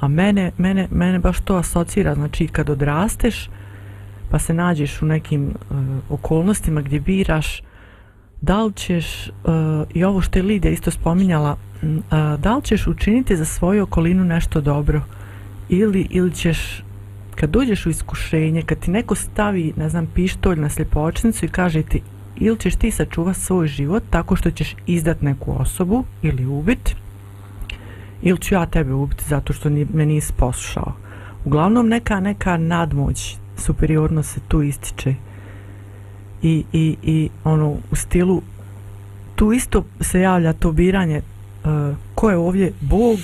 A 0.00 0.08
mene, 0.08 0.52
mene, 0.58 0.88
mene 0.90 1.18
baš 1.18 1.40
to 1.40 1.56
asocira, 1.56 2.14
znači 2.14 2.48
kad 2.48 2.70
odrasteš, 2.70 3.50
pa 4.30 4.38
se 4.38 4.54
nađeš 4.54 5.02
u 5.02 5.06
nekim 5.06 5.44
uh, 5.44 5.76
okolnostima 6.08 6.80
gdje 6.80 7.00
biraš 7.00 7.62
da 8.42 8.62
li 8.62 8.72
ćeš, 8.72 9.28
uh, 9.28 9.54
i 9.94 10.04
ovo 10.04 10.20
što 10.20 10.38
je 10.38 10.42
Lidija 10.42 10.72
isto 10.72 10.90
spominjala, 10.90 11.56
uh, 11.82 11.90
da 12.40 12.56
li 12.56 12.62
ćeš 12.62 12.86
učiniti 12.86 13.36
za 13.36 13.44
svoju 13.44 13.82
okolinu 13.82 14.24
nešto 14.24 14.60
dobro 14.60 15.02
ili, 15.68 16.06
ili 16.10 16.32
ćeš 16.32 16.82
kad 17.34 17.50
dođeš 17.50 17.86
u 17.86 17.90
iskušenje, 17.90 18.62
kad 18.62 18.78
ti 18.78 18.90
neko 18.90 19.14
stavi, 19.14 19.72
ne 19.76 19.88
znam, 19.88 20.06
pištolj 20.14 20.60
na 20.60 20.68
sljepočnicu 20.68 21.44
i 21.44 21.48
kaže 21.48 21.82
ti 21.82 22.02
ili 22.36 22.58
ćeš 22.58 22.76
ti 22.76 22.90
sačuvati 22.90 23.40
svoj 23.40 23.66
život 23.66 24.02
tako 24.10 24.36
što 24.36 24.50
ćeš 24.50 24.76
izdat 24.86 25.22
neku 25.22 25.54
osobu 25.58 26.04
ili 26.22 26.46
ubiti 26.46 26.94
ili 28.22 28.38
ću 28.38 28.54
ja 28.54 28.66
tebe 28.66 28.92
ubiti 28.92 29.24
zato 29.28 29.52
što 29.52 29.68
ni, 29.68 29.86
me 29.92 30.06
nisi 30.06 30.32
poslušao. 30.36 30.92
Uglavnom 31.44 31.88
neka 31.88 32.20
neka 32.20 32.56
nadmoć, 32.56 33.36
superiornost 33.56 34.34
se 34.34 34.40
tu 34.48 34.62
ističe 34.62 35.14
i, 36.42 36.64
i, 36.72 36.96
i 37.02 37.30
ono 37.44 37.76
u 37.90 37.96
stilu 37.96 38.42
tu 39.34 39.52
isto 39.52 39.84
se 40.00 40.20
javlja 40.20 40.52
to 40.52 40.72
biranje 40.72 41.22
uh, 41.64 41.96
ko 42.14 42.30
je 42.30 42.36
ovdje 42.36 42.72
Bog 42.80 43.18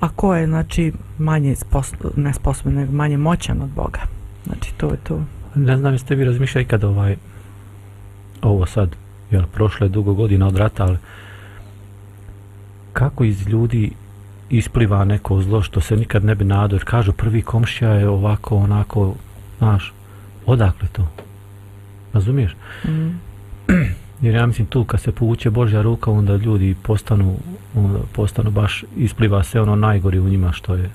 a 0.00 0.08
ko 0.08 0.34
je 0.34 0.46
znači 0.46 0.92
manje 1.18 1.56
sposob, 1.56 1.98
sposoban 2.32 2.74
nego 2.74 2.92
manje 2.92 3.16
moćan 3.16 3.62
od 3.62 3.70
Boga. 3.70 4.00
Znači 4.46 4.74
to 4.76 4.90
je 4.90 4.96
to. 4.96 5.20
Ne 5.54 5.76
znam 5.76 5.92
jeste 5.92 6.14
vi 6.14 6.24
razmišljali 6.24 6.64
kad 6.64 6.84
ovaj 6.84 7.16
ovo 8.42 8.66
sad, 8.66 8.96
jel, 9.30 9.42
prošle 9.54 9.88
dugo 9.88 10.14
godina 10.14 10.46
od 10.46 10.56
rata, 10.56 10.84
ali 10.84 10.98
kako 12.92 13.24
iz 13.24 13.46
ljudi 13.48 13.92
ispliva 14.50 15.04
neko 15.04 15.42
zlo 15.42 15.62
što 15.62 15.80
se 15.80 15.96
nikad 15.96 16.24
ne 16.24 16.34
bi 16.34 16.44
nadao, 16.44 16.76
jer 16.76 16.84
kažu 16.84 17.12
prvi 17.12 17.42
komšija 17.42 17.90
je 17.90 18.08
ovako, 18.08 18.56
onako, 18.56 19.14
znaš, 19.58 19.92
odakle 20.46 20.88
to? 20.92 21.08
Razumiješ? 22.14 22.56
mm. 22.84 23.18
Jer 24.20 24.34
ja 24.34 24.46
mislim 24.46 24.66
tu 24.66 24.84
kad 24.84 25.00
se 25.00 25.12
povuče 25.12 25.50
Božja 25.50 25.82
ruka, 25.82 26.10
onda 26.10 26.36
ljudi 26.36 26.74
postanu, 26.82 27.36
onda 27.76 27.98
postanu 28.12 28.50
baš, 28.50 28.84
ispliva 28.96 29.42
se 29.42 29.60
ono 29.60 29.76
najgori 29.76 30.18
u 30.18 30.28
njima 30.28 30.52
što 30.52 30.74
je, 30.74 30.90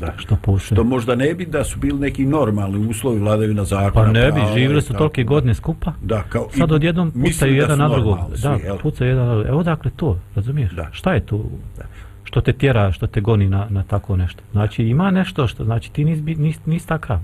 Da. 0.00 0.12
što 0.16 0.36
postoje. 0.36 0.76
Što 0.76 0.84
možda 0.84 1.14
ne 1.14 1.34
bi 1.34 1.46
da 1.46 1.64
su 1.64 1.78
bili 1.78 1.98
neki 2.00 2.26
normalni 2.26 2.88
uslovi 2.88 3.18
vladavina 3.18 3.64
zakona. 3.64 3.90
Pa 4.06 4.12
ne 4.12 4.26
bi, 4.26 4.32
prava 4.32 4.52
živjeli 4.54 4.82
su 4.82 4.88
tako. 4.88 4.98
tolike 4.98 5.24
godine 5.24 5.54
skupa. 5.54 5.92
Da, 6.02 6.22
kao, 6.22 6.48
Sad 6.58 6.72
odjednom 6.72 7.10
pucaju 7.10 7.52
da 7.52 7.58
jedan 7.58 7.78
na 7.78 7.88
drugog. 7.88 8.18
svi, 8.34 8.42
Da, 8.42 8.58
pucaju 8.82 9.08
jedan 9.10 9.26
na 9.26 9.32
drugog. 9.32 9.48
Evo 9.48 9.62
dakle 9.62 9.90
to, 9.96 10.18
razumiješ? 10.34 10.72
Da. 10.72 10.88
Šta 10.92 11.12
je 11.12 11.20
tu? 11.20 11.44
Da. 11.76 11.84
Što 12.24 12.40
te 12.40 12.52
tjera, 12.52 12.92
što 12.92 13.06
te 13.06 13.20
goni 13.20 13.48
na, 13.48 13.66
na 13.70 13.82
tako 13.82 14.16
nešto? 14.16 14.42
Znači 14.52 14.84
ima 14.84 15.10
nešto 15.10 15.46
što, 15.46 15.64
znači 15.64 15.92
ti 15.92 16.04
nis, 16.04 16.38
nis, 16.38 16.58
nis 16.66 16.86
takav 16.86 17.18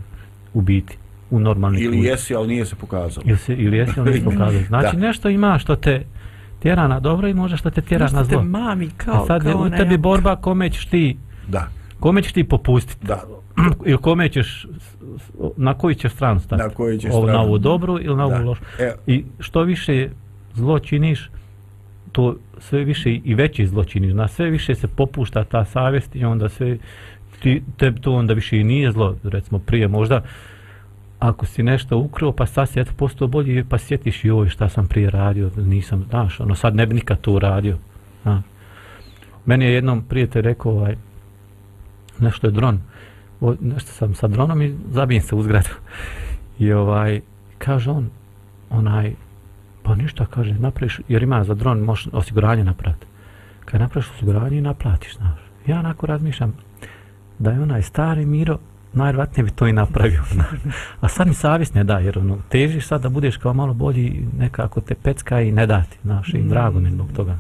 u 0.55 0.61
biti, 0.61 0.99
u 1.31 1.41
normalni 1.41 1.81
Ili 1.81 1.99
jesi, 1.99 2.35
ali 2.35 2.49
nije 2.49 2.65
se 2.67 2.77
pokazalo. 2.77 3.25
Ili, 3.27 3.39
se, 3.39 3.55
ili 3.55 3.77
jesi, 3.77 3.93
ali 3.97 4.11
nisi 4.11 4.25
pokazao. 4.25 4.63
Znači 4.63 4.97
Da. 4.97 5.03
nešto 5.03 5.29
ima 5.29 5.59
što 5.59 5.77
te 5.77 6.05
tjera 6.59 6.89
na 6.89 7.01
dobro 7.01 7.29
i 7.29 7.35
može 7.35 7.57
što 7.57 7.71
te 7.71 7.81
tjera 7.81 8.05
Nešto 8.05 8.17
na 8.17 8.25
te 8.25 8.29
zlo. 8.31 8.43
mami 8.43 8.89
kao, 8.97 9.23
A 9.23 9.27
sad 9.27 9.45
je 9.45 9.53
kao 9.53 9.61
u 9.61 9.65
ona 9.65 9.77
tebi 9.77 9.97
borba 9.97 10.37
kome 10.37 10.71
ćeš 10.71 10.87
ti, 10.87 11.17
Da, 11.49 11.69
kome 12.01 12.23
ćeš 12.23 12.33
ti 12.33 12.45
popustiti. 12.45 13.07
da. 13.07 13.23
Ili 13.85 13.99
kome 13.99 14.29
ćeš, 14.29 14.67
na 15.57 15.75
koji 15.75 15.95
ćeš 15.95 16.13
stranu 16.13 16.41
stati. 16.41 16.63
Na 16.63 16.69
koji 16.69 16.99
ćeš 16.99 17.11
Ovo, 17.13 17.21
na 17.21 17.33
stranu. 17.33 17.45
ovu 17.45 17.59
dobru 17.59 17.95
ili 17.95 18.17
na 18.17 18.29
Da. 18.29 18.37
ovu 18.37 18.45
lošu. 18.45 18.63
E, 18.79 18.93
I 19.07 19.25
što 19.39 19.63
više 19.63 20.09
zlo 20.55 20.79
činiš, 20.79 21.31
to 22.13 22.37
sve 22.59 22.85
više 22.85 23.15
i 23.15 23.35
veći 23.35 23.67
zlo 23.67 23.85
činiš. 23.85 24.13
Na 24.13 24.29
sve 24.29 24.51
više 24.51 24.75
se 24.75 24.89
popušta 24.89 25.45
ta 25.45 25.65
savjest 25.65 26.17
i 26.17 26.25
onda 26.25 26.49
sve 26.49 26.79
ti, 27.41 27.63
te, 27.77 27.93
to 27.93 28.13
onda 28.13 28.35
više 28.35 28.59
i 28.59 28.65
nije 28.65 28.93
zlo. 28.93 29.17
Recimo 29.25 29.59
prije 29.59 29.89
možda 29.89 30.23
ako 31.29 31.47
si 31.47 31.63
nešto 31.63 31.99
ukrao 31.99 32.33
pa 32.33 32.47
sad 32.47 32.69
si 32.69 32.81
eto 32.81 32.93
postao 32.97 33.29
bolji 33.29 33.65
pa 33.65 33.79
sjetiš 33.79 34.25
i 34.25 34.31
ovo 34.31 34.49
šta 34.49 34.69
sam 34.69 34.87
prije 34.87 35.11
radio, 35.11 35.51
nisam, 35.57 36.05
znaš, 36.11 36.41
ono 36.41 36.55
sad 36.55 36.75
ne 36.75 36.87
bi 36.87 36.95
nikad 36.95 37.21
to 37.21 37.33
uradio. 37.33 37.79
Znaš. 38.23 38.43
Meni 39.47 39.65
je 39.65 39.73
jednom 39.73 40.03
prijatelj 40.03 40.43
rekao 40.43 40.73
ovaj, 40.73 40.97
nešto 42.19 42.47
je 42.47 42.51
dron, 42.51 42.81
o, 43.41 43.55
nešto 43.61 43.93
sam 43.93 44.15
sa 44.15 44.29
dronom 44.29 44.63
i 44.63 44.77
zabijem 44.91 45.23
se 45.23 45.35
u 45.35 45.43
zgradu. 45.43 45.69
I 46.59 46.73
ovaj, 46.73 47.21
kaže 47.59 47.91
on, 47.91 48.11
onaj, 48.71 49.15
pa 49.83 49.95
ništa, 49.95 50.27
kaže, 50.27 50.55
napraviš, 50.55 51.01
jer 51.09 51.23
ima 51.23 51.45
za 51.45 51.55
dron, 51.55 51.79
možeš 51.79 52.09
osiguranje 52.13 52.65
napraviti. 52.65 53.07
Kad 53.65 53.81
napraviš 53.81 54.11
osiguranje 54.11 54.59
i 54.59 54.61
naplatiš, 54.61 55.17
znaš. 55.17 55.41
Ja 55.67 55.79
onako 55.79 56.07
razmišljam 56.07 56.57
da 57.39 57.51
je 57.51 57.63
onaj 57.63 57.83
stari 57.83 58.27
Miro 58.27 58.59
najvjerojatnije 58.95 59.45
bi 59.45 59.51
to 59.51 59.67
i 59.67 59.73
napravio. 59.73 60.23
A 61.01 61.09
sad 61.09 61.27
mi 61.27 61.35
savjest 61.35 61.75
ne 61.75 61.85
da, 61.85 61.99
jer 61.99 62.19
ono, 62.19 62.39
težiš 62.49 62.87
sad 62.87 63.03
da 63.03 63.09
budeš 63.09 63.37
kao 63.37 63.55
malo 63.55 63.75
bolji, 63.75 64.27
nekako 64.39 64.81
te 64.81 64.95
pecka 64.95 65.41
i 65.41 65.53
ne 65.53 65.67
dati, 65.67 65.99
znaš, 66.03 66.35
i 66.35 66.43
drago 66.43 66.81
mi 66.81 66.91
zbog 66.91 67.09
toga. 67.17 67.39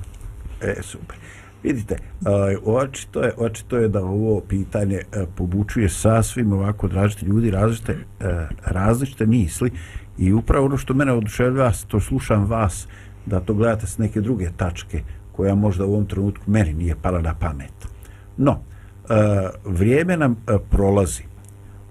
E, 0.60 0.82
super. 0.82 1.16
Vidite, 1.64 1.96
očito, 2.64 3.22
je, 3.22 3.32
očito 3.36 3.76
je 3.76 3.88
da 3.88 4.04
ovo 4.04 4.40
pitanje 4.40 4.96
e, 4.96 5.26
pobučuje 5.36 5.88
sasvim 5.88 6.52
ovako 6.52 6.88
različite 6.88 7.26
ljudi, 7.26 7.50
različite, 7.50 7.96
e, 8.20 8.46
različite 8.64 9.26
misli 9.26 9.70
i 10.18 10.32
upravo 10.32 10.66
ono 10.66 10.76
što 10.76 10.94
mene 10.94 11.12
oduševlja, 11.12 11.70
to 11.88 12.00
slušam 12.00 12.44
vas, 12.44 12.88
da 13.26 13.40
to 13.40 13.54
gledate 13.54 13.86
s 13.86 13.98
neke 13.98 14.20
druge 14.20 14.50
tačke 14.56 15.02
koja 15.32 15.54
možda 15.54 15.84
u 15.84 15.92
ovom 15.92 16.06
trenutku 16.06 16.44
meni 16.46 16.72
nije 16.72 16.96
pala 17.02 17.20
na 17.20 17.34
pamet. 17.34 17.88
No, 18.36 18.52
e, 18.52 19.48
vrijeme 19.64 20.16
nam 20.16 20.36
prolazi. 20.70 21.22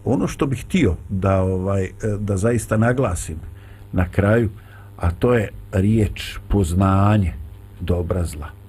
Ono 0.06 0.28
što 0.28 0.46
bih 0.46 0.66
htio 0.66 0.96
da, 1.10 1.42
ovaj, 1.42 1.84
e, 1.84 1.92
da 2.20 2.38
zaista 2.38 2.78
naglasim 2.78 3.38
na 3.92 4.10
kraju, 4.10 4.50
a 4.98 5.12
to 5.12 5.34
je 5.34 5.50
riječ 5.72 6.38
poznanje 6.48 7.34
dobra 7.80 8.26
zla 8.26 8.64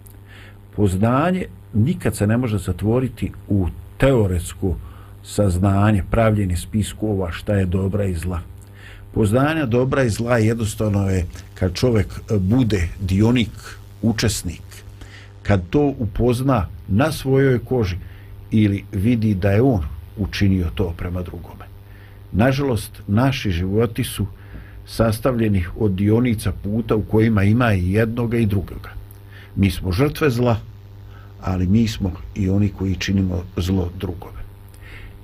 poznanje 0.77 1.47
nikad 1.75 2.17
se 2.17 2.27
ne 2.27 2.37
može 2.37 2.59
zatvoriti 2.59 3.33
u 3.49 3.67
teoretsku 3.99 4.75
saznanje, 5.23 6.03
pravljenje 6.11 6.57
spiskova 6.57 7.33
šta 7.33 7.55
je 7.55 7.67
dobra 7.67 8.05
i 8.05 8.15
zla. 8.15 8.41
Poznanja 9.15 9.67
dobra 9.67 10.03
i 10.03 10.11
zla 10.11 10.39
jednostavno 10.39 11.11
je 11.11 11.27
kad 11.55 11.75
čovjek 11.75 12.07
e, 12.07 12.39
bude 12.39 12.89
dionik, 13.01 13.51
učesnik, 14.03 14.63
kad 15.43 15.63
to 15.71 15.95
upozna 15.99 16.69
na 16.89 17.13
svojoj 17.13 17.59
koži 17.59 17.97
ili 18.51 18.85
vidi 18.93 19.35
da 19.35 19.51
je 19.51 19.63
on 19.63 19.85
učinio 20.17 20.67
to 20.75 20.95
prema 20.97 21.23
drugome. 21.23 21.65
Nažalost, 22.33 23.03
naši 23.07 23.51
životi 23.51 24.05
su 24.05 24.27
sastavljeni 24.87 25.65
od 25.79 25.93
dionica 25.93 26.53
puta 26.53 26.97
u 26.97 27.03
kojima 27.03 27.43
ima 27.43 27.75
i 27.75 27.93
jednoga 27.93 28.39
i 28.39 28.47
drugoga 28.47 29.05
mi 29.57 29.71
smo 29.71 29.93
žrtve 29.93 30.31
zla, 30.31 30.57
ali 31.41 31.67
mi 31.67 31.89
smo 31.89 32.13
i 32.35 32.51
oni 32.51 32.69
koji 32.69 32.97
činimo 32.97 33.45
zlo 33.57 33.91
drugove. 33.99 34.45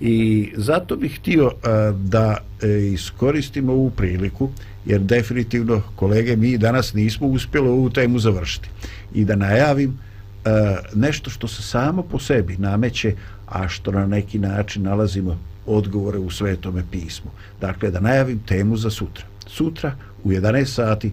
I 0.00 0.48
zato 0.56 0.96
bih 0.96 1.18
htio 1.18 1.46
eh, 1.46 1.68
da 1.92 2.36
eh, 2.62 2.92
iskoristimo 2.92 3.72
ovu 3.72 3.90
priliku, 3.90 4.50
jer 4.86 5.00
definitivno, 5.00 5.82
kolege, 5.96 6.36
mi 6.36 6.58
danas 6.58 6.94
nismo 6.94 7.26
uspjeli 7.26 7.68
ovu 7.68 7.90
temu 7.90 8.18
završiti. 8.18 8.68
I 9.14 9.24
da 9.24 9.36
najavim 9.36 9.98
eh, 10.44 10.50
nešto 10.94 11.30
što 11.30 11.48
se 11.48 11.62
samo 11.62 12.02
po 12.02 12.18
sebi 12.18 12.56
nameće, 12.56 13.14
a 13.50 13.68
što 13.68 13.92
na 13.92 14.06
neki 14.06 14.38
način 14.38 14.82
nalazimo 14.82 15.38
odgovore 15.66 16.18
u 16.18 16.30
svetome 16.30 16.84
pismu. 16.90 17.30
Dakle, 17.60 17.90
da 17.90 18.00
najavim 18.00 18.38
temu 18.38 18.76
za 18.76 18.90
sutra. 18.90 19.24
Sutra 19.46 19.96
u 20.24 20.30
11 20.30 20.64
sati 20.64 21.12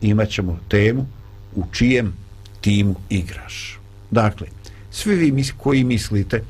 imat 0.00 0.28
ćemo 0.28 0.58
temu 0.68 1.06
u 1.54 1.64
čijem 1.72 2.12
timu 2.60 2.94
igraš. 3.10 3.78
Dakle, 4.10 4.46
svi 4.90 5.14
vi 5.14 5.32
mis 5.32 5.52
koji 5.56 5.84
mislite 5.84 6.42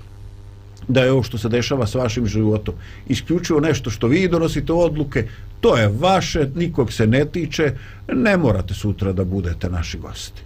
da 0.89 1.01
je 1.01 1.12
ovo 1.12 1.22
što 1.22 1.39
se 1.39 1.49
dešava 1.49 1.87
s 1.87 1.95
vašim 1.95 2.26
životom 2.26 2.74
isključivo 3.09 3.61
nešto 3.61 3.91
što 3.91 4.07
vi 4.07 4.28
donosite 4.28 4.72
odluke, 4.72 5.28
to 5.61 5.76
je 5.76 5.89
vaše, 5.89 6.49
nikog 6.55 6.93
se 6.93 7.07
ne 7.07 7.24
tiče, 7.24 7.72
ne 8.12 8.37
morate 8.37 8.74
sutra 8.74 9.12
da 9.12 9.24
budete 9.24 9.70
naši 9.70 9.99
gosti. 9.99 10.43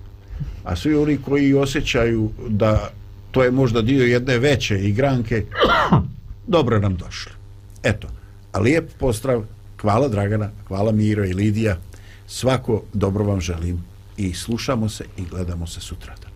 A 0.64 0.76
svi 0.76 0.94
oni 0.94 1.18
koji 1.24 1.54
osjećaju 1.54 2.30
da 2.48 2.90
to 3.30 3.44
je 3.44 3.50
možda 3.50 3.82
dio 3.82 4.04
jedne 4.04 4.38
veće 4.38 4.78
igranke, 4.78 5.44
dobro 6.46 6.78
nam 6.78 6.96
došli. 6.96 7.32
Eto, 7.82 8.08
a 8.52 8.60
lijep 8.60 8.90
pozdrav, 8.98 9.44
hvala 9.80 10.08
Dragana, 10.08 10.50
hvala 10.68 10.92
Miro 10.92 11.24
i 11.24 11.32
Lidija, 11.32 11.76
svako 12.26 12.82
dobro 12.92 13.24
vam 13.24 13.40
želim 13.40 13.84
i 14.16 14.34
slušamo 14.34 14.88
se 14.88 15.04
i 15.16 15.22
gledamo 15.30 15.66
se 15.66 15.80
sutradan. 15.80 16.30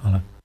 Hvala. 0.00 0.37